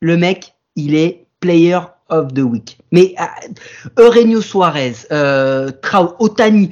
le 0.00 0.16
mec 0.16 0.54
il 0.76 0.94
est 0.94 1.26
player 1.40 1.80
of 2.08 2.32
the 2.34 2.40
week. 2.40 2.78
Mais 2.92 3.14
euh, 3.98 4.40
Suarez, 4.40 4.94
euh, 5.10 5.72
Otani, 6.18 6.70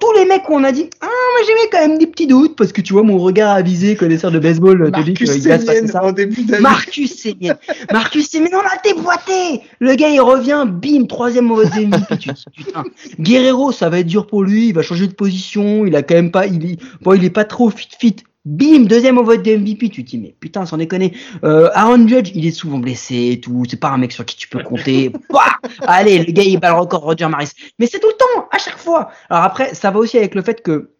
tous, 0.00 0.12
les 0.16 0.24
mecs 0.24 0.48
où 0.48 0.54
on 0.54 0.64
a 0.64 0.72
dit 0.72 0.88
ah 1.00 1.06
moi 1.06 1.46
j'aimais 1.46 1.68
quand 1.70 1.88
même 1.88 1.98
des 1.98 2.06
petits 2.06 2.26
doutes 2.26 2.56
parce 2.56 2.72
que 2.72 2.80
tu 2.80 2.92
vois 2.92 3.02
mon 3.02 3.18
regard 3.18 3.54
avisé 3.54 3.96
connaisseur 3.96 4.30
de 4.30 4.38
baseball 4.38 4.90
te 4.90 5.00
dit 5.02 5.26
Semien 5.26 5.86
ça. 5.86 6.04
en 6.04 6.12
début 6.12 6.42
d'année. 6.42 6.62
Marcus 6.62 7.16
Semien. 7.16 7.56
Marcus 7.92 8.30
Semien, 8.30 8.48
on 8.52 8.62
l'a 8.62 8.80
déboîté. 8.84 9.62
Le 9.78 9.94
gars, 9.94 10.08
il 10.08 10.20
revient, 10.20 10.64
bim, 10.66 11.06
troisième 11.06 11.46
mauvaise 11.46 11.70
MVP. 11.74 12.18
Tu 12.18 12.28
te 12.28 12.34
dis, 12.34 12.64
putain. 12.64 12.84
Guerrero, 13.20 13.72
ça 13.72 13.88
va 13.88 14.00
être 14.00 14.06
dur 14.06 14.26
pour 14.26 14.42
lui. 14.42 14.68
Il 14.68 14.74
va 14.74 14.82
changer 14.82 15.06
de 15.06 15.14
position. 15.14 15.86
Il 15.86 15.96
a 15.96 16.02
quand 16.02 16.14
même 16.14 16.30
pas, 16.30 16.46
il 16.46 16.72
est, 16.72 16.78
bon, 17.02 17.14
il 17.14 17.24
est 17.24 17.30
pas 17.30 17.44
trop 17.44 17.70
fit 17.70 17.88
fit. 17.98 18.16
Bim, 18.46 18.84
deuxième 18.84 19.18
au 19.18 19.24
vote 19.24 19.42
de 19.42 19.56
MVP. 19.56 19.88
Tu 19.90 20.04
te 20.04 20.10
dis, 20.10 20.18
mais 20.18 20.34
putain, 20.40 20.64
sans 20.66 20.76
déconner. 20.78 21.12
Euh, 21.44 21.68
Aaron 21.74 22.06
Judge, 22.06 22.30
il 22.34 22.46
est 22.46 22.52
souvent 22.52 22.78
blessé 22.78 23.30
et 23.32 23.40
tout. 23.40 23.64
C'est 23.68 23.78
pas 23.80 23.90
un 23.90 23.98
mec 23.98 24.12
sur 24.12 24.24
qui 24.24 24.36
tu 24.36 24.48
peux 24.48 24.62
compter. 24.62 25.10
Bah 25.30 25.42
Allez, 25.86 26.18
le 26.24 26.32
gars, 26.32 26.44
il 26.44 26.58
bat 26.60 26.70
le 26.72 26.78
record 26.80 27.02
Roger 27.02 27.26
Maris. 27.28 27.50
Mais 27.78 27.86
c'est 27.86 27.98
tout 27.98 28.06
le 28.08 28.14
temps, 28.16 28.48
à 28.52 28.58
chaque 28.58 28.78
fois. 28.78 29.10
Alors 29.28 29.42
après, 29.44 29.74
ça 29.74 29.90
va 29.90 29.98
aussi 29.98 30.16
avec 30.16 30.34
le 30.36 30.42
fait 30.42 30.62
que 30.62 30.90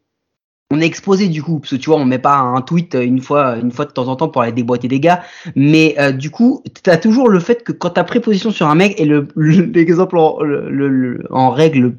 on 0.72 0.80
est 0.80 0.86
exposé 0.86 1.28
du 1.28 1.44
coup, 1.44 1.60
parce 1.60 1.70
que 1.70 1.76
tu 1.76 1.90
vois, 1.90 1.98
on 2.00 2.04
met 2.04 2.18
pas 2.18 2.38
un 2.38 2.60
tweet 2.60 2.96
une 3.00 3.20
fois, 3.20 3.56
une 3.56 3.70
fois 3.70 3.84
de 3.84 3.92
temps 3.92 4.08
en 4.08 4.16
temps 4.16 4.28
pour 4.28 4.42
aller 4.42 4.50
déboîter 4.50 4.88
des 4.88 4.98
gars, 4.98 5.22
mais 5.54 5.94
euh, 6.00 6.10
du 6.10 6.32
coup, 6.32 6.64
t'as 6.82 6.96
toujours 6.96 7.28
le 7.28 7.38
fait 7.38 7.62
que 7.62 7.70
quand 7.70 7.90
t'as 7.90 8.02
pris 8.02 8.18
position 8.18 8.50
sur 8.50 8.66
un 8.66 8.74
mec 8.74 9.00
et 9.00 9.04
le 9.04 9.28
l'exemple 9.36 10.18
en, 10.18 10.42
le, 10.42 10.68
le- 10.68 11.22
en 11.30 11.50
règle, 11.50 11.94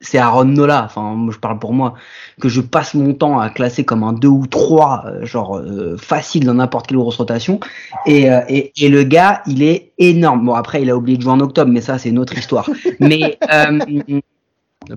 c'est 0.00 0.18
Aaron 0.18 0.44
Nola. 0.44 0.84
Enfin, 0.84 1.14
moi, 1.14 1.32
je 1.32 1.38
parle 1.38 1.58
pour 1.58 1.72
moi 1.72 1.94
que 2.40 2.48
je 2.48 2.60
passe 2.60 2.94
mon 2.94 3.12
temps 3.14 3.38
à 3.38 3.50
classer 3.50 3.84
comme 3.84 4.02
un 4.02 4.12
2 4.12 4.28
ou 4.28 4.46
3, 4.46 5.04
euh, 5.06 5.26
genre 5.26 5.58
euh, 5.58 5.96
facile 5.96 6.46
dans 6.46 6.54
n'importe 6.54 6.86
quelle 6.86 6.98
grosse 6.98 7.16
rotation, 7.16 7.60
et, 8.06 8.30
euh, 8.30 8.40
et 8.48 8.72
et 8.76 8.88
le 8.88 9.04
gars, 9.04 9.42
il 9.46 9.62
est 9.62 9.92
énorme. 9.98 10.46
Bon 10.46 10.54
après, 10.54 10.82
il 10.82 10.90
a 10.90 10.96
oublié 10.96 11.18
de 11.18 11.22
jouer 11.22 11.32
en 11.32 11.40
octobre, 11.40 11.70
mais 11.70 11.80
ça 11.80 11.98
c'est 11.98 12.08
une 12.08 12.18
autre 12.18 12.36
histoire. 12.36 12.68
mais 13.00 13.38
euh, 13.52 13.78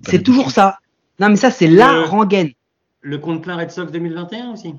c'est 0.03 0.23
toujours 0.23 0.51
ça. 0.51 0.77
Non, 1.19 1.29
mais 1.29 1.35
ça 1.35 1.51
c'est 1.51 1.67
la 1.67 2.03
rengaine. 2.03 2.51
Le 3.01 3.17
compte 3.17 3.43
plein 3.43 3.57
Red 3.57 3.71
Sox 3.71 3.91
2021 3.91 4.53
aussi. 4.53 4.75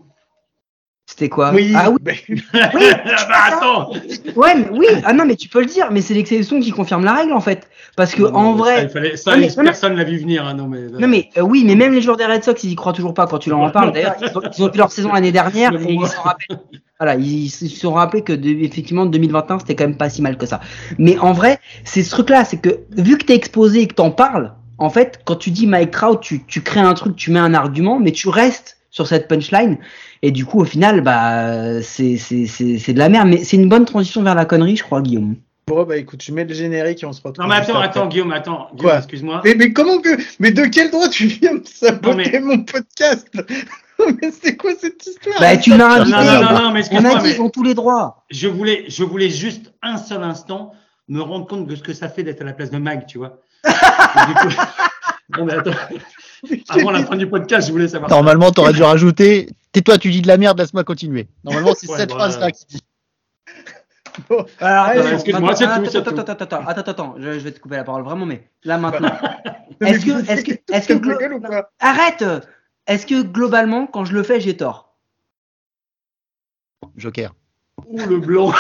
C'était 1.07 1.29
quoi 1.29 1.53
Oui, 1.53 1.73
Ah 1.77 1.91
oui, 1.91 1.99
ben, 2.01 2.17
Ah 2.55 2.71
bah 3.29 3.35
attends 3.57 3.91
ouais, 4.37 4.55
mais 4.57 4.67
oui. 4.73 4.87
Ah 5.05 5.13
non, 5.13 5.27
mais 5.27 5.37
tu 5.37 5.49
peux 5.49 5.61
le 5.61 5.67
dire, 5.67 5.89
mais 5.93 6.01
c'est 6.01 6.15
l'exception 6.15 6.59
qui 6.61 6.71
confirme 6.71 7.05
la 7.05 7.13
règle 7.13 7.35
en 7.35 7.43
fait. 7.43 7.69
Parce 7.95 8.15
que 8.15 8.23
Non, 8.23 8.35
en 8.35 8.53
ça, 8.57 8.59
vrai, 8.63 8.83
il 8.85 8.89
fallait, 8.89 9.17
ça, 9.17 9.33
Non, 9.33 9.37
mais- 9.41 9.47
non, 9.49 9.53
mais- 9.59 9.65
personne 9.65 9.97
l'a 9.97 10.05
vu 10.05 10.17
venir. 10.19 10.47
Hein, 10.47 10.55
non, 10.55 10.67
mais, 10.67 10.81
non 10.99 11.07
mais 11.07 11.29
euh, 11.37 11.43
oui, 11.43 11.63
mais 11.67 11.75
même 11.75 11.93
les 11.93 12.01
joueurs 12.01 12.17
des 12.17 12.25
Red 12.25 12.43
Sox, 12.43 12.65
ils 12.65 12.71
y 12.71 12.75
croient 12.75 12.95
toujours 12.95 13.13
pas 13.13 13.27
quand 13.27 13.39
tu 13.39 13.51
leur 13.51 13.59
en 13.61 13.71
parles. 13.71 13.93
D'ailleurs, 13.95 14.17
ils 14.21 14.37
ont, 14.37 14.41
ils 14.57 14.65
ont 14.65 14.73
fait 14.73 14.79
leur 14.79 14.91
saison 14.91 15.13
l'année 15.13 15.31
dernière 15.31 15.73
Mais 15.73 15.83
et 15.85 15.93
ils 15.93 15.99
moi- 15.99 16.09
s'en 16.09 16.23
rappellent. 16.23 16.59
Voilà, 16.99 17.17
ils 17.17 17.51
se 17.51 17.69
sont 17.69 17.93
rappelés 17.93 18.23
que 18.23 18.33
de- 18.33 18.49
effectivement 18.65 19.05
2021 19.05 19.59
c'était 19.59 19.75
quand 19.75 19.85
même 19.85 19.97
pas 19.99 20.09
si 20.09 20.23
mal 20.23 20.39
que 20.39 20.47
ça. 20.47 20.61
Mais 20.99 21.19
en 21.19 21.33
vrai, 21.33 21.59
c'est 21.85 22.03
ce 22.03 22.11
truc-là, 22.11 22.45
c'est 22.47 22.57
que 22.61 22.81
vu 22.97 23.19
que 23.19 23.27
t'es 23.27 23.35
exposé 23.35 23.83
et 23.83 23.87
que 23.89 23.95
t'en 23.95 24.11
parles, 24.11 24.55
en 24.79 24.89
fait, 24.91 25.21
quand 25.27 25.37
tu 25.37 25.51
dis 25.51 25.67
Mike 25.67 25.91
Trout, 25.91 26.19
tu, 26.21 26.45
tu 26.47 26.63
crées 26.63 26.81
un 26.81 26.95
truc, 26.95 27.15
tu 27.15 27.31
mets 27.31 27.39
un 27.41 27.53
argument, 27.53 28.01
mais 28.01 28.11
tu 28.13 28.29
restes 28.31 28.79
sur 28.91 29.07
cette 29.09 29.27
punchline. 29.29 29.77
Et 30.27 30.31
du 30.31 30.47
coup, 30.47 30.59
au 30.61 30.65
final, 30.65 31.03
bah, 31.03 31.83
c'est 31.83 32.17
c'est 32.17 32.47
c'est 32.47 32.79
c'est 32.79 32.95
de 32.95 32.99
la 32.99 33.11
merde. 33.11 33.29
Mais 33.29 33.45
c'est 33.45 33.59
une 33.59 33.69
bonne 33.69 33.85
transition 33.85 34.23
vers 34.23 34.35
la 34.35 34.47
connerie, 34.47 34.75
je 34.77 34.83
crois, 34.83 35.03
Guillaume. 35.03 35.37
bon, 35.67 35.85
bah 35.85 35.99
écoute, 35.99 36.23
je 36.23 36.33
mets 36.33 36.45
le 36.45 36.55
générique 36.55 37.03
et 37.03 37.07
on 37.07 37.13
se 37.13 37.21
retrouve. 37.21 37.45
Non, 37.45 37.51
mais 37.51 37.57
attends, 37.57 37.79
attends, 37.79 38.07
Guillaume, 38.07 38.33
attends. 38.33 38.69
Guillaume, 38.73 38.79
Quoi 38.91 38.97
excuse-moi. 38.99 39.43
Mais, 39.45 39.55
mais 39.55 39.75
comment 39.75 39.99
que. 40.01 40.17
Mais 40.41 40.51
de 40.51 40.63
quel 40.65 40.91
droit 40.91 41.09
tu 41.11 41.27
viens 41.27 41.53
me 41.53 41.63
saboter 41.65 42.31
mais- 42.33 42.41
mon 42.41 42.65
podcast? 42.65 43.29
Mais 44.21 44.31
c'est 44.33 44.57
quoi 44.57 44.73
cette 44.81 45.07
histoire? 45.07 45.39
Bah, 45.41 45.57
tu 45.57 45.71
l'as 45.71 45.77
Non, 45.77 45.85
invité. 45.85 46.11
non, 46.17 46.25
non, 46.25 46.33
non, 46.33 46.41
non, 46.41 46.59
mais 46.59 46.69
On 46.71 46.75
a 46.75 46.79
excuse-moi, 46.81 47.15
dit, 47.17 47.23
mais 47.23 47.31
ils 47.35 47.41
ont 47.41 47.49
tous 47.51 47.63
les 47.63 47.75
droits. 47.75 48.25
je 48.31 48.49
voulais, 48.49 48.85
je 48.89 49.05
voulais 49.05 49.31
juste 49.31 49.73
un 49.83 49.99
seul 49.99 50.23
instant 50.25 50.73
me 51.09 51.21
rendre 51.21 51.47
compte 51.47 51.67
de 51.69 51.77
ce 51.77 51.83
que 51.83 51.93
ça 51.93 52.09
fait 52.09 52.23
d'être 52.25 52.41
à 52.41 52.45
la 52.45 52.55
place 52.55 52.71
de 52.71 52.79
Mag, 52.79 53.07
tu 53.07 53.19
vois. 53.19 53.39
Du 53.65 54.35
coup- 54.35 54.55
Non, 55.39 55.45
mais 55.47 55.53
attends. 55.55 55.71
Avant 56.69 56.91
la 56.91 57.05
fin 57.05 57.17
du 57.17 57.29
podcast, 57.29 57.67
je 57.69 57.73
voulais 57.73 57.89
savoir. 57.89 58.11
ça. 58.11 58.17
Normalement, 58.17 58.51
t'aurais 58.51 58.73
dû 58.73 58.83
rajouter 58.83 59.49
Tais-toi, 59.73 59.99
tu 59.99 60.11
dis 60.11 60.23
de 60.23 60.29
la 60.29 60.37
merde, 60.37 60.59
laisse-moi 60.59 60.85
continuer. 60.85 61.27
Normalement, 61.43 61.73
c'est 61.77 61.91
Ouais, 61.91 61.97
cette 61.99 62.11
bah, 62.11 62.15
phrase-là 62.17 62.51
qui 62.53 62.65
dit. 62.67 62.81
Bon, 64.29 64.47
Alors, 64.61 64.85
attends, 64.85 65.09
excuse-moi, 65.09 65.51
attends, 65.53 65.65
attends, 65.65 65.83
attends, 65.99 66.11
attends, 66.21 66.33
attends, 66.45 66.67
attends, 66.69 66.91
attends, 66.93 67.15
je, 67.19 67.33
je 67.33 67.39
vais 67.41 67.51
te 67.51 67.59
couper 67.59 67.75
la 67.77 67.83
parole 67.85 68.05
vraiment, 68.05 68.25
mais 68.27 68.49
là 68.63 68.79
maintenant. 68.79 69.11
Est-ce 69.81 70.07
que, 70.07 70.31
est-ce 70.31 70.45
que, 70.45 70.53
est-ce 70.73 70.87
que, 70.89 70.93
glo- 70.95 71.19
gueule 71.19 71.33
ou 71.35 71.41
pas 71.41 71.69
arrête! 71.81 72.25
Est-ce 72.87 73.07
que 73.07 73.23
globalement, 73.23 73.87
quand 73.89 74.05
je 74.05 74.13
le 74.13 74.23
fais, 74.23 74.41
j'ai 74.41 74.57
tort? 74.57 74.95
Joker. 76.97 77.35
Ouh, 77.89 78.07
le 78.07 78.19
blanc. 78.19 78.53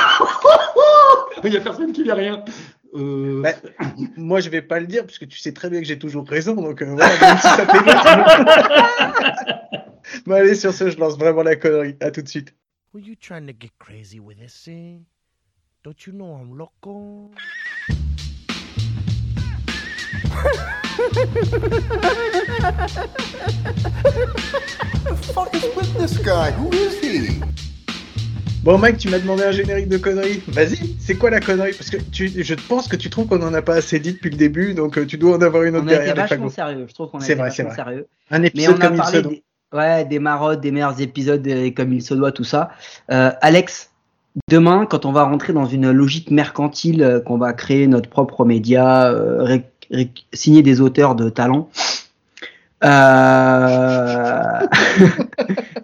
Il 1.44 1.50
n'y 1.50 1.56
a 1.56 1.60
personne 1.60 1.92
qui 1.92 2.02
dit 2.02 2.10
rien. 2.10 2.44
Euh, 2.94 3.42
Bah, 3.42 3.52
Moi, 4.16 4.40
je 4.40 4.48
vais 4.50 4.62
pas 4.62 4.80
le 4.80 4.86
dire, 4.86 5.04
puisque 5.06 5.26
tu 5.28 5.38
sais 5.38 5.52
très 5.52 5.70
bien 5.70 5.80
que 5.80 5.86
j'ai 5.86 5.98
toujours 5.98 6.26
raison, 6.28 6.54
donc 6.54 6.82
euh, 6.82 6.86
voilà, 6.86 7.08
même 7.20 7.36
si 7.36 7.42
ça 7.42 7.66
t'énerve. 7.66 9.14
Bon, 10.26 10.34
allez, 10.34 10.54
sur 10.54 10.72
ce, 10.72 10.90
je 10.90 10.98
lance 10.98 11.18
vraiment 11.18 11.42
la 11.42 11.56
connerie. 11.56 11.96
À 12.00 12.10
tout 12.10 12.22
de 12.22 12.28
suite. 12.28 12.54
Were 12.92 13.02
you 13.02 13.16
trying 13.16 13.46
to 13.46 13.52
get 13.52 13.72
crazy 13.78 14.20
with 14.20 14.38
this 14.38 14.54
thing? 14.64 15.06
Don't 15.82 16.06
you 16.06 16.12
know 16.12 16.36
I'm 16.36 16.56
loco? 16.56 17.30
fuck 25.34 25.54
is 25.54 25.64
with 25.74 25.92
this 25.94 26.18
guy? 26.18 26.52
Who 26.52 26.70
is 26.72 27.00
he? 27.00 27.42
Bon, 28.64 28.78
Mike, 28.78 28.96
tu 28.96 29.10
m'as 29.10 29.18
demandé 29.18 29.42
un 29.42 29.50
générique 29.50 29.88
de 29.88 29.98
conneries. 29.98 30.42
Vas-y, 30.48 30.96
c'est 30.98 31.16
quoi 31.16 31.28
la 31.28 31.40
connerie? 31.40 31.72
Parce 31.76 31.90
que 31.90 31.98
tu, 31.98 32.30
je 32.34 32.54
pense 32.54 32.88
que 32.88 32.96
tu 32.96 33.10
trouves 33.10 33.26
qu'on 33.26 33.42
en 33.42 33.52
a 33.52 33.60
pas 33.60 33.74
assez 33.74 33.98
dit 34.00 34.14
depuis 34.14 34.30
le 34.30 34.38
début, 34.38 34.72
donc 34.72 34.96
euh, 34.96 35.04
tu 35.04 35.18
dois 35.18 35.36
en 35.36 35.42
avoir 35.42 35.64
une 35.64 35.76
autre 35.76 35.84
On 35.84 35.88
a 35.88 35.92
été 35.92 36.04
derrière 36.06 36.16
vachement 36.16 36.36
fagots. 36.48 36.50
sérieux. 36.50 36.86
Je 36.88 36.94
trouve 36.94 37.10
qu'on 37.10 37.18
a 37.18 37.20
C'est 37.20 37.32
été 37.34 37.40
vrai, 37.42 37.50
c'est 37.50 37.62
vachement 37.64 37.74
vrai. 37.84 37.84
sérieux. 37.92 38.06
Un 38.30 38.38
Mais 38.38 38.46
épisode 38.48 38.76
on 38.78 38.80
a 38.80 38.86
comme 38.86 38.94
il 38.94 38.96
se 38.96 39.02
parlé 39.02 39.22
doit. 39.22 39.32
des, 39.32 39.42
ouais, 39.74 40.04
des 40.06 40.18
marottes, 40.18 40.60
des 40.62 40.70
meilleurs 40.70 40.98
épisodes 40.98 41.46
euh, 41.46 41.70
comme 41.76 41.92
il 41.92 42.00
se 42.02 42.14
doit, 42.14 42.32
tout 42.32 42.44
ça. 42.44 42.70
Euh, 43.12 43.32
Alex, 43.42 43.90
demain, 44.50 44.86
quand 44.88 45.04
on 45.04 45.12
va 45.12 45.24
rentrer 45.24 45.52
dans 45.52 45.66
une 45.66 45.90
logique 45.90 46.30
mercantile, 46.30 47.02
euh, 47.02 47.20
qu'on 47.20 47.36
va 47.36 47.52
créer 47.52 47.86
notre 47.86 48.08
propre 48.08 48.46
média, 48.46 49.10
euh, 49.12 49.58
signer 50.32 50.62
des 50.62 50.80
auteurs 50.80 51.14
de 51.16 51.28
talent. 51.28 51.68
Euh, 52.82 52.86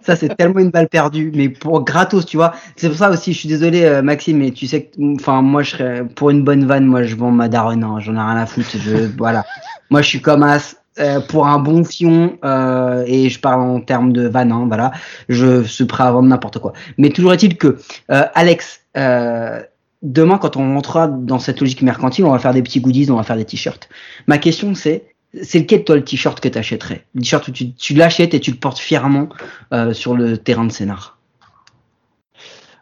ça 0.01 0.15
c'est 0.15 0.35
tellement 0.35 0.59
une 0.59 0.71
balle 0.71 0.89
perdue, 0.89 1.31
mais 1.33 1.49
pour 1.49 1.83
gratos, 1.83 2.25
tu 2.25 2.37
vois. 2.37 2.53
C'est 2.75 2.89
pour 2.89 2.97
ça 2.97 3.09
aussi, 3.09 3.33
je 3.33 3.39
suis 3.39 3.49
désolé 3.49 3.83
euh, 3.83 4.01
Maxime, 4.01 4.37
mais 4.37 4.51
tu 4.51 4.67
sais 4.67 4.83
que, 4.85 5.15
enfin 5.15 5.41
moi 5.41 5.63
je 5.63 5.71
serais 5.71 6.05
pour 6.15 6.29
une 6.29 6.43
bonne 6.43 6.65
vanne, 6.65 6.85
moi 6.85 7.03
je 7.03 7.15
vends 7.15 7.31
ma 7.31 7.47
daronne, 7.47 7.83
hein, 7.83 7.97
j'en 7.99 8.15
ai 8.15 8.19
rien 8.19 8.37
à 8.37 8.45
foutre. 8.45 8.69
Je, 8.77 9.07
voilà, 9.17 9.45
moi 9.89 10.01
je 10.01 10.07
suis 10.07 10.21
comme 10.21 10.43
as. 10.43 10.75
Euh, 10.99 11.21
pour 11.21 11.47
un 11.47 11.57
bon 11.57 11.85
fion, 11.85 12.37
euh, 12.43 13.05
et 13.07 13.29
je 13.29 13.39
parle 13.39 13.61
en 13.61 13.79
termes 13.79 14.11
de 14.11 14.27
vanne, 14.27 14.51
hein, 14.51 14.65
voilà, 14.67 14.91
je 15.29 15.63
suis 15.63 15.85
prêt 15.85 16.03
à 16.03 16.11
vendre 16.11 16.27
n'importe 16.27 16.59
quoi. 16.59 16.73
Mais 16.97 17.11
toujours 17.11 17.31
est-il 17.31 17.55
que, 17.55 17.77
euh, 18.11 18.25
Alex, 18.35 18.81
euh, 18.97 19.61
demain 20.01 20.37
quand 20.37 20.57
on 20.57 20.73
rentrera 20.73 21.07
dans 21.07 21.39
cette 21.39 21.61
logique 21.61 21.81
mercantile, 21.81 22.25
on 22.25 22.31
va 22.31 22.39
faire 22.39 22.53
des 22.53 22.61
petits 22.61 22.81
goodies, 22.81 23.09
on 23.09 23.15
va 23.15 23.23
faire 23.23 23.37
des 23.37 23.45
t-shirts. 23.45 23.87
Ma 24.27 24.37
question 24.37 24.75
c'est, 24.75 25.10
c'est 25.41 25.59
lequel 25.59 25.83
toi 25.83 25.95
le 25.95 26.03
t-shirt 26.03 26.39
que 26.39 26.49
t'achèterais 26.49 27.05
Le 27.15 27.21
t-shirt 27.21 27.47
où 27.47 27.51
tu, 27.51 27.73
tu 27.73 27.93
l'achètes 27.93 28.33
et 28.33 28.39
tu 28.39 28.51
le 28.51 28.57
portes 28.57 28.79
fièrement 28.79 29.29
euh, 29.73 29.93
sur 29.93 30.15
le 30.15 30.37
terrain 30.37 30.65
de 30.65 30.71
scénar. 30.71 31.17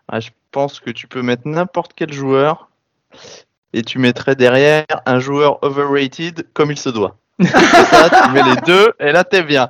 Ah, 0.08 0.20
je 0.20 0.30
pense 0.52 0.80
que 0.80 0.90
tu 0.90 1.08
peux 1.08 1.22
mettre 1.22 1.48
n'importe 1.48 1.92
quel 1.96 2.12
joueur 2.12 2.70
et 3.74 3.84
tu 3.84 4.00
mettrais 4.00 4.36
derrière 4.36 4.86
un 5.06 5.20
joueur 5.20 5.64
overrated 5.64 6.48
comme 6.54 6.72
il 6.72 6.80
se 6.80 6.90
doit. 6.90 7.18
Ça, 7.44 8.10
tu 8.26 8.32
mets 8.32 8.44
les 8.44 8.62
deux 8.66 8.94
et 9.00 9.12
là 9.12 9.24
t'es 9.24 9.44
bien. 9.44 9.70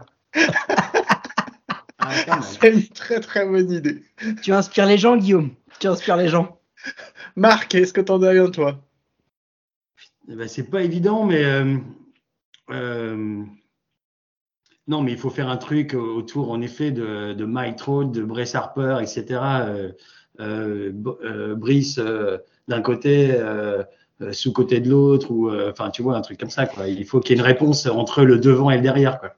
ah. 1.99 2.39
C'est 2.41 2.73
une 2.73 2.87
très 2.87 3.19
très 3.19 3.45
bonne 3.45 3.71
idée. 3.71 4.03
Tu 4.41 4.53
inspires 4.53 4.85
les 4.85 4.97
gens, 4.97 5.17
Guillaume 5.17 5.51
Tu 5.79 5.87
inspires 5.87 6.15
les 6.17 6.29
gens 6.29 6.57
Marc, 7.35 7.75
est-ce 7.75 7.93
que 7.93 8.01
t'en 8.01 8.21
as 8.23 8.29
rien, 8.29 8.49
toi? 8.49 8.79
Eh 10.31 10.35
ben, 10.35 10.47
c'est 10.47 10.69
pas 10.69 10.81
évident, 10.81 11.25
mais 11.25 11.43
euh, 11.43 11.77
euh, 12.71 13.43
non, 14.89 15.03
mais 15.03 15.11
il 15.11 15.19
faut 15.19 15.29
faire 15.29 15.49
un 15.49 15.57
truc 15.57 15.93
autour, 15.93 16.49
en 16.49 16.61
effet, 16.61 16.89
de, 16.89 17.33
de 17.33 17.45
Mike 17.45 17.75
Trout, 17.75 18.11
de 18.11 18.23
Bryce 18.23 18.55
Harper, 18.55 18.97
etc. 18.99 19.39
Euh, 19.39 19.91
euh, 20.39 20.91
euh, 21.23 21.55
Brice 21.55 21.99
d'un 22.67 22.81
côté, 22.81 23.39
sous 24.31 24.51
côté 24.51 24.79
de 24.79 24.89
l'autre, 24.89 25.31
ou 25.31 25.51
enfin, 25.69 25.91
tu 25.91 26.01
vois, 26.01 26.17
un 26.17 26.21
truc 26.21 26.39
comme 26.39 26.49
ça. 26.49 26.65
Quoi. 26.65 26.87
Il 26.87 27.05
faut 27.05 27.19
qu'il 27.19 27.35
y 27.35 27.39
ait 27.39 27.41
une 27.41 27.45
réponse 27.45 27.85
entre 27.85 28.23
le 28.23 28.39
devant 28.39 28.71
et 28.71 28.77
le 28.77 28.81
derrière. 28.81 29.19
Quoi. 29.19 29.29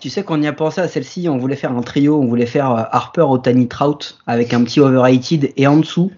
Tu 0.00 0.10
sais 0.10 0.24
qu'on 0.24 0.42
y 0.42 0.46
a 0.48 0.52
pensé 0.52 0.80
à 0.80 0.88
celle-ci, 0.88 1.28
on 1.28 1.38
voulait 1.38 1.56
faire 1.56 1.72
un 1.72 1.82
trio, 1.82 2.20
on 2.20 2.26
voulait 2.26 2.44
faire 2.44 2.66
Harper, 2.66 3.22
Otani, 3.22 3.68
Trout 3.68 4.18
avec 4.26 4.52
un 4.52 4.64
petit 4.64 4.80
overrated 4.80 5.52
et 5.56 5.66
en 5.68 5.78
dessous 5.78 6.10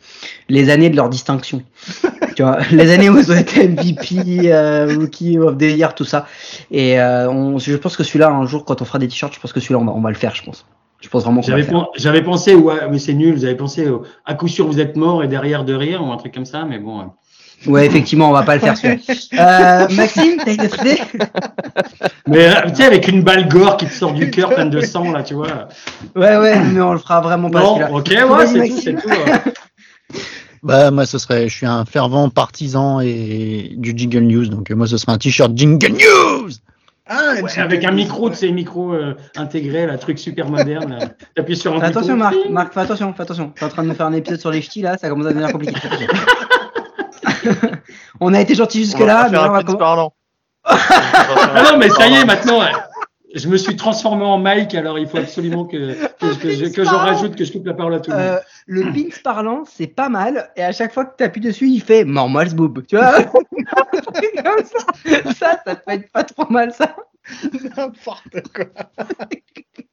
les 0.48 0.70
années 0.70 0.88
de 0.88 0.96
leur 0.96 1.10
distinction. 1.10 1.62
tu 2.38 2.44
vois, 2.44 2.58
les 2.70 2.92
années 2.92 3.10
où 3.10 3.18
ils 3.18 3.32
ont 3.32 3.36
été 3.36 3.66
MVP, 3.66 4.52
euh, 4.52 4.94
Rookie 4.96 5.40
of 5.40 5.58
the 5.58 5.62
Year, 5.62 5.92
tout 5.92 6.04
ça. 6.04 6.26
Et 6.70 7.00
euh, 7.00 7.28
on, 7.28 7.58
je 7.58 7.74
pense 7.74 7.96
que 7.96 8.04
celui-là, 8.04 8.28
un 8.28 8.46
jour, 8.46 8.64
quand 8.64 8.80
on 8.80 8.84
fera 8.84 9.00
des 9.00 9.08
t-shirts, 9.08 9.34
je 9.34 9.40
pense 9.40 9.52
que 9.52 9.58
celui-là, 9.58 9.80
on 9.80 9.84
va, 9.84 9.90
on 9.92 10.00
va 10.00 10.10
le 10.10 10.14
faire, 10.14 10.36
je 10.36 10.44
pense. 10.44 10.64
Je 11.00 11.08
pense 11.08 11.24
vraiment 11.24 11.42
J'avais, 11.42 11.64
pen- 11.64 12.24
pensé, 12.24 12.54
ouais, 12.54 12.76
mais 12.92 13.00
c'est 13.00 13.14
nul, 13.14 13.34
vous 13.34 13.44
avez 13.44 13.56
pensé, 13.56 13.88
à 14.24 14.34
coup 14.34 14.46
sûr, 14.46 14.68
vous 14.68 14.78
êtes 14.78 14.94
mort 14.94 15.24
et 15.24 15.26
derrière 15.26 15.64
de 15.64 15.74
rire, 15.74 16.00
ou 16.06 16.12
un 16.12 16.16
truc 16.16 16.32
comme 16.32 16.44
ça, 16.44 16.64
mais 16.64 16.78
bon. 16.78 17.00
euh. 17.00 17.04
Ouais, 17.66 17.86
effectivement, 17.86 18.28
on 18.30 18.32
va 18.32 18.44
pas 18.44 18.54
le 18.54 18.60
faire 18.60 18.76
celui-là. 18.76 19.00
Euh, 19.90 19.94
Maxime, 19.96 20.36
t'as 20.44 20.54
une 20.54 20.60
autre 20.64 20.80
idée? 20.80 20.98
Mais 22.28 22.46
euh, 22.46 22.52
tu 22.68 22.76
sais, 22.76 22.84
avec 22.84 23.08
une 23.08 23.24
balle 23.24 23.48
gore 23.48 23.76
qui 23.78 23.86
te 23.86 23.92
sort 23.92 24.12
du 24.12 24.30
cœur 24.30 24.54
pleine 24.54 24.70
de 24.70 24.80
sang, 24.80 25.10
là, 25.10 25.24
tu 25.24 25.34
vois. 25.34 25.66
Ouais, 26.14 26.36
ouais, 26.36 26.60
mais 26.72 26.80
on 26.80 26.92
le 26.92 26.98
fera 27.00 27.20
vraiment 27.20 27.50
pas 27.50 27.62
Non, 27.62 27.74
celui-là. 27.74 28.26
ok, 28.26 28.38
ouais, 28.38 28.46
c'est 28.46 28.68
tout, 28.68 28.80
c'est 28.80 28.94
tout. 28.94 29.10
Bah, 30.62 30.90
moi, 30.90 31.06
ce 31.06 31.18
serait, 31.18 31.48
je 31.48 31.54
suis 31.54 31.66
un 31.66 31.84
fervent 31.84 32.28
partisan 32.30 33.00
et 33.00 33.72
du 33.76 33.92
Jingle 33.96 34.20
News, 34.20 34.46
donc 34.48 34.70
moi, 34.70 34.86
ce 34.86 34.96
serait 34.96 35.12
un 35.12 35.18
t-shirt 35.18 35.52
Jingle 35.54 35.92
News. 35.92 36.50
Ah, 37.10 37.34
Ouais, 37.42 37.58
avec 37.58 37.84
un 37.84 37.92
micro, 37.92 38.28
tu 38.28 38.36
sais, 38.36 38.50
micro 38.50 38.92
euh, 38.92 39.14
intégré, 39.36 39.86
là, 39.86 39.96
truc 39.96 40.18
super 40.18 40.46
moderne. 40.48 40.98
T'appuies 41.36 41.56
sur 41.56 41.74
un 41.74 41.80
Fais 41.80 41.86
attention. 41.86 42.16
Marc, 42.16 42.34
Marc, 42.50 42.74
fais 42.74 42.80
attention, 42.80 43.14
fais 43.14 43.22
attention. 43.22 43.50
T'es 43.56 43.64
en 43.64 43.68
train 43.70 43.82
de 43.82 43.88
nous 43.88 43.94
faire 43.94 44.06
un 44.06 44.12
épisode 44.12 44.40
sur 44.40 44.50
les 44.50 44.60
ch'tis 44.60 44.82
là, 44.82 44.98
ça 44.98 45.08
commence 45.08 45.26
à 45.26 45.30
devenir 45.30 45.50
compliqué. 45.50 45.74
On 48.20 48.34
a 48.34 48.40
été 48.40 48.54
gentil 48.54 48.84
jusque-là, 48.84 49.28
mais 49.30 49.38
on 49.38 49.42
un 49.42 49.48
va 49.50 49.58
pitch 49.58 49.66
com- 49.68 49.78
parlant. 49.78 50.12
Ah 50.70 51.62
non, 51.72 51.78
mais 51.78 51.88
ça 51.88 52.08
y 52.08 52.14
est, 52.14 52.24
maintenant, 52.24 52.60
je 53.34 53.48
me 53.48 53.56
suis 53.56 53.76
transformé 53.76 54.24
en 54.24 54.38
Mike, 54.38 54.74
alors 54.74 54.98
il 54.98 55.06
faut 55.06 55.18
absolument 55.18 55.64
que, 55.64 55.94
que, 55.94 56.40
que 56.40 56.50
je, 56.50 56.66
que 56.66 56.84
je 56.84 56.88
rajoute, 56.88 57.36
que 57.36 57.44
je 57.44 57.52
coupe 57.52 57.66
la 57.66 57.74
parole 57.74 57.94
à 57.94 58.00
tout 58.00 58.10
le 58.10 58.16
monde. 58.16 58.26
Euh, 58.26 58.40
le 58.66 58.92
pins 58.92 59.16
parlant, 59.22 59.64
c'est 59.66 59.86
pas 59.86 60.08
mal, 60.08 60.50
et 60.56 60.62
à 60.62 60.72
chaque 60.72 60.92
fois 60.92 61.04
que 61.04 61.16
tu 61.16 61.24
appuies 61.24 61.40
dessus, 61.40 61.68
il 61.68 61.82
fait 61.82 62.04
normal 62.04 62.54
boob. 62.54 62.86
Tu 62.86 62.96
vois? 62.96 63.22
Comme 63.24 64.64
ça. 64.64 65.32
ça, 65.32 65.62
ça 65.66 65.76
peut 65.76 65.92
être 65.92 66.10
pas 66.10 66.24
trop 66.24 66.50
mal, 66.50 66.72
ça. 66.72 66.96
N'importe 67.76 68.48
quoi. 68.54 68.66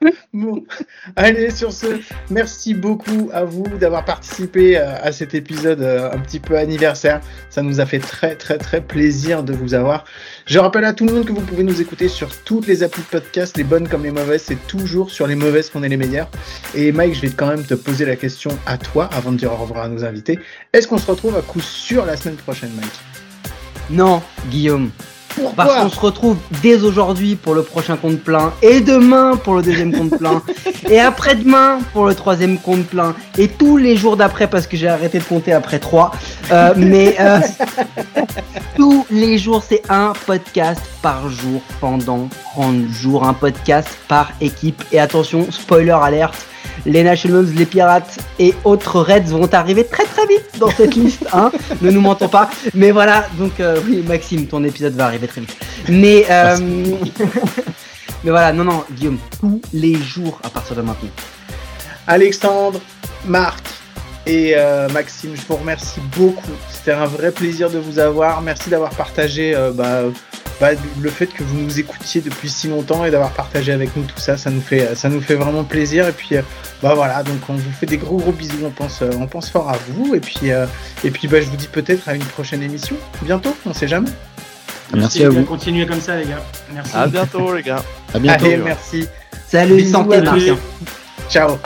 bon, 0.32 0.64
allez, 1.16 1.50
sur 1.50 1.72
ce, 1.72 1.86
merci 2.30 2.74
beaucoup 2.74 3.30
à 3.32 3.44
vous 3.44 3.64
d'avoir 3.78 4.04
participé 4.04 4.78
euh, 4.78 4.94
à 5.02 5.12
cet 5.12 5.34
épisode 5.34 5.82
euh, 5.82 6.10
un 6.12 6.18
petit 6.18 6.40
peu 6.40 6.56
anniversaire. 6.56 7.20
Ça 7.50 7.62
nous 7.62 7.80
a 7.80 7.86
fait 7.86 7.98
très, 7.98 8.36
très, 8.36 8.58
très 8.58 8.80
plaisir 8.80 9.42
de 9.42 9.52
vous 9.52 9.74
avoir. 9.74 10.04
Je 10.46 10.58
rappelle 10.58 10.84
à 10.84 10.92
tout 10.92 11.06
le 11.06 11.12
monde 11.12 11.26
que 11.26 11.32
vous 11.32 11.40
pouvez 11.40 11.64
nous 11.64 11.80
écouter 11.80 12.08
sur 12.08 12.28
toutes 12.44 12.66
les 12.66 12.82
applis 12.82 13.02
de 13.02 13.08
podcast, 13.08 13.56
les 13.56 13.64
bonnes 13.64 13.88
comme 13.88 14.04
les 14.04 14.10
mauvaises. 14.10 14.42
C'est 14.42 14.66
toujours 14.66 15.10
sur 15.10 15.26
les 15.26 15.34
mauvaises 15.34 15.70
qu'on 15.70 15.82
est 15.82 15.88
les 15.88 15.96
meilleurs. 15.96 16.30
Et 16.74 16.92
Mike, 16.92 17.14
je 17.14 17.22
vais 17.22 17.30
quand 17.30 17.48
même 17.48 17.64
te 17.64 17.74
poser 17.74 18.04
la 18.04 18.16
question 18.16 18.56
à 18.66 18.78
toi 18.78 19.08
avant 19.12 19.32
de 19.32 19.36
dire 19.36 19.52
au 19.52 19.56
revoir 19.56 19.84
à 19.84 19.88
nos 19.88 20.04
invités. 20.04 20.38
Est-ce 20.72 20.86
qu'on 20.86 20.98
se 20.98 21.10
retrouve 21.10 21.36
à 21.36 21.42
coup 21.42 21.60
sûr 21.60 22.06
la 22.06 22.16
semaine 22.16 22.36
prochaine, 22.36 22.70
Mike? 22.76 23.00
Non, 23.90 24.22
Guillaume. 24.50 24.90
Parce 25.56 25.74
qu'on 25.74 25.90
se 25.90 26.00
retrouve 26.00 26.36
dès 26.62 26.82
aujourd'hui 26.82 27.36
pour 27.36 27.54
le 27.54 27.62
prochain 27.62 27.96
compte 27.96 28.20
plein, 28.20 28.52
et 28.62 28.80
demain 28.80 29.36
pour 29.36 29.54
le 29.54 29.62
deuxième 29.62 29.92
compte 29.92 30.18
plein, 30.18 30.42
et 30.90 31.00
après-demain 31.00 31.78
pour 31.92 32.06
le 32.06 32.14
troisième 32.14 32.58
compte 32.58 32.86
plein, 32.86 33.14
et 33.36 33.48
tous 33.48 33.76
les 33.76 33.96
jours 33.96 34.16
d'après 34.16 34.46
parce 34.46 34.66
que 34.66 34.76
j'ai 34.76 34.88
arrêté 34.88 35.18
de 35.18 35.24
compter 35.24 35.52
après 35.52 35.78
trois. 35.78 36.12
Euh, 36.50 36.74
mais 36.76 37.16
euh, 37.20 37.40
tous 38.76 39.06
les 39.10 39.38
jours, 39.38 39.62
c'est 39.68 39.82
un 39.88 40.12
podcast 40.26 40.82
par 41.02 41.28
jour 41.28 41.60
pendant 41.80 42.28
30 42.52 42.88
jours, 42.88 43.24
un 43.24 43.34
podcast 43.34 43.88
par 44.08 44.32
équipe. 44.40 44.82
Et 44.92 45.00
attention, 45.00 45.50
spoiler 45.50 45.90
alerte, 45.90 46.46
les 46.86 47.02
Nationals, 47.02 47.46
les 47.54 47.66
Pirates 47.66 48.18
et 48.38 48.54
autres 48.64 49.00
Reds 49.00 49.28
vont 49.28 49.52
arriver 49.52 49.84
très 49.84 50.04
très 50.04 50.26
vite 50.26 50.58
dans 50.58 50.70
cette 50.70 50.94
liste. 50.96 51.26
Hein 51.32 51.50
ne 51.82 51.90
nous 51.90 52.00
mentons 52.00 52.28
pas. 52.28 52.50
Mais 52.74 52.90
voilà, 52.90 53.26
donc 53.38 53.60
euh, 53.60 53.80
oui, 53.86 54.04
Maxime, 54.06 54.46
ton 54.46 54.64
épisode 54.64 54.94
va 54.94 55.06
arriver 55.06 55.26
très 55.26 55.40
vite. 55.40 55.56
Mais, 55.88 56.26
euh, 56.30 56.56
mais 58.24 58.30
voilà, 58.30 58.52
non, 58.52 58.64
non, 58.64 58.84
Guillaume, 58.92 59.18
tous 59.40 59.60
les 59.72 59.94
jours 59.94 60.40
à 60.42 60.50
partir 60.50 60.76
de 60.76 60.82
maintenant. 60.82 61.10
Alexandre, 62.06 62.80
Marc 63.26 63.64
et 64.26 64.52
euh, 64.56 64.88
Maxime, 64.90 65.34
je 65.34 65.40
vous 65.48 65.56
remercie 65.56 66.00
beaucoup. 66.16 66.52
C'était 66.70 66.92
un 66.92 67.06
vrai 67.06 67.32
plaisir 67.32 67.70
de 67.70 67.78
vous 67.78 67.98
avoir. 67.98 68.42
Merci 68.42 68.68
d'avoir 68.68 68.90
partagé 68.90 69.54
euh, 69.54 69.72
bah, 69.72 70.02
bah, 70.60 70.70
le 71.00 71.10
fait 71.10 71.26
que 71.26 71.44
vous 71.44 71.56
nous 71.56 71.78
écoutiez 71.78 72.20
depuis 72.20 72.48
si 72.48 72.66
longtemps 72.66 73.04
et 73.04 73.12
d'avoir 73.12 73.30
partagé 73.30 73.70
avec 73.70 73.94
nous 73.96 74.02
tout 74.02 74.18
ça, 74.18 74.36
ça 74.36 74.50
nous 74.50 74.60
fait, 74.60 74.96
ça 74.96 75.08
nous 75.08 75.20
fait 75.20 75.36
vraiment 75.36 75.62
plaisir. 75.62 76.08
Et 76.08 76.12
puis, 76.12 76.36
euh, 76.36 76.42
bah 76.82 76.94
voilà, 76.94 77.22
donc 77.22 77.36
on 77.48 77.54
vous 77.54 77.70
fait 77.70 77.86
des 77.86 77.96
gros 77.96 78.16
gros 78.16 78.32
bisous. 78.32 78.64
On 78.64 78.70
pense, 78.70 79.02
euh, 79.02 79.10
on 79.20 79.28
pense 79.28 79.50
fort 79.50 79.68
à 79.68 79.76
vous. 79.88 80.16
Et 80.16 80.20
puis, 80.20 80.50
euh, 80.50 80.66
et 81.04 81.10
puis, 81.10 81.28
bah, 81.28 81.40
je 81.40 81.46
vous 81.46 81.56
dis 81.56 81.68
peut-être 81.68 82.08
à 82.08 82.14
une 82.14 82.24
prochaine 82.24 82.62
émission 82.62 82.96
bientôt. 83.22 83.56
On 83.66 83.72
sait 83.72 83.86
jamais. 83.86 84.10
Merci, 84.92 85.20
merci 85.20 85.24
à 85.24 85.28
vous. 85.28 85.44
Continuez 85.44 85.86
comme 85.86 86.00
ça, 86.00 86.16
les 86.16 86.24
gars. 86.24 86.42
Merci. 86.72 86.96
À 86.96 87.06
bientôt, 87.06 87.54
les 87.54 87.62
gars. 87.62 87.84
À 88.12 88.18
bientôt. 88.18 88.44
Allez, 88.46 88.56
merci. 88.56 89.06
Salut. 89.46 89.84
Santé, 89.84 90.20
Martien. 90.22 90.58
Ciao. 91.28 91.58